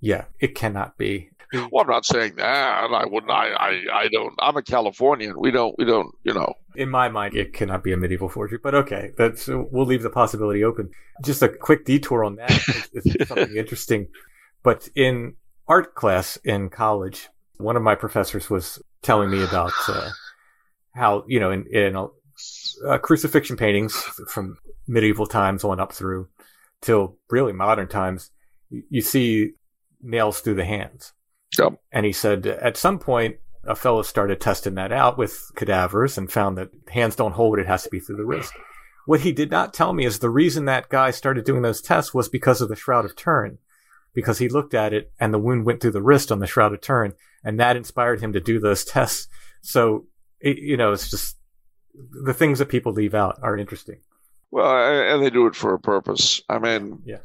Yeah, 0.00 0.24
it 0.38 0.54
cannot 0.54 0.96
be. 0.98 1.30
Well, 1.70 1.82
I'm 1.82 1.88
not 1.88 2.04
saying 2.04 2.36
that. 2.36 2.44
I 2.44 3.04
wouldn't. 3.06 3.30
I, 3.30 3.50
I, 3.50 3.82
I 3.92 4.08
don't. 4.08 4.34
I'm 4.38 4.56
a 4.56 4.62
Californian. 4.62 5.38
We 5.38 5.50
don't. 5.50 5.74
We 5.78 5.84
don't. 5.84 6.14
You 6.24 6.34
know. 6.34 6.54
In 6.74 6.90
my 6.90 7.08
mind, 7.08 7.34
it 7.34 7.52
cannot 7.52 7.82
be 7.82 7.92
a 7.92 7.96
medieval 7.96 8.28
forgery. 8.28 8.58
But 8.62 8.74
okay, 8.74 9.12
that's 9.16 9.48
we'll 9.48 9.86
leave 9.86 10.02
the 10.02 10.10
possibility 10.10 10.64
open. 10.64 10.90
Just 11.24 11.42
a 11.42 11.48
quick 11.48 11.84
detour 11.84 12.24
on 12.24 12.36
that. 12.36 12.50
it's, 12.92 13.06
it's 13.06 13.28
something 13.28 13.56
interesting. 13.56 14.08
But 14.62 14.88
in 14.94 15.36
art 15.68 15.94
class 15.94 16.36
in 16.44 16.70
college, 16.70 17.28
one 17.58 17.76
of 17.76 17.82
my 17.82 17.94
professors 17.94 18.50
was 18.50 18.82
telling 19.02 19.30
me 19.30 19.42
about 19.42 19.72
uh, 19.88 20.10
how, 20.94 21.24
you 21.26 21.40
know, 21.40 21.50
in, 21.50 21.66
in 21.72 21.96
uh, 21.96 22.98
crucifixion 22.98 23.56
paintings 23.56 23.94
from 24.28 24.56
medieval 24.86 25.26
times 25.26 25.64
on 25.64 25.80
up 25.80 25.92
through 25.92 26.28
till 26.80 27.16
really 27.30 27.52
modern 27.52 27.88
times, 27.88 28.30
you 28.70 29.00
see 29.00 29.52
nails 30.02 30.40
through 30.40 30.54
the 30.54 30.64
hands. 30.64 31.12
Yep. 31.58 31.80
And 31.92 32.06
he 32.06 32.12
said 32.12 32.46
at 32.46 32.76
some 32.76 32.98
point, 32.98 33.36
a 33.64 33.74
fellow 33.74 34.02
started 34.02 34.40
testing 34.40 34.74
that 34.74 34.92
out 34.92 35.18
with 35.18 35.50
cadavers 35.56 36.16
and 36.16 36.30
found 36.30 36.56
that 36.56 36.70
hands 36.88 37.16
don't 37.16 37.32
hold, 37.32 37.58
it 37.58 37.66
has 37.66 37.82
to 37.82 37.90
be 37.90 37.98
through 37.98 38.16
the 38.16 38.24
wrist. 38.24 38.52
What 39.06 39.20
he 39.20 39.32
did 39.32 39.50
not 39.50 39.74
tell 39.74 39.92
me 39.92 40.04
is 40.04 40.18
the 40.18 40.30
reason 40.30 40.64
that 40.64 40.88
guy 40.88 41.10
started 41.10 41.44
doing 41.44 41.62
those 41.62 41.80
tests 41.80 42.14
was 42.14 42.28
because 42.28 42.60
of 42.60 42.68
the 42.68 42.76
Shroud 42.76 43.04
of 43.04 43.16
Turin 43.16 43.58
because 44.16 44.38
he 44.38 44.48
looked 44.48 44.72
at 44.72 44.94
it 44.94 45.12
and 45.20 45.32
the 45.32 45.38
wound 45.38 45.66
went 45.66 45.80
through 45.80 45.90
the 45.92 46.02
wrist 46.02 46.32
on 46.32 46.38
the 46.40 46.46
Shroud 46.46 46.72
of 46.72 46.80
Turin, 46.80 47.12
and 47.44 47.60
that 47.60 47.76
inspired 47.76 48.20
him 48.20 48.32
to 48.32 48.40
do 48.40 48.58
those 48.58 48.82
tests. 48.84 49.28
So, 49.60 50.06
it, 50.40 50.56
you 50.56 50.76
know, 50.76 50.92
it's 50.92 51.10
just 51.10 51.36
the 52.24 52.34
things 52.34 52.58
that 52.58 52.70
people 52.70 52.92
leave 52.92 53.14
out 53.14 53.38
are 53.42 53.58
interesting. 53.58 54.00
Well, 54.50 55.12
and 55.12 55.22
they 55.22 55.30
do 55.30 55.46
it 55.46 55.56
for 55.56 55.74
a 55.74 55.78
purpose. 55.78 56.40
I 56.48 56.58
mean, 56.58 57.02
yeah. 57.04 57.18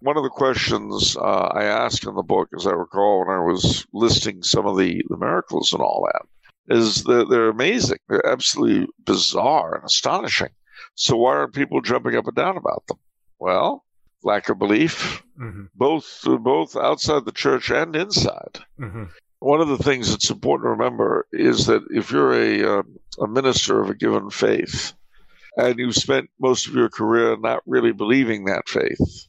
one 0.00 0.16
of 0.16 0.22
the 0.22 0.30
questions 0.30 1.16
uh, 1.16 1.50
I 1.52 1.64
asked 1.64 2.06
in 2.06 2.14
the 2.14 2.22
book, 2.22 2.48
as 2.56 2.66
I 2.66 2.72
recall, 2.72 3.20
when 3.20 3.28
I 3.28 3.40
was 3.40 3.86
listing 3.92 4.42
some 4.42 4.66
of 4.66 4.78
the, 4.78 5.04
the 5.08 5.16
miracles 5.16 5.72
and 5.72 5.82
all 5.82 6.08
that, 6.12 6.74
is 6.74 7.04
that 7.04 7.28
they're 7.28 7.50
amazing. 7.50 7.98
They're 8.08 8.26
absolutely 8.26 8.88
bizarre 9.04 9.76
and 9.76 9.84
astonishing. 9.84 10.50
So 10.94 11.16
why 11.16 11.36
aren't 11.36 11.54
people 11.54 11.80
jumping 11.80 12.16
up 12.16 12.26
and 12.26 12.36
down 12.36 12.56
about 12.56 12.86
them? 12.86 12.98
Well, 13.38 13.84
lack 14.22 14.48
of 14.48 14.58
belief, 14.58 15.22
mm-hmm. 15.38 15.64
both 15.74 16.20
both 16.24 16.76
outside 16.76 17.24
the 17.24 17.32
church 17.32 17.70
and 17.70 17.94
inside. 17.96 18.60
Mm-hmm. 18.78 19.04
One 19.40 19.60
of 19.60 19.68
the 19.68 19.82
things 19.82 20.10
that's 20.10 20.30
important 20.30 20.66
to 20.66 20.70
remember 20.70 21.26
is 21.32 21.66
that 21.66 21.82
if 21.90 22.12
you're 22.12 22.32
a 22.32 22.78
uh, 22.78 22.82
a 23.20 23.26
minister 23.26 23.80
of 23.80 23.90
a 23.90 23.94
given 23.94 24.30
faith, 24.30 24.94
and 25.56 25.78
you've 25.78 25.96
spent 25.96 26.30
most 26.40 26.66
of 26.66 26.74
your 26.74 26.88
career 26.88 27.36
not 27.36 27.62
really 27.66 27.92
believing 27.92 28.44
that 28.44 28.68
faith, 28.68 29.26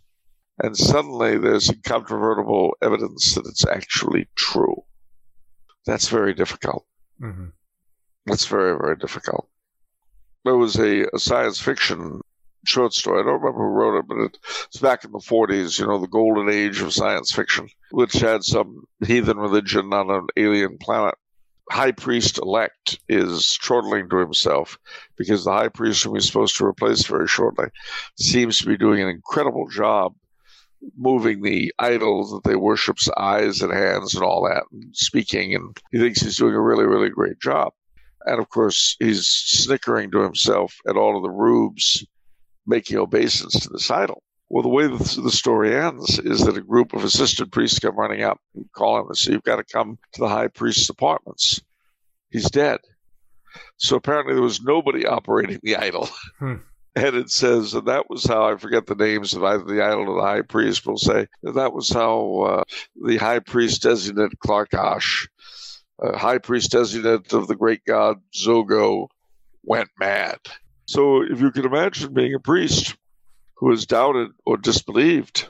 and 0.60 0.78
suddenly 0.78 1.38
there's 1.38 1.70
incontrovertible 1.70 2.76
evidence 2.82 3.36
that 3.36 3.46
it's 3.46 3.66
actually 3.68 4.28
true, 4.36 4.84
that's 5.86 6.10
very 6.10 6.34
difficult. 6.34 6.86
Mm-hmm. 7.22 7.48
That's 8.26 8.46
very 8.46 8.78
very 8.78 8.96
difficult. 8.96 9.50
There 10.46 10.58
was 10.58 10.78
a, 10.78 11.08
a 11.14 11.20
science 11.20 11.60
fiction 11.60 12.22
short 12.66 12.94
story. 12.94 13.22
I 13.22 13.26
don't 13.26 13.42
remember 13.42 13.60
who 13.60 13.74
wrote 13.74 14.00
it, 14.00 14.08
but 14.08 14.40
it's 14.66 14.78
back 14.78 15.04
in 15.04 15.12
the 15.12 15.20
40s, 15.20 15.80
you 15.80 15.88
know, 15.88 16.00
the 16.00 16.08
golden 16.08 16.50
age 16.50 16.82
of 16.82 16.94
science 16.94 17.32
fiction, 17.32 17.68
which 17.92 18.14
had 18.14 18.44
some 18.44 18.86
heathen 19.06 19.38
religion 19.38 19.94
on 19.94 20.10
an 20.10 20.28
alien 20.38 20.78
planet. 20.78 21.16
High 21.72 21.92
priest 21.92 22.38
elect 22.38 23.00
is 23.08 23.58
chortling 23.62 24.10
to 24.10 24.18
himself 24.18 24.78
because 25.18 25.44
the 25.44 25.52
high 25.52 25.70
priest 25.70 26.04
whom 26.04 26.16
he's 26.16 26.28
supposed 26.28 26.58
to 26.58 26.66
replace 26.66 27.06
very 27.06 27.28
shortly 27.28 27.68
seems 28.18 28.60
to 28.60 28.66
be 28.66 28.78
doing 28.78 29.02
an 29.02 29.10
incredible 29.10 29.68
job 29.70 30.14
moving 30.98 31.42
the 31.42 31.74
idols 31.80 32.32
that 32.32 32.44
they 32.44 32.58
worship's 32.58 33.10
eyes 33.18 33.62
and 33.62 33.72
hands 33.72 34.14
and 34.14 34.24
all 34.24 34.44
that 34.44 34.64
and 34.74 34.94
speaking 34.94 35.56
and 35.56 35.78
he 35.94 35.98
thinks 35.98 36.20
he's 36.20 36.36
doing 36.36 36.54
a 36.54 36.60
really 36.60 36.84
really 36.84 37.10
great 37.10 37.40
job 37.40 37.72
and 38.26 38.38
of 38.38 38.50
course 38.50 38.98
he's 39.00 39.26
snickering 39.26 40.12
to 40.12 40.20
himself 40.20 40.76
at 40.86 40.98
all 40.98 41.16
of 41.16 41.24
the 41.24 41.30
rubes 41.30 42.06
making 42.66 42.98
obeisance 42.98 43.60
to 43.60 43.70
this 43.70 43.90
idol. 43.92 44.23
Well, 44.54 44.62
the 44.62 44.70
way 44.70 44.86
the, 44.86 45.22
the 45.24 45.32
story 45.32 45.76
ends 45.76 46.20
is 46.20 46.42
that 46.42 46.58
a 46.58 46.62
group 46.62 46.94
of 46.94 47.04
assistant 47.04 47.52
priests 47.52 47.80
come 47.80 47.96
running 47.96 48.22
up 48.22 48.40
and 48.54 48.72
call 48.72 49.00
him 49.00 49.08
and 49.08 49.18
say, 49.18 49.32
You've 49.32 49.42
got 49.42 49.56
to 49.56 49.64
come 49.64 49.98
to 50.12 50.22
the 50.22 50.30
high 50.30 50.48
priest's 50.48 50.88
apartments. 50.90 51.60
He's 52.30 52.52
dead. 52.52 52.80
So 53.78 53.96
apparently 53.96 54.36
there 54.36 54.44
was 54.44 54.62
nobody 54.62 55.08
operating 55.08 55.60
the 55.64 55.78
idol. 55.78 56.08
Hmm. 56.38 56.58
And 56.96 57.16
it 57.16 57.32
says, 57.32 57.74
and 57.74 57.88
that 57.88 58.08
was 58.08 58.24
how 58.24 58.46
I 58.46 58.56
forget 58.56 58.86
the 58.86 58.94
names 58.94 59.34
of 59.34 59.44
either 59.44 59.64
the 59.64 59.84
idol 59.84 60.10
or 60.10 60.18
the 60.18 60.28
high 60.28 60.44
priest. 60.44 60.86
Will 60.86 61.00
say 61.00 61.26
that 61.42 61.74
was 61.74 61.90
how 61.90 62.42
uh, 62.42 62.64
the 63.04 63.18
high 63.18 63.40
priest 63.40 63.82
designate 63.82 64.38
Clarkash, 64.46 65.28
uh, 66.04 66.16
high 66.16 66.38
priest 66.38 66.70
designate 66.70 67.34
of 67.34 67.48
the 67.48 67.56
great 67.56 67.84
god 67.88 68.18
Zogo, 68.40 69.08
went 69.64 69.90
mad. 70.00 70.38
So 70.86 71.24
if 71.24 71.42
you 71.42 71.50
can 71.50 71.66
imagine 71.66 72.14
being 72.14 72.36
a 72.36 72.40
priest 72.40 72.96
who 73.56 73.70
has 73.72 73.86
doubted 73.86 74.32
or 74.46 74.58
disbelieved 74.58 75.48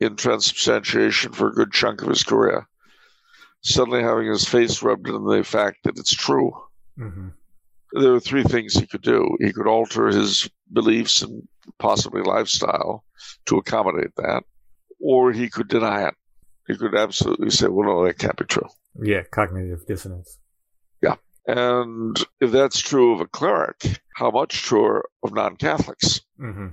in 0.00 0.16
transubstantiation 0.16 1.32
for 1.32 1.48
a 1.48 1.54
good 1.54 1.72
chunk 1.72 2.02
of 2.02 2.08
his 2.08 2.22
career, 2.22 2.66
suddenly 3.62 4.02
having 4.02 4.28
his 4.28 4.46
face 4.46 4.82
rubbed 4.82 5.08
in 5.08 5.24
the 5.24 5.42
fact 5.44 5.78
that 5.84 5.98
it's 5.98 6.14
true. 6.14 6.52
Mm-hmm. 6.98 7.28
There 7.92 8.12
are 8.12 8.20
three 8.20 8.44
things 8.44 8.74
he 8.74 8.86
could 8.86 9.02
do. 9.02 9.36
He 9.40 9.52
could 9.52 9.66
alter 9.66 10.08
his 10.08 10.48
beliefs 10.72 11.22
and 11.22 11.48
possibly 11.78 12.22
lifestyle 12.22 13.04
to 13.46 13.56
accommodate 13.56 14.14
that, 14.16 14.44
or 15.00 15.32
he 15.32 15.48
could 15.48 15.68
deny 15.68 16.06
it. 16.06 16.14
He 16.66 16.76
could 16.76 16.94
absolutely 16.94 17.50
say, 17.50 17.66
well, 17.68 17.88
no, 17.88 18.04
that 18.04 18.18
can't 18.18 18.36
be 18.36 18.44
true. 18.44 18.68
Yeah, 19.00 19.22
cognitive 19.30 19.86
dissonance. 19.86 20.38
Yeah. 21.02 21.14
And 21.46 22.16
if 22.40 22.50
that's 22.50 22.78
true 22.78 23.14
of 23.14 23.20
a 23.20 23.26
cleric, 23.26 24.00
how 24.14 24.30
much 24.30 24.62
truer 24.62 25.08
of 25.22 25.32
non 25.32 25.56
Catholics? 25.56 26.20
Mm-hmm. 26.38 26.68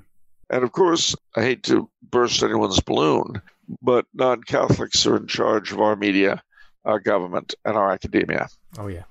And 0.49 0.63
of 0.63 0.71
course, 0.71 1.15
I 1.35 1.41
hate 1.41 1.63
to 1.63 1.89
burst 2.11 2.43
anyone's 2.43 2.79
balloon, 2.79 3.41
but 3.81 4.05
non 4.13 4.43
Catholics 4.43 5.05
are 5.05 5.17
in 5.17 5.27
charge 5.27 5.71
of 5.71 5.81
our 5.81 5.95
media, 5.95 6.43
our 6.83 6.99
government, 6.99 7.55
and 7.65 7.75
our 7.75 7.91
academia. 7.91 8.47
Oh, 8.77 8.87
yeah. 8.87 9.03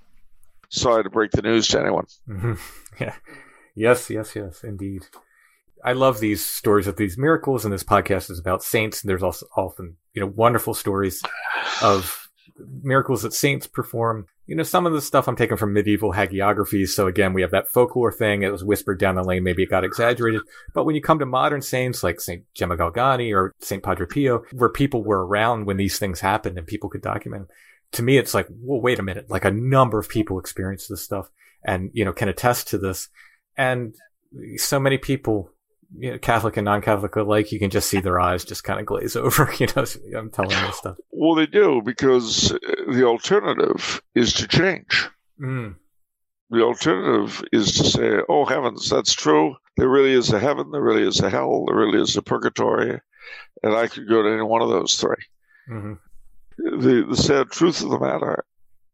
Sorry 0.71 1.03
to 1.05 1.11
break 1.11 1.33
the 1.33 1.43
news 1.43 1.69
to 1.69 1.81
anyone. 1.81 2.07
Mm-hmm. 2.29 2.55
Yeah. 3.01 3.17
Yes, 3.75 4.09
yes, 4.09 4.37
yes, 4.37 4.63
indeed. 4.63 5.07
I 5.85 5.95
love 5.95 6.21
these 6.21 6.47
stories 6.47 6.87
of 6.87 6.95
these 6.95 7.19
miracles, 7.19 7.65
and 7.65 7.75
this 7.75 7.83
podcast 7.83 8.31
is 8.31 8.39
about 8.39 8.63
saints. 8.63 9.03
And 9.03 9.11
there's 9.11 9.23
also 9.23 9.47
often, 9.57 9.97
you 10.13 10.21
know, 10.21 10.29
wonderful 10.29 10.75
stories 10.75 11.21
of 11.83 12.24
miracles 12.59 13.23
that 13.23 13.33
saints 13.33 13.67
perform. 13.67 14.27
You 14.47 14.57
know, 14.57 14.63
some 14.63 14.85
of 14.85 14.93
the 14.93 15.01
stuff 15.01 15.27
I'm 15.27 15.37
taking 15.37 15.57
from 15.57 15.73
medieval 15.73 16.13
hagiographies. 16.13 16.89
So 16.89 17.07
again, 17.07 17.33
we 17.33 17.43
have 17.43 17.51
that 17.53 17.69
folklore 17.69 18.13
thing. 18.13 18.43
It 18.43 18.53
was 18.53 18.63
whispered 18.63 19.01
down 19.01 19.15
the 19.15 19.25
lane. 19.25 19.43
Maybe 19.43 19.63
it 19.63 19.71
got 19.71 19.85
exaggerated. 19.85 20.43
But 20.75 20.85
when 20.85 20.95
you 20.95 21.01
come 21.01 21.19
to 21.19 21.27
modern 21.27 21.63
saints 21.63 22.03
like 22.03 22.21
St. 22.21 22.45
Gemma 22.55 22.77
Galgani 22.77 23.35
or 23.35 23.55
St. 23.61 23.83
Padre 23.83 24.07
Pio, 24.07 24.45
where 24.53 24.69
people 24.69 25.03
were 25.03 25.27
around 25.27 25.65
when 25.65 25.79
these 25.79 25.99
things 25.99 26.21
happened 26.21 26.59
and 26.59 26.67
people 26.67 26.91
could 26.91 27.03
document 27.03 27.49
to 27.93 28.03
me, 28.03 28.19
it's 28.19 28.35
like, 28.35 28.49
well, 28.51 28.81
wait 28.81 28.99
a 28.99 29.03
minute. 29.03 29.31
Like 29.31 29.45
a 29.45 29.51
number 29.51 29.99
of 29.99 30.09
people 30.09 30.39
experience 30.39 30.89
this 30.89 31.03
stuff 31.03 31.31
and, 31.65 31.91
you 31.95 32.05
know, 32.05 32.13
can 32.13 32.29
attest 32.29 32.69
to 32.69 32.79
this. 32.79 33.09
And 33.57 33.95
so 34.57 34.81
many 34.81 34.99
people 34.99 35.51
you 35.97 36.13
know, 36.13 36.19
Catholic 36.19 36.57
and 36.57 36.65
non-Catholic 36.65 37.15
alike, 37.17 37.53
you 37.53 37.59
can 37.59 37.71
just 37.71 37.89
see 37.89 38.01
their 38.01 38.21
eyes 38.21 38.45
just 38.45 38.65
kind 38.65 38.81
of 38.81 38.87
glaze 38.87 39.17
over. 39.17 39.53
You 39.59 39.67
know, 39.75 39.85
I'm 40.17 40.31
telling 40.31 40.51
this 40.51 40.77
stuff. 40.77 40.97
Well, 41.11 41.35
they 41.35 41.47
do 41.47 41.83
because 41.85 42.57
the 42.89 43.05
alternative 43.05 44.03
is 44.15 44.33
to 44.35 44.49
change. 44.49 45.09
Mm. 45.41 45.77
The 46.51 46.63
alternative 46.63 47.43
is 47.53 47.73
to 47.73 47.85
say, 47.85 48.19
"Oh 48.29 48.45
heavens, 48.45 48.89
that's 48.89 49.15
true. 49.15 49.57
There 49.77 49.89
really 49.89 50.13
is 50.13 50.33
a 50.33 50.39
heaven. 50.39 50.71
There 50.71 50.83
really 50.83 51.07
is 51.07 51.21
a 51.21 51.31
hell. 51.31 51.65
There 51.67 51.77
really 51.77 52.01
is 52.01 52.17
a 52.17 52.23
purgatory, 52.23 53.01
and 53.63 53.75
I 53.75 53.89
could 53.89 54.09
go 54.09 54.23
to 54.23 54.31
any 54.31 54.43
one 54.43 54.63
of 54.63 54.69
those 54.69 54.95
3 54.97 55.15
mm-hmm. 55.71 55.95
The 56.57 57.07
the 57.09 57.17
sad 57.17 57.51
truth 57.51 57.83
of 57.83 57.91
the 57.91 57.99
matter 57.99 58.45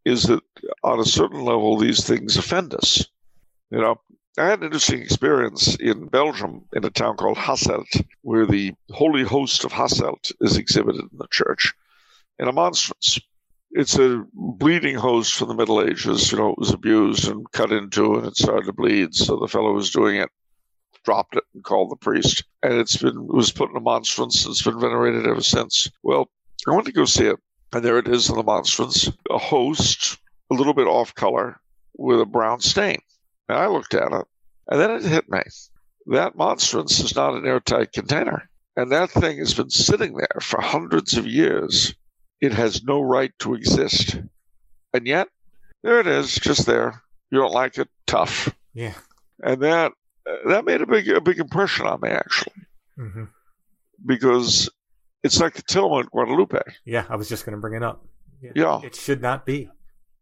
is 0.05 0.23
that 0.25 0.43
on 0.83 1.01
a 1.01 1.05
certain 1.05 1.45
level, 1.45 1.77
these 1.77 2.07
things 2.07 2.37
offend 2.37 2.75
us. 2.75 3.07
You 3.71 3.81
know, 3.81 4.01
I 4.39 4.47
had 4.47 4.61
an 4.61 4.67
interesting 4.67 5.03
experience 5.03 5.75
in 5.75 6.07
Belgium 6.07 6.65
in 6.73 6.85
a 6.85 6.91
town 6.91 7.17
called 7.17 7.37
Hasselt, 7.37 8.05
where 8.23 8.47
the 8.47 8.75
Holy 8.91 9.25
Host 9.25 9.65
of 9.65 9.73
Hasselt 9.73 10.31
is 10.41 10.57
exhibited 10.57 11.01
in 11.01 11.19
the 11.19 11.27
church 11.33 11.75
in 12.39 12.47
a 12.47 12.53
monstrance. 12.53 13.19
It's 13.73 13.99
a 13.99 14.25
bleeding 14.33 14.95
host 14.95 15.35
from 15.35 15.49
the 15.49 15.55
Middle 15.55 15.83
Ages. 15.83 16.31
You 16.31 16.39
know, 16.39 16.51
it 16.51 16.59
was 16.59 16.71
abused 16.71 17.29
and 17.29 17.51
cut 17.51 17.73
into, 17.73 18.17
and 18.17 18.27
it 18.27 18.37
started 18.37 18.67
to 18.67 18.73
bleed. 18.73 19.15
So 19.15 19.37
the 19.37 19.49
fellow 19.49 19.71
who 19.71 19.75
was 19.75 19.91
doing 19.91 20.17
it 20.17 20.31
dropped 21.05 21.35
it 21.35 21.45
and 21.55 21.65
called 21.65 21.91
the 21.91 21.97
priest, 21.97 22.45
and 22.63 22.75
it's 22.75 22.97
been 22.97 23.17
it 23.17 23.35
was 23.35 23.51
put 23.51 23.71
in 23.71 23.77
a 23.77 23.81
monstrance. 23.81 24.45
And 24.45 24.53
it's 24.53 24.63
been 24.63 24.79
venerated 24.79 25.27
ever 25.27 25.43
since. 25.43 25.91
Well, 26.05 26.31
I 26.69 26.73
went 26.73 26.87
to 26.87 26.93
go 26.93 27.05
see 27.05 27.27
it, 27.27 27.37
and 27.73 27.85
there 27.85 27.99
it 27.99 28.07
is 28.07 28.29
in 28.29 28.37
the 28.37 28.45
monstrance, 28.45 29.11
a 29.29 29.39
host, 29.39 30.19
a 30.51 30.55
little 30.55 30.75
bit 30.75 30.87
off 30.87 31.17
color, 31.17 31.61
with 31.97 32.21
a 32.21 32.27
brown 32.27 32.61
stain. 32.61 33.01
And 33.51 33.59
I 33.59 33.67
looked 33.67 33.95
at 33.95 34.13
it, 34.13 34.27
and 34.69 34.81
then 34.81 34.93
it 34.93 35.03
hit 35.03 35.29
me. 35.29 35.41
That 36.07 36.37
monstrance 36.37 37.01
is 37.01 37.17
not 37.17 37.35
an 37.35 37.45
airtight 37.45 37.93
container. 37.93 38.49
And 38.77 38.93
that 38.93 39.11
thing 39.11 39.39
has 39.39 39.55
been 39.55 39.71
sitting 39.71 40.15
there 40.15 40.41
for 40.41 40.61
hundreds 40.61 41.17
of 41.17 41.27
years. 41.27 41.93
It 42.41 42.53
has 42.53 42.85
no 42.85 43.01
right 43.01 43.33
to 43.41 43.55
exist. 43.55 44.21
And 44.95 45.05
yet, 45.05 45.27
there 45.83 45.99
it 45.99 46.07
is, 46.07 46.37
just 46.37 46.65
there. 46.65 47.03
You 47.33 47.41
don't 47.41 47.53
like 47.53 47.77
it? 47.77 47.89
Tough. 48.07 48.55
Yeah. 48.73 48.95
And 49.43 49.61
that 49.63 49.93
that 50.47 50.65
made 50.65 50.81
a 50.81 50.87
big 50.87 51.09
a 51.09 51.21
big 51.21 51.41
impression 51.41 51.87
on 51.87 52.01
me 52.03 52.11
actually, 52.11 52.63
mm-hmm. 52.97 53.25
because 54.07 54.71
it's 55.25 55.41
like 55.41 55.55
the 55.55 55.63
Tilma 55.63 56.05
at 56.05 56.11
Guadalupe. 56.13 56.61
Yeah, 56.85 57.05
I 57.09 57.17
was 57.17 57.29
just 57.29 57.45
going 57.45 57.57
to 57.57 57.61
bring 57.61 57.75
it 57.75 57.83
up. 57.83 58.07
Yeah. 58.41 58.53
yeah. 58.55 58.81
it 58.85 58.95
should 58.95 59.21
not 59.21 59.45
be. 59.45 59.71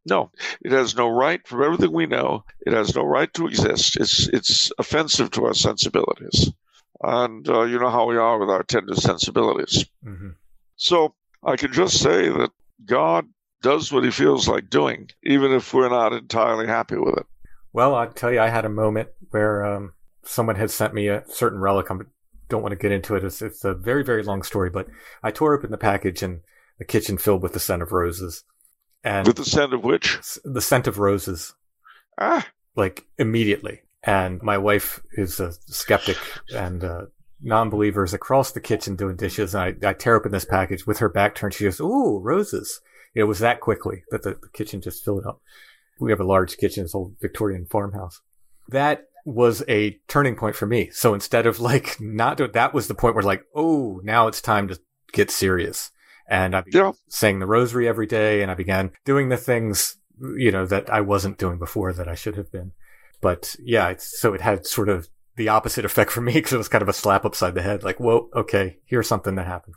No, 0.04 0.30
it 0.62 0.72
has 0.72 0.96
no 0.96 1.08
right. 1.08 1.46
From 1.46 1.62
everything 1.62 1.92
we 1.92 2.06
know, 2.06 2.44
it 2.60 2.72
has 2.72 2.94
no 2.94 3.02
right 3.02 3.32
to 3.34 3.46
exist. 3.46 3.96
It's 3.96 4.28
it's 4.28 4.72
offensive 4.78 5.30
to 5.32 5.46
our 5.46 5.54
sensibilities, 5.54 6.50
and 7.02 7.48
uh, 7.48 7.62
you 7.62 7.78
know 7.78 7.90
how 7.90 8.06
we 8.06 8.16
are 8.16 8.38
with 8.38 8.48
our 8.48 8.62
tender 8.62 8.94
sensibilities. 8.94 9.84
Mm-hmm. 10.04 10.30
So 10.76 11.14
I 11.44 11.56
can 11.56 11.72
just 11.72 12.00
say 12.00 12.28
that 12.28 12.50
God 12.84 13.26
does 13.62 13.92
what 13.92 14.04
He 14.04 14.10
feels 14.10 14.48
like 14.48 14.70
doing, 14.70 15.10
even 15.24 15.52
if 15.52 15.74
we're 15.74 15.88
not 15.88 16.12
entirely 16.12 16.66
happy 16.66 16.96
with 16.96 17.18
it. 17.18 17.26
Well, 17.72 17.94
I'll 17.94 18.10
tell 18.10 18.32
you, 18.32 18.40
I 18.40 18.48
had 18.48 18.64
a 18.64 18.70
moment 18.70 19.08
where 19.30 19.64
um, 19.64 19.92
someone 20.24 20.56
had 20.56 20.70
sent 20.70 20.94
me 20.94 21.08
a 21.08 21.24
certain 21.28 21.58
relic. 21.58 21.90
I 21.90 21.96
don't 22.48 22.62
want 22.62 22.72
to 22.72 22.76
get 22.76 22.92
into 22.92 23.14
it. 23.14 23.24
It's, 23.24 23.42
it's 23.42 23.64
a 23.64 23.74
very, 23.74 24.04
very 24.04 24.22
long 24.22 24.42
story, 24.42 24.70
but 24.70 24.88
I 25.22 25.30
tore 25.30 25.54
open 25.54 25.70
the 25.70 25.78
package 25.78 26.22
and 26.22 26.40
the 26.78 26.84
kitchen 26.84 27.18
filled 27.18 27.42
with 27.42 27.52
the 27.52 27.60
scent 27.60 27.82
of 27.82 27.92
roses. 27.92 28.44
And 29.04 29.26
with 29.26 29.36
the 29.36 29.44
scent 29.44 29.72
of 29.72 29.84
which? 29.84 30.18
The 30.44 30.60
scent 30.60 30.86
of 30.86 30.98
roses. 30.98 31.54
Ah. 32.20 32.46
like 32.74 33.06
immediately. 33.18 33.82
And 34.02 34.42
my 34.42 34.58
wife 34.58 35.00
is 35.12 35.40
a 35.40 35.52
skeptic 35.66 36.16
and 36.54 36.82
uh, 36.82 37.06
non-believers 37.40 38.14
across 38.14 38.52
the 38.52 38.60
kitchen 38.60 38.96
doing 38.96 39.16
dishes. 39.16 39.54
And 39.54 39.84
I, 39.84 39.90
I 39.90 39.92
tear 39.92 40.16
open 40.16 40.32
this 40.32 40.44
package 40.44 40.86
with 40.86 40.98
her 40.98 41.08
back 41.08 41.34
turned. 41.34 41.54
She 41.54 41.64
goes, 41.64 41.80
"Ooh, 41.80 42.20
roses!" 42.22 42.80
It 43.14 43.24
was 43.24 43.40
that 43.40 43.60
quickly 43.60 44.04
that 44.10 44.22
the, 44.22 44.30
the 44.30 44.48
kitchen 44.52 44.80
just 44.80 45.04
filled 45.04 45.26
up. 45.26 45.40
We 46.00 46.10
have 46.12 46.20
a 46.20 46.24
large 46.24 46.56
kitchen, 46.56 46.84
this 46.84 46.94
old 46.94 47.16
Victorian 47.20 47.66
farmhouse. 47.66 48.20
That 48.68 49.08
was 49.24 49.62
a 49.68 49.98
turning 50.08 50.36
point 50.36 50.56
for 50.56 50.66
me. 50.66 50.90
So 50.90 51.14
instead 51.14 51.46
of 51.46 51.60
like 51.60 52.00
not 52.00 52.36
doing 52.36 52.52
that 52.52 52.72
was 52.72 52.88
the 52.88 52.94
point 52.94 53.14
where 53.14 53.24
like, 53.24 53.44
oh, 53.54 54.00
now 54.04 54.28
it's 54.28 54.40
time 54.40 54.68
to 54.68 54.78
get 55.12 55.30
serious. 55.30 55.90
And 56.28 56.54
I 56.54 56.60
began 56.60 56.84
Yeah. 56.86 56.92
saying 57.08 57.38
the 57.38 57.46
rosary 57.46 57.88
every 57.88 58.06
day 58.06 58.42
and 58.42 58.50
I 58.50 58.54
began 58.54 58.92
doing 59.04 59.28
the 59.30 59.36
things, 59.36 59.96
you 60.36 60.50
know, 60.52 60.66
that 60.66 60.90
I 60.90 61.00
wasn't 61.00 61.38
doing 61.38 61.58
before 61.58 61.92
that 61.92 62.08
I 62.08 62.14
should 62.14 62.36
have 62.36 62.52
been. 62.52 62.72
But 63.20 63.56
yeah, 63.58 63.88
it's, 63.88 64.20
so 64.20 64.34
it 64.34 64.40
had 64.40 64.66
sort 64.66 64.88
of 64.88 65.08
the 65.36 65.48
opposite 65.48 65.84
effect 65.84 66.10
for 66.10 66.20
me 66.20 66.32
because 66.34 66.52
it 66.52 66.58
was 66.58 66.68
kind 66.68 66.82
of 66.82 66.88
a 66.88 66.92
slap 66.92 67.24
upside 67.24 67.54
the 67.54 67.62
head. 67.62 67.82
Like, 67.82 67.98
whoa, 67.98 68.28
okay, 68.34 68.78
here's 68.84 69.08
something 69.08 69.34
that 69.36 69.46
happened. 69.46 69.74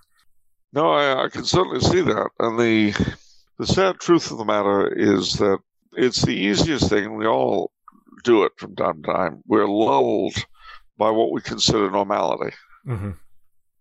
No, 0.73 0.91
I, 0.91 1.25
I 1.25 1.29
can 1.29 1.43
certainly 1.43 1.79
see 1.81 2.01
that. 2.01 2.29
And 2.39 2.59
the 2.59 2.93
the 3.57 3.67
sad 3.67 3.99
truth 3.99 4.31
of 4.31 4.37
the 4.37 4.45
matter 4.45 4.87
is 4.87 5.33
that 5.33 5.59
it's 5.93 6.21
the 6.23 6.31
easiest 6.35 6.89
thing, 6.89 7.05
and 7.05 7.17
we 7.17 7.27
all 7.27 7.71
do 8.23 8.43
it 8.43 8.53
from 8.57 8.75
time 8.75 9.03
to 9.03 9.11
time. 9.11 9.43
We're 9.45 9.67
lulled 9.67 10.35
by 10.97 11.09
what 11.11 11.31
we 11.31 11.41
consider 11.41 11.91
normality. 11.91 12.55
hmm 12.85 13.11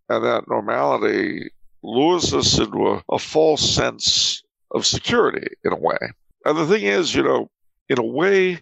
And 0.08 0.24
that 0.24 0.44
normality 0.48 1.50
lures 1.83 2.35
us 2.35 2.59
into 2.59 2.89
a, 2.89 3.03
a 3.11 3.18
false 3.18 3.68
sense 3.68 4.43
of 4.70 4.87
security 4.87 5.49
in 5.64 5.72
a 5.72 5.78
way. 5.78 5.99
And 6.45 6.57
the 6.57 6.66
thing 6.66 6.85
is, 6.85 7.14
you 7.14 7.22
know, 7.22 7.51
in 7.89 7.99
a 7.99 8.05
way, 8.05 8.61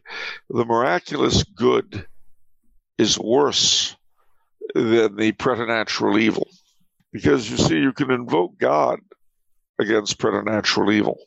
the 0.49 0.64
miraculous 0.64 1.43
good 1.45 2.07
is 2.97 3.19
worse 3.19 3.97
than 4.75 5.16
the 5.16 5.33
preternatural 5.33 6.19
evil. 6.19 6.49
Because 7.12 7.51
you 7.51 7.57
see, 7.57 7.79
you 7.79 7.93
can 7.93 8.11
invoke 8.11 8.59
God 8.59 9.01
against 9.79 10.19
preternatural 10.19 10.91
evil. 10.91 11.19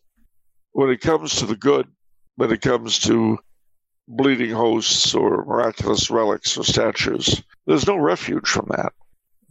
When 0.73 0.89
it 0.89 1.01
comes 1.01 1.35
to 1.37 1.45
the 1.45 1.55
good, 1.55 1.87
when 2.35 2.51
it 2.51 2.61
comes 2.61 2.99
to 2.99 3.39
bleeding 4.07 4.51
hosts 4.51 5.13
or 5.13 5.45
miraculous 5.45 6.09
relics 6.09 6.57
or 6.57 6.63
statues, 6.63 7.41
there's 7.65 7.87
no 7.87 7.97
refuge 7.97 8.47
from 8.47 8.67
that. 8.69 8.93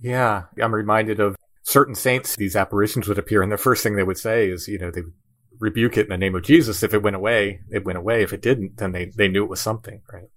Yeah, 0.01 0.45
I'm 0.61 0.75
reminded 0.75 1.21
of 1.21 1.37
certain 1.63 1.95
saints. 1.95 2.37
These 2.37 2.57
apparitions 2.57 3.09
would 3.09 3.19
appear, 3.19 3.43
and 3.43 3.53
the 3.53 3.57
first 3.57 3.83
thing 3.83 3.97
they 3.97 4.03
would 4.03 4.19
say 4.19 4.49
is, 4.49 4.69
you 4.69 4.79
know, 4.79 4.91
they 4.91 5.03
would 5.03 5.15
rebuke 5.59 5.97
it 5.97 6.07
in 6.07 6.09
the 6.09 6.19
name 6.19 6.35
of 6.35 6.43
Jesus. 6.43 6.83
If 6.83 6.95
it 6.95 7.03
went 7.03 7.17
away, 7.17 7.61
it 7.71 7.85
went 7.85 7.99
away. 7.99 8.23
If 8.23 8.33
it 8.33 8.43
didn't, 8.43 8.79
then 8.79 8.93
they, 8.93 9.07
they 9.17 9.29
knew 9.29 9.45
it 9.45 9.51
was 9.51 9.61
something, 9.61 10.03
right? 10.13 10.29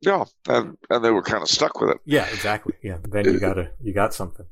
Yeah, 0.00 0.24
and, 0.48 0.76
and 0.90 1.04
they 1.04 1.10
were 1.10 1.22
kind 1.22 1.42
of 1.42 1.48
stuck 1.48 1.80
with 1.80 1.90
it. 1.90 1.98
Yeah, 2.04 2.26
exactly. 2.26 2.74
Yeah, 2.82 2.98
then 3.08 3.24
you 3.24 3.40
gotta, 3.40 3.70
you 3.80 3.94
got 3.94 4.12
something. 4.12 4.46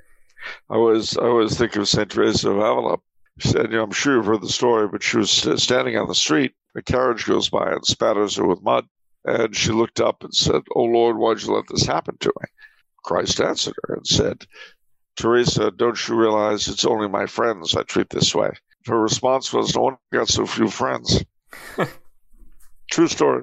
I 0.70 0.76
was 0.76 1.16
I 1.16 1.22
always 1.24 1.56
think 1.56 1.76
of 1.76 1.88
Saint 1.88 2.10
Teresa 2.10 2.50
of 2.50 2.56
Avila. 2.56 2.98
She 3.38 3.48
said, 3.48 3.70
you 3.70 3.76
know, 3.76 3.84
I'm 3.84 3.92
sure 3.92 4.16
you've 4.16 4.26
heard 4.26 4.42
the 4.42 4.48
story, 4.48 4.88
but 4.88 5.02
she 5.02 5.18
was 5.18 5.30
standing 5.30 5.96
on 5.96 6.08
the 6.08 6.14
street. 6.14 6.54
A 6.74 6.82
carriage 6.82 7.26
goes 7.26 7.48
by 7.48 7.72
and 7.72 7.84
spatters 7.84 8.36
her 8.36 8.46
with 8.46 8.62
mud, 8.62 8.86
and 9.24 9.54
she 9.54 9.72
looked 9.72 10.00
up 10.00 10.24
and 10.24 10.34
said, 10.34 10.62
"Oh 10.74 10.84
Lord, 10.84 11.16
why'd 11.16 11.42
you 11.42 11.52
let 11.54 11.66
this 11.68 11.84
happen 11.84 12.16
to 12.20 12.32
me?" 12.40 12.48
Christ 13.04 13.40
answered 13.40 13.74
her 13.84 13.94
and 13.94 14.06
said, 14.06 14.46
"Teresa, 15.16 15.70
don't 15.70 16.08
you 16.08 16.14
realize 16.14 16.68
it's 16.68 16.84
only 16.84 17.08
my 17.08 17.26
friends 17.26 17.76
I 17.76 17.82
treat 17.82 18.10
this 18.10 18.34
way?" 18.34 18.50
Her 18.86 19.00
response 19.00 19.52
was, 19.52 19.74
"No 19.74 19.82
one 19.82 19.96
got 20.12 20.28
so 20.28 20.46
few 20.46 20.68
friends." 20.68 21.24
True 22.90 23.08
story. 23.08 23.42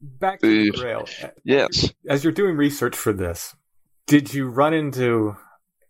Back 0.00 0.40
to 0.40 0.46
the 0.46 0.70
Grail. 0.70 1.08
Yes. 1.44 1.92
As 2.08 2.24
you're 2.24 2.32
doing 2.32 2.56
research 2.56 2.96
for 2.96 3.12
this, 3.12 3.54
did 4.06 4.34
you 4.34 4.48
run 4.48 4.74
into 4.74 5.36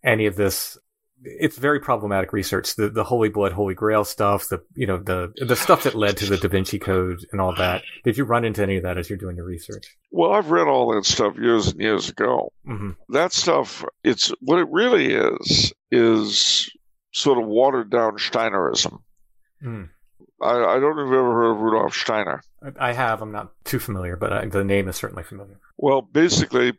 any 0.03 0.27
of 0.27 0.35
this? 0.35 0.77
It's 1.25 1.57
very 1.57 1.79
problematic 1.79 2.33
research. 2.33 2.75
The 2.75 2.89
the 2.89 3.03
Holy 3.03 3.29
Blood, 3.29 3.51
Holy 3.53 3.73
Grail 3.73 4.03
stuff. 4.03 4.49
The 4.49 4.61
you 4.75 4.85
know 4.87 4.97
the 4.97 5.33
the 5.45 5.55
stuff 5.55 5.83
that 5.83 5.95
led 5.95 6.17
to 6.17 6.25
the 6.25 6.37
Da 6.37 6.47
Vinci 6.49 6.79
Code 6.79 7.19
and 7.31 7.39
all 7.39 7.55
that. 7.55 7.83
Did 8.03 8.17
you 8.17 8.25
run 8.25 8.43
into 8.45 8.61
any 8.61 8.77
of 8.77 8.83
that 8.83 8.97
as 8.97 9.09
you're 9.09 9.17
doing 9.17 9.35
your 9.37 9.45
research? 9.45 9.95
Well, 10.11 10.33
I've 10.33 10.51
read 10.51 10.67
all 10.67 10.93
that 10.95 11.05
stuff 11.05 11.35
years 11.37 11.67
and 11.67 11.79
years 11.79 12.09
ago. 12.09 12.51
hmm 12.65 12.91
that 13.09 13.31
stuff 13.33 13.83
it's 14.03 14.29
what 14.41 14.59
it 14.59 14.67
really 14.71 15.13
is 15.13 15.73
is 15.91 16.69
sort 17.13 17.37
of 17.37 17.45
watered 17.45 17.89
down 17.89 18.17
steinerism 18.17 18.99
Mm. 19.63 19.89
I, 20.41 20.49
I 20.75 20.79
don't 20.79 20.95
know 20.97 21.03
if 21.03 21.07
you've 21.07 21.13
ever 21.13 21.33
heard 21.33 21.51
of 21.51 21.61
rudolf 21.61 21.93
steiner 21.95 22.41
I 22.79 22.91
have. 22.93 23.21
I'm 23.21 23.31
not 23.31 23.51
too 23.65 23.79
familiar, 23.79 24.15
but 24.17 24.33
I, 24.33 24.45
the 24.45 24.63
name 24.63 24.87
is 24.89 24.95
certainly 24.97 25.23
familiar. 25.23 25.59
well 25.77 26.01
basically 26.01 26.73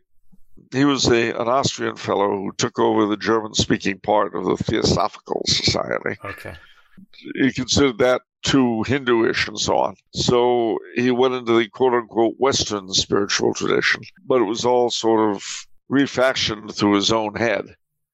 he 0.75 0.85
was 0.85 1.07
a, 1.07 1.31
an 1.31 1.47
austrian 1.47 1.95
fellow 1.95 2.29
who 2.29 2.51
took 2.57 2.77
over 2.79 3.05
the 3.05 3.17
german 3.17 3.53
speaking 3.53 3.99
part 3.99 4.35
of 4.35 4.45
the 4.45 4.57
theosophical 4.57 5.41
society 5.47 6.17
Okay. 6.25 6.53
he 7.35 7.51
considered 7.51 7.97
that 7.99 8.21
too 8.43 8.83
hinduish 8.87 9.47
and 9.47 9.59
so 9.59 9.75
on 9.77 9.95
so 10.13 10.77
he 10.95 11.09
went 11.11 11.33
into 11.33 11.57
the 11.57 11.67
quote 11.69 11.93
unquote 11.93 12.35
western 12.37 12.91
spiritual 12.93 13.53
tradition 13.53 14.01
but 14.27 14.41
it 14.41 14.45
was 14.45 14.65
all 14.65 14.89
sort 14.89 15.35
of 15.35 15.43
refashioned 15.89 16.73
through 16.75 16.95
his 16.95 17.11
own 17.11 17.35
head 17.35 17.65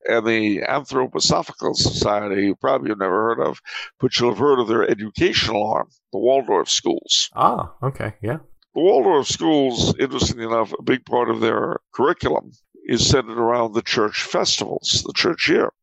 and 0.09 0.26
the 0.26 0.62
Anthroposophical 0.62 1.76
Society, 1.76 2.45
you 2.45 2.55
probably 2.55 2.89
have 2.89 2.97
never 2.97 3.36
heard 3.36 3.39
of, 3.39 3.59
but 3.99 4.18
you'll 4.20 4.32
have 4.32 4.39
heard 4.39 4.59
of 4.59 4.68
their 4.68 4.89
educational 4.89 5.64
arm, 5.72 5.88
the 6.12 6.18
Waldorf 6.18 6.68
schools. 6.68 7.30
Ah, 7.36 7.72
okay. 7.84 8.14
Yeah. 8.20 8.39
The 8.74 8.82
Waldorf 8.82 9.28
schools, 9.28 9.93
interestingly 9.99 10.45
enough, 10.45 10.74
a 10.78 10.84
big 10.84 11.05
part 11.05 11.30
of 11.30 11.41
their 11.41 11.80
curriculum 11.93 12.51
is 12.86 13.07
centered 13.07 13.38
around 13.38 13.74
the 13.74 13.82
church 13.82 14.24
festivals, 14.24 15.03
the 15.05 15.13
church 15.13 15.49
year. 15.49 15.74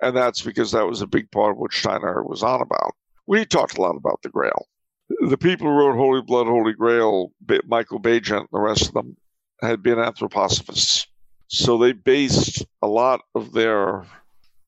And 0.00 0.16
that's 0.16 0.42
because 0.42 0.72
that 0.72 0.86
was 0.86 1.02
a 1.02 1.06
big 1.06 1.30
part 1.32 1.52
of 1.52 1.56
what 1.58 1.72
Steiner 1.72 2.22
was 2.22 2.42
on 2.42 2.60
about. 2.60 2.94
We 3.26 3.44
talked 3.44 3.78
a 3.78 3.82
lot 3.82 3.96
about 3.96 4.22
the 4.22 4.28
Grail. 4.28 4.66
The 5.28 5.38
people 5.38 5.66
who 5.66 5.72
wrote 5.72 5.96
Holy 5.96 6.22
Blood, 6.22 6.46
Holy 6.46 6.72
Grail, 6.72 7.32
Michael 7.66 8.00
Baigent 8.00 8.40
and 8.40 8.48
the 8.52 8.60
rest 8.60 8.88
of 8.88 8.94
them, 8.94 9.16
had 9.60 9.82
been 9.82 9.96
anthroposophists. 9.96 11.06
So 11.48 11.78
they 11.78 11.92
based 11.92 12.64
a 12.82 12.86
lot 12.86 13.22
of 13.34 13.52
their 13.52 14.04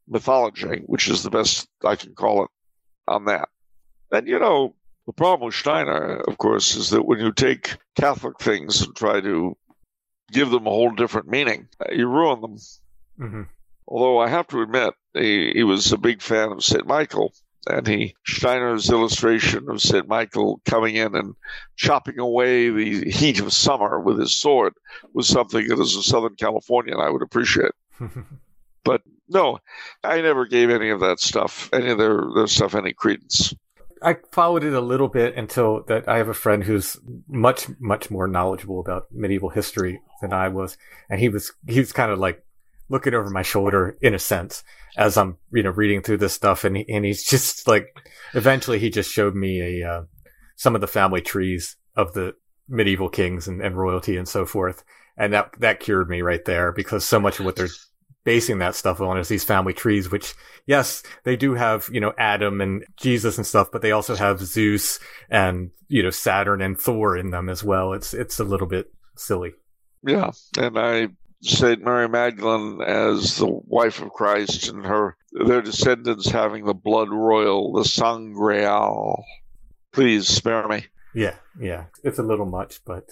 mythology, 0.09 0.83
which 0.87 1.09
is 1.09 1.23
the 1.23 1.31
best 1.31 1.69
I 1.85 1.97
can 1.97 2.15
call 2.15 2.45
it, 2.45 2.51
on 3.07 3.27
that. 3.27 3.49
And 4.11 4.27
you 4.27 4.39
know, 4.39 4.75
the 5.09 5.15
problem 5.15 5.47
with 5.47 5.55
Steiner, 5.55 6.21
of 6.29 6.37
course, 6.37 6.77
is 6.77 6.91
that 6.91 7.07
when 7.07 7.19
you 7.19 7.33
take 7.33 7.79
Catholic 7.99 8.39
things 8.39 8.83
and 8.83 8.95
try 8.95 9.23
to 9.23 9.57
give 10.31 10.51
them 10.51 10.67
a 10.67 10.71
whole 10.71 10.91
different 10.91 11.29
meaning, 11.29 11.67
you 11.91 12.07
ruin 12.07 12.43
them. 12.43 12.59
hmm 13.17 13.43
Although 13.87 14.19
I 14.19 14.29
have 14.29 14.47
to 14.49 14.61
admit, 14.61 14.93
he, 15.15 15.51
he 15.55 15.65
was 15.65 15.91
a 15.93 15.97
big 15.97 16.21
fan 16.21 16.53
of 16.53 16.63
St. 16.63 16.87
Michael, 16.87 17.33
and 17.67 17.87
he 17.87 18.15
Steiner's 18.27 18.91
illustration 18.91 19.71
of 19.71 19.81
St. 19.81 20.07
Michael 20.07 20.61
coming 20.67 20.97
in 20.97 21.15
and 21.17 21.35
chopping 21.77 22.19
away 22.19 22.69
the 22.69 23.11
heat 23.11 23.41
of 23.41 23.55
summer 23.55 23.99
with 23.99 24.19
his 24.19 24.37
sword 24.37 24.75
was 25.15 25.27
something 25.27 25.67
that, 25.69 25.81
as 25.81 25.97
a 25.97 26.03
Southern 26.03 26.35
Californian, 26.35 27.01
I 27.01 27.09
would 27.09 27.23
appreciate. 27.23 27.73
But 28.85 29.03
no, 29.29 29.59
I 30.05 30.21
never 30.21 30.47
gave 30.47 30.71
any 30.71 30.91
of 30.91 31.01
that 31.01 31.21
stuff, 31.21 31.69
any 31.73 31.91
of 31.91 31.99
their, 31.99 32.23
their 32.35 32.47
stuff, 32.47 32.75
any 32.75 32.93
credence. 32.93 33.55
I 34.03 34.17
followed 34.33 34.65
it 34.65 34.73
a 34.73 34.81
little 34.81 35.09
bit 35.09 35.37
until 35.37 35.83
that 35.89 36.09
I 36.09 36.19
have 36.19 36.29
a 36.29 36.35
friend 36.35 36.65
who's 36.65 36.97
much 37.29 37.67
much 37.79 38.11
more 38.11 38.27
knowledgeable 38.27 38.81
about 38.81 39.07
medieval 39.13 39.51
history 39.51 40.01
than 40.21 40.33
I 40.33 40.49
was, 40.49 40.77
and 41.09 41.21
he 41.21 41.29
was 41.29 41.53
he 41.67 41.79
was 41.79 41.93
kind 41.93 42.11
of 42.11 42.19
like 42.19 42.45
looking 42.89 43.15
over 43.15 43.31
my 43.31 43.43
shoulder 43.43 43.97
in 44.01 44.15
a 44.15 44.19
sense 44.19 44.65
as 44.97 45.17
I'm 45.17 45.37
you 45.53 45.63
know 45.63 45.71
reading 45.71 46.03
through 46.03 46.19
this 46.19 46.33
stuff, 46.33 46.65
and 46.65 46.77
and 46.89 47.05
he's 47.05 47.25
just 47.25 47.67
like 47.67 47.87
eventually 48.35 48.79
he 48.79 48.91
just 48.91 49.13
showed 49.13 49.35
me 49.35 49.83
a 49.83 49.89
uh, 49.89 50.03
some 50.57 50.75
of 50.75 50.81
the 50.81 50.87
family 50.87 51.21
trees 51.21 51.77
of 51.97 52.13
the 52.15 52.35
medieval 52.69 53.09
kings 53.09 53.49
and, 53.49 53.63
and 53.63 53.77
royalty 53.77 54.17
and 54.17 54.29
so 54.29 54.45
forth, 54.45 54.85
and 55.17 55.33
that 55.33 55.53
that 55.59 55.81
cured 55.81 56.09
me 56.09 56.23
right 56.23 56.45
there 56.45 56.73
because 56.73 57.05
so 57.05 57.21
much 57.21 57.39
of 57.39 57.47
what 57.47 57.57
they're 57.57 57.69
basing 58.29 58.59
that 58.59 58.75
stuff 58.75 59.01
on 59.01 59.17
is 59.17 59.29
these 59.29 59.43
family 59.43 59.73
trees, 59.73 60.11
which 60.11 60.35
yes, 60.67 61.03
they 61.25 61.35
do 61.35 61.55
have, 61.55 61.89
you 61.91 61.99
know, 61.99 62.13
Adam 62.19 62.61
and 62.61 62.85
Jesus 62.99 63.39
and 63.39 63.47
stuff, 63.47 63.71
but 63.73 63.81
they 63.81 63.91
also 63.91 64.15
have 64.15 64.39
Zeus 64.39 65.01
and, 65.31 65.71
you 65.89 66.03
know, 66.03 66.11
Saturn 66.11 66.61
and 66.61 66.79
Thor 66.79 67.17
in 67.17 67.31
them 67.31 67.49
as 67.49 67.65
well. 67.65 67.95
It's, 67.95 68.13
it's 68.13 68.39
a 68.39 68.45
little 68.45 68.67
bit 68.67 68.93
silly. 69.17 69.55
Yeah, 70.07 70.33
and 70.59 70.79
I 70.79 71.09
Saint 71.41 71.83
Mary 71.83 72.07
Magdalene 72.07 72.83
as 72.83 73.39
the 73.39 73.47
wife 73.49 74.03
of 74.03 74.11
Christ, 74.11 74.69
and 74.69 74.85
her 74.85 75.17
their 75.33 75.63
descendants 75.63 76.29
having 76.29 76.67
the 76.67 76.75
blood 76.75 77.09
royal, 77.09 77.73
the 77.73 77.85
sangreal. 77.87 79.25
Please 79.93 80.29
spare 80.29 80.69
me. 80.69 80.85
Yeah. 81.15 81.37
Yeah. 81.59 81.87
It's 82.05 82.19
a 82.19 82.23
little 82.23 82.45
much, 82.45 82.85
but 82.85 83.05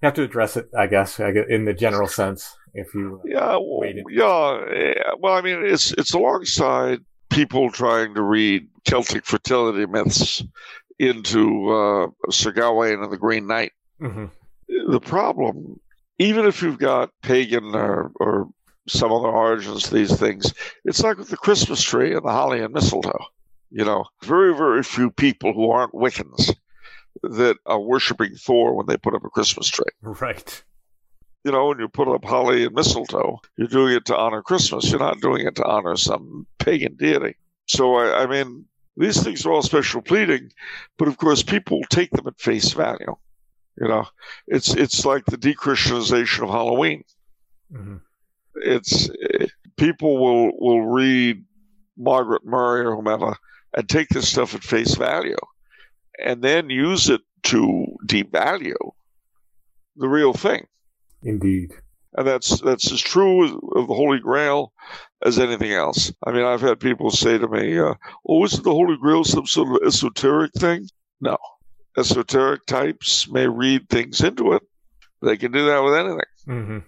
you 0.00 0.06
have 0.06 0.14
to 0.14 0.22
address 0.22 0.56
it, 0.56 0.68
I 0.76 0.86
guess, 0.86 1.18
in 1.18 1.64
the 1.64 1.74
general 1.74 2.08
sense. 2.08 2.56
If 2.74 2.94
you, 2.94 3.20
Yeah, 3.24 3.58
well, 3.60 3.80
yeah, 4.08 4.64
yeah. 4.72 5.12
Well, 5.18 5.34
I 5.34 5.40
mean, 5.40 5.64
it's 5.64 5.92
it's 5.92 6.14
alongside 6.14 7.00
people 7.30 7.70
trying 7.70 8.14
to 8.14 8.22
read 8.22 8.68
Celtic 8.84 9.24
fertility 9.26 9.86
myths 9.86 10.42
into 10.98 11.70
uh, 11.70 12.08
Sir 12.30 12.52
Gawain 12.52 13.02
and 13.02 13.12
the 13.12 13.16
Green 13.16 13.46
Knight. 13.46 13.72
Mm-hmm. 14.00 14.26
The 14.92 15.00
problem, 15.00 15.80
even 16.18 16.46
if 16.46 16.62
you've 16.62 16.78
got 16.78 17.10
pagan 17.22 17.74
or, 17.74 18.12
or 18.20 18.48
some 18.86 19.12
other 19.12 19.28
origins 19.28 19.84
to 19.84 19.94
these 19.94 20.16
things, 20.16 20.54
it's 20.84 21.00
like 21.00 21.18
with 21.18 21.30
the 21.30 21.36
Christmas 21.36 21.82
tree 21.82 22.14
and 22.14 22.24
the 22.24 22.30
holly 22.30 22.60
and 22.60 22.72
mistletoe. 22.72 23.24
You 23.70 23.84
know, 23.84 24.04
very, 24.22 24.54
very 24.56 24.82
few 24.82 25.10
people 25.10 25.52
who 25.52 25.70
aren't 25.70 25.92
Wiccans 25.92 26.54
that 27.22 27.56
are 27.66 27.80
worshiping 27.80 28.34
Thor 28.34 28.74
when 28.74 28.86
they 28.86 28.96
put 28.96 29.14
up 29.14 29.24
a 29.24 29.30
Christmas 29.30 29.68
tree. 29.68 29.84
Right. 30.02 30.64
You 31.44 31.52
know, 31.52 31.68
when 31.68 31.78
you 31.78 31.88
put 31.88 32.08
up 32.08 32.24
holly 32.24 32.64
and 32.64 32.74
mistletoe, 32.74 33.40
you're 33.56 33.68
doing 33.68 33.94
it 33.94 34.04
to 34.06 34.16
honor 34.16 34.42
Christmas. 34.42 34.90
You're 34.90 34.98
not 34.98 35.20
doing 35.20 35.46
it 35.46 35.54
to 35.56 35.64
honor 35.64 35.96
some 35.96 36.46
pagan 36.58 36.96
deity. 36.96 37.36
So, 37.66 37.94
I, 37.94 38.24
I 38.24 38.26
mean, 38.26 38.64
these 38.96 39.22
things 39.22 39.46
are 39.46 39.52
all 39.52 39.62
special 39.62 40.02
pleading, 40.02 40.50
but 40.98 41.08
of 41.08 41.16
course, 41.16 41.42
people 41.42 41.80
take 41.88 42.10
them 42.10 42.26
at 42.26 42.40
face 42.40 42.72
value. 42.72 43.14
You 43.80 43.86
know, 43.86 44.08
it's 44.48 44.74
it's 44.74 45.06
like 45.06 45.24
the 45.26 45.38
dechristianization 45.38 46.42
of 46.42 46.50
Halloween. 46.50 47.04
Mm-hmm. 47.72 47.96
It's 48.56 49.08
people 49.76 50.18
will 50.18 50.50
will 50.58 50.82
read 50.82 51.44
Margaret 51.96 52.44
Murray 52.44 52.84
or 52.84 52.96
whomever 52.96 53.36
and 53.74 53.88
take 53.88 54.08
this 54.08 54.28
stuff 54.28 54.54
at 54.54 54.64
face 54.64 54.96
value, 54.96 55.36
and 56.24 56.42
then 56.42 56.70
use 56.70 57.08
it 57.08 57.20
to 57.44 57.86
devalue 58.06 58.92
the 59.96 60.08
real 60.08 60.32
thing. 60.32 60.66
Indeed. 61.22 61.72
And 62.14 62.26
that's 62.26 62.60
that's 62.60 62.90
as 62.90 63.00
true 63.00 63.44
of 63.76 63.86
the 63.86 63.94
Holy 63.94 64.18
Grail 64.18 64.72
as 65.24 65.38
anything 65.38 65.72
else. 65.72 66.12
I 66.24 66.32
mean, 66.32 66.44
I've 66.44 66.60
had 66.60 66.80
people 66.80 67.10
say 67.10 67.38
to 67.38 67.48
me, 67.48 67.78
uh, 67.78 67.94
"Oh, 68.26 68.44
isn't 68.44 68.64
the 68.64 68.70
Holy 68.70 68.96
Grail 68.96 69.24
some 69.24 69.46
sort 69.46 69.68
of 69.68 69.86
esoteric 69.86 70.52
thing?" 70.54 70.88
No, 71.20 71.36
esoteric 71.96 72.66
types 72.66 73.28
may 73.28 73.46
read 73.46 73.88
things 73.88 74.20
into 74.20 74.54
it. 74.54 74.62
They 75.22 75.36
can 75.36 75.52
do 75.52 75.66
that 75.66 75.82
with 75.82 75.94
anything. 75.94 76.20
Mm-hmm. 76.48 76.78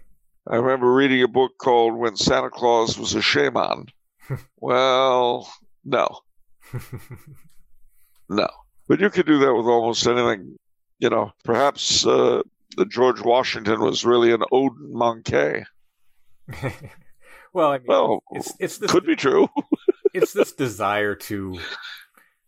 I 0.48 0.56
remember 0.56 0.92
reading 0.92 1.22
a 1.22 1.28
book 1.28 1.52
called 1.58 1.94
When 1.94 2.16
Santa 2.16 2.50
Claus 2.50 2.98
Was 2.98 3.14
a 3.14 3.22
Shaman. 3.22 3.86
well, 4.56 5.52
no. 5.84 6.08
no. 8.28 8.48
But 8.90 8.98
you 8.98 9.08
could 9.08 9.26
do 9.26 9.38
that 9.38 9.54
with 9.54 9.66
almost 9.66 10.04
anything. 10.04 10.58
You 10.98 11.10
know, 11.10 11.30
perhaps 11.44 12.04
uh, 12.04 12.42
the 12.76 12.84
George 12.84 13.20
Washington 13.20 13.78
was 13.78 14.04
really 14.04 14.32
an 14.32 14.42
Odin 14.50 14.92
Monkey. 14.92 15.62
well, 17.52 17.70
I 17.70 17.78
mean, 17.78 17.86
well, 17.86 18.24
it's, 18.32 18.52
it's 18.58 18.78
this, 18.78 18.90
could 18.90 19.06
be 19.06 19.14
true. 19.14 19.46
it's 20.12 20.32
this 20.32 20.50
desire 20.50 21.14
to, 21.14 21.60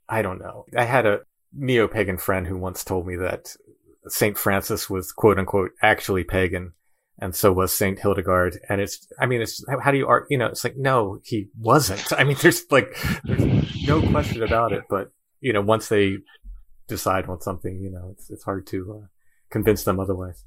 I 0.08 0.22
don't 0.22 0.40
know. 0.40 0.66
I 0.76 0.82
had 0.82 1.06
a 1.06 1.20
neo 1.52 1.86
pagan 1.86 2.18
friend 2.18 2.44
who 2.44 2.58
once 2.58 2.82
told 2.82 3.06
me 3.06 3.14
that 3.14 3.54
Saint 4.08 4.36
Francis 4.36 4.90
was 4.90 5.12
quote 5.12 5.38
unquote 5.38 5.70
actually 5.80 6.24
pagan, 6.24 6.72
and 7.20 7.36
so 7.36 7.52
was 7.52 7.72
Saint 7.72 8.00
Hildegard. 8.00 8.58
And 8.68 8.80
it's, 8.80 9.06
I 9.20 9.26
mean, 9.26 9.42
it's 9.42 9.64
how 9.80 9.92
do 9.92 9.96
you 9.96 10.08
art? 10.08 10.26
You 10.28 10.38
know, 10.38 10.46
it's 10.46 10.64
like 10.64 10.76
no, 10.76 11.20
he 11.22 11.50
wasn't. 11.56 12.12
I 12.18 12.24
mean, 12.24 12.36
there's 12.42 12.64
like 12.72 12.96
there's 13.22 13.86
no 13.86 14.02
question 14.10 14.42
about 14.42 14.72
it. 14.72 14.82
But 14.90 15.12
you 15.42 15.52
know, 15.52 15.60
once 15.60 15.88
they 15.88 16.18
decide 16.88 17.28
on 17.28 17.40
something, 17.42 17.78
you 17.80 17.90
know, 17.90 18.10
it's 18.12 18.30
it's 18.30 18.44
hard 18.44 18.66
to 18.68 19.02
uh, 19.02 19.06
convince 19.50 19.84
them 19.84 20.00
otherwise. 20.00 20.44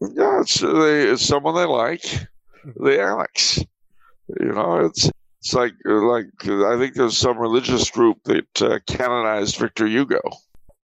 Yeah, 0.00 0.40
it's, 0.40 0.60
they, 0.60 1.10
it's 1.10 1.26
someone 1.26 1.54
they 1.54 1.66
like. 1.66 2.02
The 2.76 3.00
Alex, 3.00 3.58
you 4.38 4.52
know, 4.52 4.86
it's 4.86 5.10
it's 5.40 5.54
like 5.54 5.72
like 5.84 6.26
I 6.46 6.78
think 6.78 6.94
there's 6.94 7.16
some 7.16 7.38
religious 7.38 7.90
group 7.90 8.18
that 8.24 8.62
uh, 8.62 8.78
canonized 8.86 9.56
Victor 9.56 9.86
Hugo. 9.86 10.20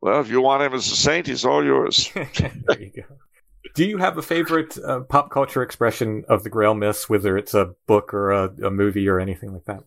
Well, 0.01 0.21
if 0.21 0.29
you 0.29 0.41
want 0.41 0.63
him 0.63 0.75
as 0.75 0.91
a 0.91 0.97
saint, 0.97 1.27
he's 1.27 1.45
all 1.45 1.65
yours. 1.65 2.11
there 2.15 2.81
you 2.81 2.91
go. 2.95 3.03
Do 3.75 3.85
you 3.85 3.99
have 3.99 4.17
a 4.17 4.23
favorite 4.23 4.79
uh, 4.83 5.01
pop 5.01 5.31
culture 5.31 5.63
expression 5.63 6.25
of 6.29 6.43
the 6.45 6.51
Grail 6.51 6.75
myths, 6.75 7.09
whether 7.11 7.37
it's 7.37 7.53
a 7.53 7.75
book 7.87 8.15
or 8.15 8.31
a, 8.31 8.45
a 8.65 8.71
movie 8.71 9.09
or 9.09 9.21
anything 9.21 9.53
like 9.53 9.67
that? 9.67 9.83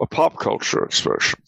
A 0.00 0.06
pop 0.06 0.38
culture 0.38 0.84
expression. 0.84 1.40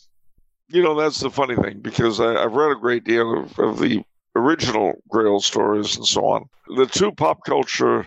You 0.69 0.83
know, 0.83 0.95
that's 0.95 1.21
the 1.21 1.31
funny 1.31 1.57
thing 1.57 1.81
because 1.81 2.21
I, 2.21 2.41
have 2.41 2.55
read 2.55 2.73
a 2.73 2.81
great 2.81 3.05
deal 3.05 3.43
of, 3.43 3.59
of 3.59 3.79
the 3.79 4.03
original 4.35 4.95
Grail 5.09 5.41
stories 5.41 5.97
and 5.97 6.07
so 6.07 6.25
on. 6.27 6.49
The 6.77 6.87
two 6.87 7.13
pop 7.13 7.45
culture 7.45 8.07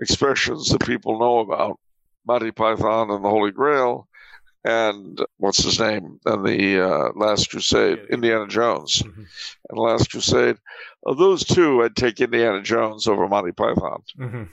expressions 0.00 0.68
that 0.70 0.86
people 0.86 1.18
know 1.18 1.40
about 1.40 1.78
Monty 2.26 2.50
Python 2.50 3.10
and 3.10 3.24
the 3.24 3.28
Holy 3.28 3.50
Grail, 3.50 4.06
and 4.64 5.20
what's 5.38 5.64
his 5.64 5.80
name, 5.80 6.20
and 6.26 6.46
the 6.46 6.80
uh, 6.80 7.08
Last 7.16 7.50
Crusade, 7.50 8.06
Indiana 8.10 8.46
Jones, 8.46 9.02
mm-hmm. 9.02 9.22
and 9.70 9.78
Last 9.78 10.10
Crusade. 10.10 10.56
Of 11.06 11.18
those 11.18 11.44
two, 11.44 11.82
I'd 11.82 11.96
take 11.96 12.20
Indiana 12.20 12.62
Jones 12.62 13.06
over 13.06 13.26
Monty 13.26 13.52
Python. 13.52 14.02
Mm-hmm. 14.18 14.44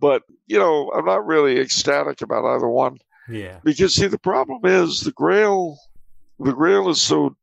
But 0.00 0.22
you 0.46 0.58
know, 0.58 0.90
I'm 0.94 1.04
not 1.04 1.26
really 1.26 1.58
ecstatic 1.58 2.20
about 2.20 2.44
either 2.44 2.68
one. 2.68 2.98
Yeah. 3.28 3.58
Because 3.62 3.94
see, 3.94 4.06
the 4.06 4.18
problem 4.18 4.60
is 4.64 5.00
the 5.00 5.12
Grail. 5.12 5.78
The 6.40 6.52
Grail 6.52 6.88
is 6.88 7.00
so 7.00 7.36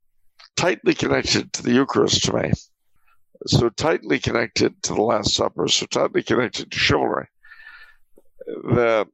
tightly 0.56 0.94
connected 0.94 1.52
to 1.54 1.64
the 1.64 1.74
Eucharist 1.74 2.24
to 2.26 2.34
me, 2.34 2.52
so 3.46 3.70
tightly 3.70 4.20
connected 4.20 4.82
to 4.84 4.94
the 4.94 5.02
Last 5.02 5.34
Supper, 5.34 5.68
so 5.68 5.86
tightly 5.86 6.24
connected 6.24 6.72
to 6.72 6.80
chivalry 6.80 7.28
that 8.48 9.08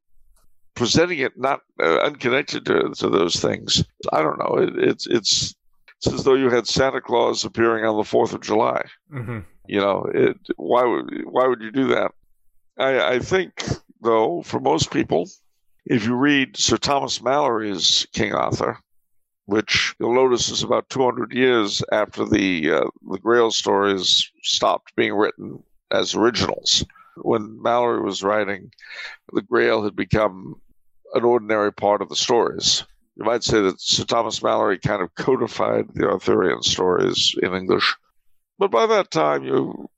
presenting 0.75 1.19
it 1.19 1.37
not 1.37 1.61
uh, 1.79 1.99
unconnected 1.99 2.65
to, 2.65 2.91
to 2.95 3.09
those 3.09 3.35
things. 3.39 3.83
I 4.11 4.21
don't 4.21 4.39
know. 4.39 4.57
It, 4.57 4.73
it's 4.77 5.07
it's 5.07 5.55
it's 5.97 6.13
as 6.13 6.23
though 6.23 6.35
you 6.35 6.49
had 6.49 6.67
Santa 6.67 7.01
Claus 7.01 7.45
appearing 7.45 7.85
on 7.85 7.97
the 7.97 8.03
Fourth 8.03 8.33
of 8.33 8.41
July. 8.41 8.83
Mm-hmm. 9.13 9.39
You 9.67 9.79
know, 9.79 10.05
it, 10.13 10.37
why 10.55 10.83
would 10.83 11.23
why 11.25 11.47
would 11.47 11.61
you 11.61 11.71
do 11.71 11.87
that? 11.87 12.11
I, 12.77 13.15
I 13.15 13.19
think 13.19 13.63
though, 14.01 14.41
for 14.41 14.59
most 14.59 14.91
people, 14.91 15.29
if 15.85 16.05
you 16.05 16.15
read 16.15 16.57
Sir 16.57 16.77
Thomas 16.77 17.21
Malory's 17.21 18.07
King 18.13 18.33
Arthur, 18.33 18.77
which 19.45 19.95
you'll 19.99 20.13
notice 20.13 20.49
is 20.49 20.63
about 20.63 20.89
200 20.89 21.33
years 21.33 21.83
after 21.91 22.25
the 22.25 22.71
uh, 22.71 22.89
the 23.09 23.19
Grail 23.19 23.51
stories 23.51 24.31
stopped 24.43 24.95
being 24.95 25.13
written 25.13 25.63
as 25.91 26.15
originals 26.15 26.85
when 27.17 27.59
Malory 27.59 28.03
was 28.03 28.23
writing, 28.23 28.71
the 29.33 29.41
Grail 29.41 29.83
had 29.83 29.95
become 29.95 30.55
an 31.13 31.23
ordinary 31.23 31.73
part 31.73 32.01
of 32.01 32.09
the 32.09 32.15
stories. 32.15 32.85
You 33.15 33.25
might 33.25 33.43
say 33.43 33.61
that 33.61 33.81
Sir 33.81 34.05
Thomas 34.05 34.39
Malory 34.39 34.81
kind 34.81 35.01
of 35.01 35.13
codified 35.15 35.87
the 35.93 36.09
Arthurian 36.09 36.63
stories 36.63 37.35
in 37.41 37.53
English. 37.53 37.95
But 38.57 38.71
by 38.71 38.85
that 38.87 39.11
time, 39.11 39.43
you 39.43 39.89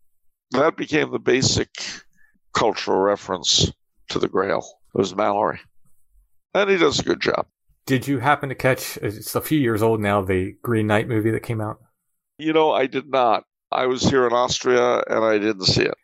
that 0.51 0.77
became 0.77 1.11
the 1.11 1.19
basic 1.19 1.69
cultural 2.53 2.99
reference 2.99 3.71
to 4.09 4.19
the 4.19 4.27
Grail. 4.27 4.65
It 4.93 4.97
was 4.97 5.13
Malory. 5.13 5.59
And 6.53 6.69
he 6.69 6.77
does 6.77 6.99
a 6.99 7.03
good 7.03 7.21
job. 7.21 7.47
Did 7.85 8.07
you 8.07 8.19
happen 8.19 8.49
to 8.49 8.55
catch, 8.55 8.97
it's 8.97 9.35
a 9.35 9.41
few 9.41 9.59
years 9.59 9.81
old 9.83 9.99
now, 9.99 10.21
the 10.21 10.55
Green 10.61 10.87
Knight 10.87 11.07
movie 11.07 11.31
that 11.31 11.43
came 11.43 11.59
out? 11.59 11.79
You 12.37 12.53
know, 12.53 12.71
I 12.71 12.87
did 12.87 13.09
not. 13.09 13.43
I 13.71 13.87
was 13.87 14.03
here 14.03 14.25
in 14.27 14.33
Austria 14.33 15.03
and 15.07 15.25
I 15.25 15.37
didn't 15.37 15.65
see 15.65 15.83
it. 15.83 15.95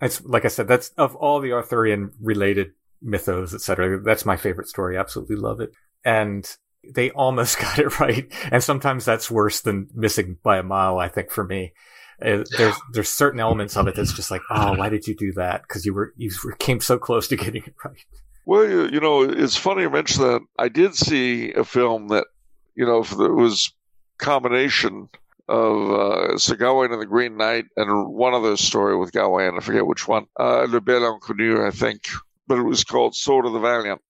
It's 0.00 0.24
like 0.24 0.44
I 0.44 0.48
said, 0.48 0.68
that's 0.68 0.88
of 0.90 1.14
all 1.16 1.40
the 1.40 1.52
Arthurian 1.52 2.12
related 2.20 2.72
mythos, 3.00 3.54
etc. 3.54 4.00
That's 4.02 4.24
my 4.24 4.36
favorite 4.36 4.68
story. 4.68 4.96
Absolutely 4.96 5.36
love 5.36 5.60
it. 5.60 5.70
And 6.04 6.48
they 6.94 7.10
almost 7.10 7.58
got 7.60 7.78
it 7.78 8.00
right. 8.00 8.32
And 8.50 8.62
sometimes 8.62 9.04
that's 9.04 9.30
worse 9.30 9.60
than 9.60 9.88
missing 9.94 10.38
by 10.42 10.58
a 10.58 10.62
mile, 10.62 10.98
I 10.98 11.08
think, 11.08 11.30
for 11.30 11.44
me. 11.44 11.72
Uh, 12.20 12.44
there's 12.56 12.76
there's 12.92 13.08
certain 13.08 13.40
elements 13.40 13.76
of 13.76 13.88
it 13.88 13.96
that's 13.96 14.12
just 14.12 14.30
like, 14.30 14.42
oh, 14.50 14.76
why 14.76 14.88
did 14.88 15.08
you 15.08 15.16
do 15.16 15.32
that? 15.32 15.62
Because 15.62 15.84
you 15.84 15.92
were 15.92 16.14
you 16.16 16.30
came 16.58 16.80
so 16.80 16.98
close 16.98 17.26
to 17.28 17.36
getting 17.36 17.64
it 17.64 17.74
right. 17.84 17.96
Well, 18.44 18.68
you, 18.68 18.88
you 18.88 19.00
know, 19.00 19.22
it's 19.22 19.56
funny 19.56 19.82
you 19.82 19.90
mention 19.90 20.22
that. 20.22 20.42
I 20.58 20.68
did 20.68 20.94
see 20.94 21.52
a 21.52 21.64
film 21.64 22.08
that, 22.08 22.26
you 22.74 22.84
know, 22.84 23.02
it 23.02 23.34
was 23.34 23.72
combination 24.18 25.08
of 25.48 25.90
uh, 25.90 26.38
Sir 26.38 26.56
Gawain 26.56 26.92
and 26.92 27.00
the 27.00 27.06
Green 27.06 27.36
Knight, 27.36 27.66
and 27.76 28.08
one 28.08 28.34
other 28.34 28.56
story 28.56 28.96
with 28.96 29.12
Gawain. 29.12 29.54
I 29.56 29.60
forget 29.60 29.86
which 29.86 30.08
one. 30.08 30.26
Uh, 30.38 30.66
Le 30.68 30.80
Bel 30.80 31.00
Inconnu, 31.00 31.66
I 31.66 31.70
think, 31.70 32.08
but 32.46 32.58
it 32.58 32.62
was 32.62 32.84
called 32.84 33.14
Sword 33.14 33.46
of 33.46 33.52
the 33.52 33.58
Valiant, 33.58 34.00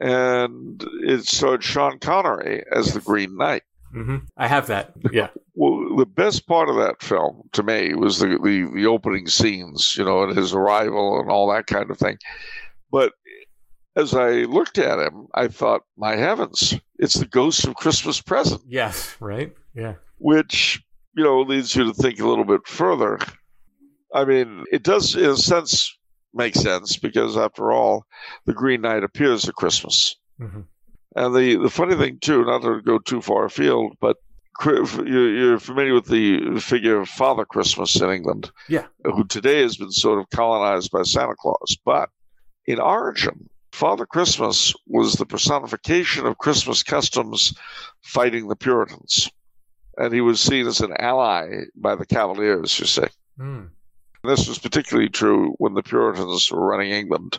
and 0.00 0.84
it 1.02 1.24
starred 1.24 1.64
Sean 1.64 1.98
Connery 1.98 2.64
as 2.72 2.86
yes. 2.86 2.94
the 2.94 3.00
Green 3.00 3.36
Knight. 3.36 3.62
Mm-hmm. 3.94 4.18
I 4.36 4.48
have 4.48 4.66
that. 4.68 4.92
Yeah. 5.12 5.28
well, 5.54 5.96
the 5.96 6.06
best 6.06 6.46
part 6.46 6.68
of 6.68 6.76
that 6.76 7.02
film 7.02 7.48
to 7.52 7.62
me 7.62 7.94
was 7.94 8.18
the, 8.18 8.38
the 8.42 8.70
the 8.74 8.86
opening 8.86 9.28
scenes, 9.28 9.96
you 9.96 10.04
know, 10.04 10.24
and 10.24 10.36
his 10.36 10.54
arrival 10.54 11.20
and 11.20 11.30
all 11.30 11.50
that 11.52 11.66
kind 11.66 11.90
of 11.90 11.98
thing. 11.98 12.18
But 12.90 13.12
as 13.96 14.14
I 14.14 14.44
looked 14.44 14.78
at 14.78 14.98
him, 14.98 15.26
I 15.34 15.48
thought, 15.48 15.82
my 15.96 16.16
heavens, 16.16 16.78
it's 16.98 17.14
the 17.14 17.26
ghost 17.26 17.66
of 17.66 17.74
Christmas 17.74 18.20
present. 18.20 18.62
Yes, 18.66 19.16
right? 19.20 19.52
Yeah 19.74 19.94
which 20.22 20.82
you 21.16 21.24
know 21.24 21.40
leads 21.40 21.76
you 21.76 21.84
to 21.84 21.92
think 21.92 22.20
a 22.20 22.26
little 22.26 22.44
bit 22.44 22.66
further. 22.66 23.18
I 24.14 24.24
mean, 24.24 24.64
it 24.70 24.82
does 24.82 25.14
in 25.14 25.30
a 25.30 25.36
sense 25.36 25.96
make 26.32 26.54
sense 26.54 26.96
because 26.96 27.36
after 27.36 27.72
all, 27.72 28.06
the 28.46 28.54
Green 28.54 28.80
Knight 28.80 29.04
appears 29.04 29.48
at 29.48 29.54
Christmas. 29.54 30.16
Mm-hmm. 30.40 30.60
And 31.16 31.34
the, 31.34 31.56
the 31.56 31.68
funny 31.68 31.94
thing 31.94 32.18
too, 32.20 32.44
not 32.44 32.62
to 32.62 32.80
go 32.80 32.98
too 32.98 33.20
far 33.20 33.44
afield, 33.44 33.96
but 34.00 34.16
you're 34.64 35.58
familiar 35.58 35.94
with 35.94 36.06
the 36.06 36.60
figure 36.60 37.00
of 37.00 37.08
Father 37.08 37.44
Christmas 37.44 38.00
in 38.00 38.10
England, 38.10 38.50
yeah, 38.68 38.86
who 39.04 39.24
today 39.24 39.60
has 39.62 39.76
been 39.76 39.90
sort 39.90 40.20
of 40.20 40.30
colonized 40.30 40.90
by 40.90 41.02
Santa 41.02 41.34
Claus. 41.36 41.76
But 41.84 42.10
in 42.66 42.78
origin, 42.78 43.48
Father 43.72 44.04
Christmas 44.04 44.74
was 44.86 45.14
the 45.14 45.26
personification 45.26 46.26
of 46.26 46.38
Christmas 46.38 46.82
customs 46.82 47.54
fighting 48.02 48.48
the 48.48 48.56
Puritans. 48.56 49.30
And 49.96 50.12
he 50.12 50.20
was 50.20 50.40
seen 50.40 50.66
as 50.66 50.80
an 50.80 50.94
ally 50.98 51.64
by 51.74 51.94
the 51.96 52.06
Cavaliers, 52.06 52.78
you 52.78 52.86
see. 52.86 53.06
Mm. 53.38 53.70
This 54.24 54.46
was 54.46 54.58
particularly 54.58 55.08
true 55.08 55.54
when 55.58 55.74
the 55.74 55.82
Puritans 55.82 56.50
were 56.50 56.64
running 56.64 56.92
England, 56.92 57.38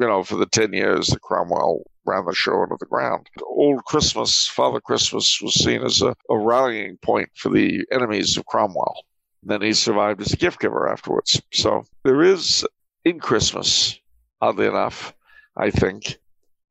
you 0.00 0.06
know, 0.06 0.22
for 0.22 0.36
the 0.36 0.46
10 0.46 0.72
years 0.72 1.08
that 1.08 1.20
Cromwell 1.20 1.82
ran 2.06 2.24
the 2.24 2.34
show 2.34 2.62
into 2.62 2.76
the 2.78 2.86
ground. 2.86 3.28
Old 3.42 3.84
Christmas, 3.84 4.46
Father 4.46 4.80
Christmas, 4.80 5.40
was 5.42 5.54
seen 5.54 5.82
as 5.82 6.00
a, 6.00 6.14
a 6.30 6.38
rallying 6.38 6.96
point 6.98 7.28
for 7.34 7.50
the 7.50 7.84
enemies 7.92 8.36
of 8.36 8.46
Cromwell. 8.46 9.04
And 9.42 9.50
then 9.50 9.62
he 9.62 9.72
survived 9.72 10.20
as 10.20 10.32
a 10.32 10.36
gift 10.36 10.60
giver 10.60 10.88
afterwards. 10.88 11.42
So 11.52 11.84
there 12.04 12.22
is 12.22 12.64
in 13.04 13.18
Christmas, 13.18 13.98
oddly 14.40 14.66
enough, 14.66 15.12
I 15.56 15.70
think, 15.70 16.18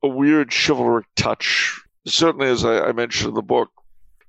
a 0.04 0.08
weird 0.08 0.52
chivalric 0.52 1.06
touch. 1.16 1.80
Certainly, 2.08 2.48
as 2.48 2.66
I, 2.66 2.88
I 2.88 2.92
mentioned 2.92 3.30
in 3.30 3.36
the 3.36 3.42
book, 3.42 3.70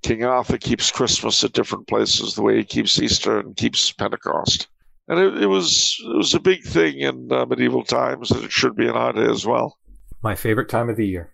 King 0.02 0.24
Arthur 0.24 0.58
keeps 0.58 0.90
Christmas 0.90 1.42
at 1.44 1.52
different 1.52 1.86
places 1.86 2.34
the 2.34 2.42
way 2.42 2.56
he 2.56 2.64
keeps 2.64 3.00
Easter 3.00 3.38
and 3.38 3.56
keeps 3.56 3.92
Pentecost. 3.92 4.68
And 5.08 5.18
it, 5.18 5.42
it 5.42 5.46
was 5.46 5.96
it 6.04 6.16
was 6.16 6.34
a 6.34 6.40
big 6.40 6.64
thing 6.64 6.98
in 6.98 7.32
uh, 7.32 7.46
medieval 7.46 7.84
times, 7.84 8.30
and 8.30 8.44
it 8.44 8.52
should 8.52 8.76
be 8.76 8.86
in 8.86 8.96
our 8.96 9.12
day 9.12 9.30
as 9.30 9.46
well. 9.46 9.78
My 10.22 10.34
favorite 10.34 10.68
time 10.68 10.88
of 10.88 10.96
the 10.96 11.06
year. 11.06 11.32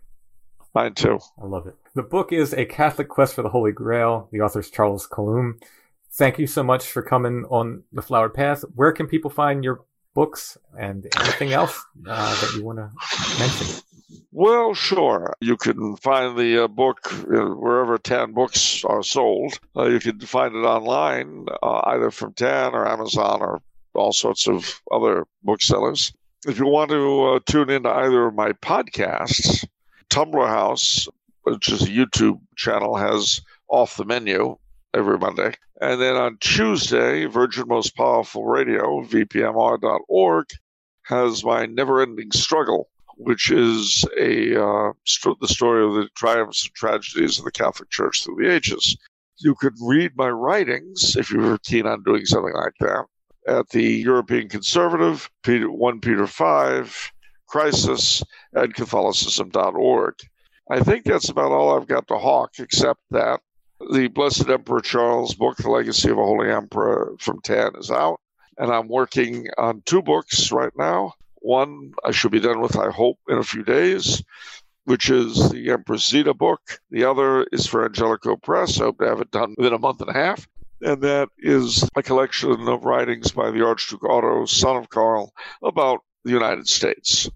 Mine 0.75 0.95
too. 0.95 1.19
I 1.43 1.47
love 1.47 1.67
it. 1.67 1.75
The 1.95 2.03
book 2.03 2.33
is 2.33 2.55
A 2.55 2.65
Catholic 2.65 3.09
Quest 3.09 3.35
for 3.35 3.43
the 3.43 3.49
Holy 3.49 3.73
Grail. 3.73 4.29
The 4.31 4.41
author 4.41 4.61
is 4.61 4.71
Charles 4.71 5.07
Coulombe. 5.07 5.59
Thank 6.13 6.39
you 6.39 6.47
so 6.47 6.63
much 6.63 6.87
for 6.87 7.03
coming 7.03 7.45
on 7.51 7.83
the 7.93 8.03
Flowered 8.03 8.35
Path. 8.35 8.65
Where 8.75 8.93
can 8.93 9.07
people 9.07 9.31
find 9.31 9.65
your 9.65 9.85
books 10.19 10.59
and 10.77 11.07
anything 11.21 11.53
else 11.53 11.77
uh, 12.09 12.41
that 12.41 12.51
you 12.57 12.65
want 12.65 12.79
to 12.79 12.91
mention? 13.39 13.67
Well, 14.33 14.75
sure. 14.75 15.35
You 15.41 15.57
can 15.57 15.97
find 15.97 16.37
the 16.37 16.65
uh, 16.65 16.69
book 16.69 16.99
uh, 17.13 17.55
wherever 17.65 17.99
Tan 17.99 18.33
books 18.33 18.85
are 18.85 19.05
sold. 19.05 19.61
Uh, 19.77 19.87
you 19.87 20.01
can 20.01 20.19
find 20.21 20.57
it 20.57 20.67
online, 20.77 21.47
uh, 21.63 21.81
either 21.93 22.11
from 22.11 22.35
Tan 22.35 22.75
or 22.75 22.89
Amazon 22.89 23.41
or 23.41 23.63
all 23.95 24.13
sorts 24.13 24.49
of 24.49 24.83
other 24.91 25.25
booksellers. 25.45 26.13
If 26.47 26.59
you 26.59 26.67
want 26.67 26.91
to 26.91 27.25
uh, 27.25 27.41
tune 27.47 27.71
into 27.71 27.91
either 27.91 28.27
of 28.27 28.35
my 28.35 28.53
podcasts, 28.53 29.65
Tumblar 30.11 30.49
House, 30.49 31.09
which 31.43 31.69
is 31.71 31.83
a 31.83 31.95
YouTube 31.99 32.41
channel, 32.57 32.97
has 32.97 33.41
Off 33.69 33.97
the 33.97 34.05
Menu 34.05 34.57
every 34.95 35.19
Monday. 35.19 35.55
And 35.81 36.01
then 36.01 36.17
on 36.17 36.39
Tuesday, 36.41 37.27
Virgin 37.27 37.69
Most 37.69 37.97
Powerful 37.97 38.45
Radio, 38.45 39.03
vpmr.org, 39.05 40.47
has 41.05 41.45
my 41.45 41.67
Never 41.67 42.03
Ending 42.03 42.33
Struggle, 42.33 42.89
which 43.17 43.51
is 43.51 44.05
a 44.19 44.61
uh, 44.61 44.93
st- 45.07 45.41
the 45.41 45.49
story 45.49 45.85
of 45.85 45.95
the 45.95 46.09
triumphs 46.17 46.65
and 46.65 46.75
tragedies 46.75 47.39
of 47.39 47.45
the 47.45 47.53
Catholic 47.53 47.91
Church 47.91 48.25
through 48.25 48.37
the 48.41 48.53
ages. 48.53 48.97
You 49.39 49.55
could 49.55 49.75
read 49.81 50.17
my 50.17 50.31
writings 50.31 51.17
if 51.17 51.31
you 51.31 51.39
were 51.39 51.59
keen 51.59 51.87
on 51.87 52.03
doing 52.03 52.25
something 52.27 52.55
like 52.55 52.75
that 52.81 53.05
at 53.49 53.69
the 53.71 53.83
European 53.83 54.49
Conservative, 54.49 55.31
Peter, 55.43 55.71
1 55.71 56.01
Peter 56.01 56.27
5, 56.27 57.13
Crisis, 57.47 58.23
and 58.53 58.75
Catholicism.org. 58.75 60.15
I 60.71 60.81
think 60.81 61.05
that's 61.05 61.31
about 61.31 61.51
all 61.51 61.75
I've 61.75 61.89
got 61.89 62.07
to 62.09 62.19
hawk, 62.19 62.51
except 62.59 63.01
that 63.11 63.41
the 63.93 64.09
Blessed 64.09 64.49
Emperor 64.49 64.81
Charles 64.81 65.35
book, 65.35 65.57
The 65.57 65.71
Legacy 65.71 66.11
of 66.11 66.19
a 66.19 66.25
Holy 66.25 66.51
Emperor 66.51 67.15
from 67.19 67.41
Tan, 67.43 67.73
is 67.79 67.91
out. 67.91 68.21
And 68.57 68.73
I'm 68.73 68.89
working 68.89 69.47
on 69.57 69.83
two 69.85 70.03
books 70.03 70.51
right 70.51 70.73
now. 70.77 71.15
One 71.37 71.93
I 72.05 72.11
should 72.11 72.33
be 72.33 72.41
done 72.41 72.61
with, 72.61 72.77
I 72.77 72.91
hope, 72.91 73.19
in 73.29 73.39
a 73.39 73.45
few 73.45 73.63
days, 73.63 74.23
which 74.85 75.11
is 75.11 75.51
the 75.51 75.71
Empress 75.71 76.09
Zita 76.09 76.35
book. 76.35 76.61
The 76.91 77.05
other 77.05 77.45
is 77.53 77.67
for 77.67 77.85
Angelico 77.85 78.37
Press. 78.37 78.81
I 78.81 78.85
hope 78.85 78.99
to 78.99 79.09
have 79.09 79.21
it 79.21 79.31
done 79.31 79.55
within 79.57 79.75
a 79.75 79.79
month 79.79 80.01
and 80.01 80.11
a 80.11 80.15
half 80.15 80.49
and 80.81 81.03
that 81.03 81.29
is 81.39 81.89
a 81.97 82.03
collection 82.03 82.69
of 82.69 82.85
writings 82.85 83.33
by 83.33 83.51
the 83.51 83.65
Archduke 83.65 84.05
Otto, 84.05 84.45
son 84.47 84.77
of 84.77 84.89
Karl, 84.89 85.33
about 85.63 86.01
the 86.25 86.31
United 86.31 86.69
States. 86.69 87.29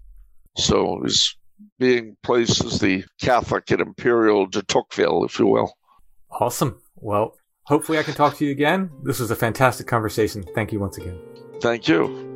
So 0.57 1.01
he's 1.03 1.35
being 1.79 2.15
placed 2.23 2.63
as 2.63 2.79
the 2.79 3.03
Catholic 3.19 3.69
and 3.71 3.81
Imperial 3.81 4.45
de 4.45 4.61
Tocqueville, 4.61 5.25
if 5.25 5.39
you 5.39 5.47
will. 5.47 5.73
Awesome. 6.39 6.81
Well, 6.95 7.35
hopefully 7.63 7.99
I 7.99 8.03
can 8.03 8.13
talk 8.15 8.37
to 8.37 8.45
you 8.45 8.51
again. 8.51 8.89
This 9.03 9.19
was 9.19 9.31
a 9.31 9.35
fantastic 9.35 9.87
conversation. 9.87 10.43
Thank 10.55 10.71
you 10.71 10.79
once 10.79 10.97
again. 10.97 11.19
Thank 11.61 11.87
you. 11.87 12.29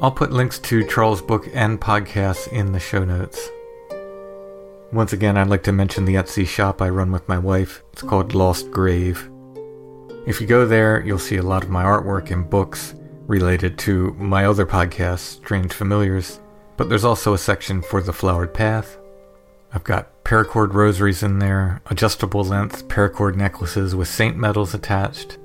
I'll 0.00 0.10
put 0.10 0.32
links 0.32 0.58
to 0.58 0.86
Charles' 0.86 1.22
book 1.22 1.48
and 1.54 1.80
podcasts 1.80 2.46
in 2.52 2.72
the 2.72 2.78
show 2.78 3.06
notes. 3.06 3.48
Once 4.94 5.12
again, 5.12 5.36
I'd 5.36 5.48
like 5.48 5.64
to 5.64 5.72
mention 5.72 6.04
the 6.04 6.14
Etsy 6.14 6.46
shop 6.46 6.80
I 6.80 6.88
run 6.88 7.10
with 7.10 7.28
my 7.28 7.36
wife. 7.36 7.82
It's 7.92 8.02
called 8.02 8.32
Lost 8.32 8.70
Grave. 8.70 9.28
If 10.24 10.40
you 10.40 10.46
go 10.46 10.68
there, 10.68 11.04
you'll 11.04 11.18
see 11.18 11.36
a 11.36 11.42
lot 11.42 11.64
of 11.64 11.68
my 11.68 11.82
artwork 11.82 12.30
and 12.30 12.48
books 12.48 12.94
related 13.26 13.76
to 13.78 14.14
my 14.14 14.44
other 14.44 14.64
podcast, 14.64 15.18
Strange 15.18 15.72
Familiars, 15.72 16.38
but 16.76 16.88
there's 16.88 17.04
also 17.04 17.34
a 17.34 17.38
section 17.38 17.82
for 17.82 18.00
The 18.02 18.12
Flowered 18.12 18.54
Path. 18.54 18.96
I've 19.72 19.82
got 19.82 20.22
paracord 20.22 20.74
rosaries 20.74 21.24
in 21.24 21.40
there, 21.40 21.82
adjustable 21.86 22.44
length 22.44 22.86
paracord 22.86 23.34
necklaces 23.34 23.96
with 23.96 24.06
saint 24.06 24.36
medals 24.36 24.74
attached. 24.74 25.38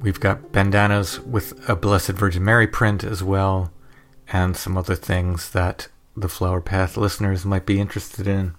We've 0.00 0.18
got 0.18 0.50
bandanas 0.50 1.20
with 1.20 1.68
a 1.68 1.76
Blessed 1.76 2.12
Virgin 2.12 2.42
Mary 2.42 2.66
print 2.66 3.04
as 3.04 3.22
well, 3.22 3.70
and 4.32 4.56
some 4.56 4.78
other 4.78 4.94
things 4.94 5.50
that 5.50 5.88
the 6.16 6.30
Flower 6.30 6.62
Path 6.62 6.96
listeners 6.96 7.44
might 7.44 7.66
be 7.66 7.78
interested 7.78 8.26
in. 8.26 8.54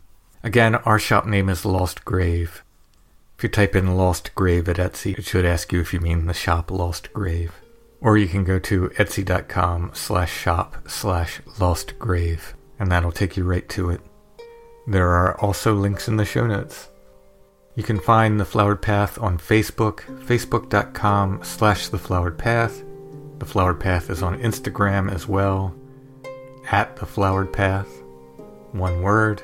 Again, 0.46 0.76
our 0.76 1.00
shop 1.00 1.26
name 1.26 1.50
is 1.50 1.66
Lost 1.66 2.06
Grave. 2.06 2.64
If 3.36 3.44
you 3.44 3.50
type 3.50 3.76
in 3.76 3.98
Lost 3.98 4.36
Grave 4.36 4.70
at 4.70 4.78
Etsy, 4.78 5.18
it 5.18 5.26
should 5.26 5.44
ask 5.44 5.74
you 5.74 5.82
if 5.82 5.92
you 5.92 6.00
mean 6.00 6.28
the 6.28 6.36
shop 6.36 6.70
Lost 6.70 7.12
Grave. 7.14 7.52
Or 8.00 8.16
you 8.16 8.28
can 8.28 8.44
go 8.44 8.60
to 8.60 8.90
etsy.com 8.90 9.90
slash 9.96 10.32
shop 10.32 10.88
slash 10.88 11.42
lost 11.60 11.98
grave, 11.98 12.54
and 12.78 12.92
that'll 12.92 13.12
take 13.12 13.36
you 13.36 13.44
right 13.44 13.68
to 13.70 13.90
it. 13.90 14.02
There 14.86 15.10
are 15.10 15.36
also 15.42 15.74
links 15.74 16.08
in 16.08 16.18
the 16.18 16.26
show 16.26 16.46
notes. 16.46 16.90
You 17.74 17.82
can 17.82 18.00
find 18.00 18.40
The 18.40 18.46
Flowered 18.46 18.84
Path 18.84 19.18
on 19.18 19.40
Facebook, 19.40 20.02
facebook.com 20.28 21.44
slash 21.44 21.88
The 21.88 21.98
Flowered 21.98 22.38
Path, 22.38 22.84
the 23.40 23.48
Flowered 23.48 23.80
Path 23.80 24.12
is 24.12 24.22
on 24.22 24.40
Instagram 24.40 25.12
as 25.12 25.28
well, 25.28 25.74
at 26.72 26.96
The 26.98 27.08
Flowered 27.08 27.52
Path, 27.52 27.90
one 28.74 29.02
word. 29.02 29.42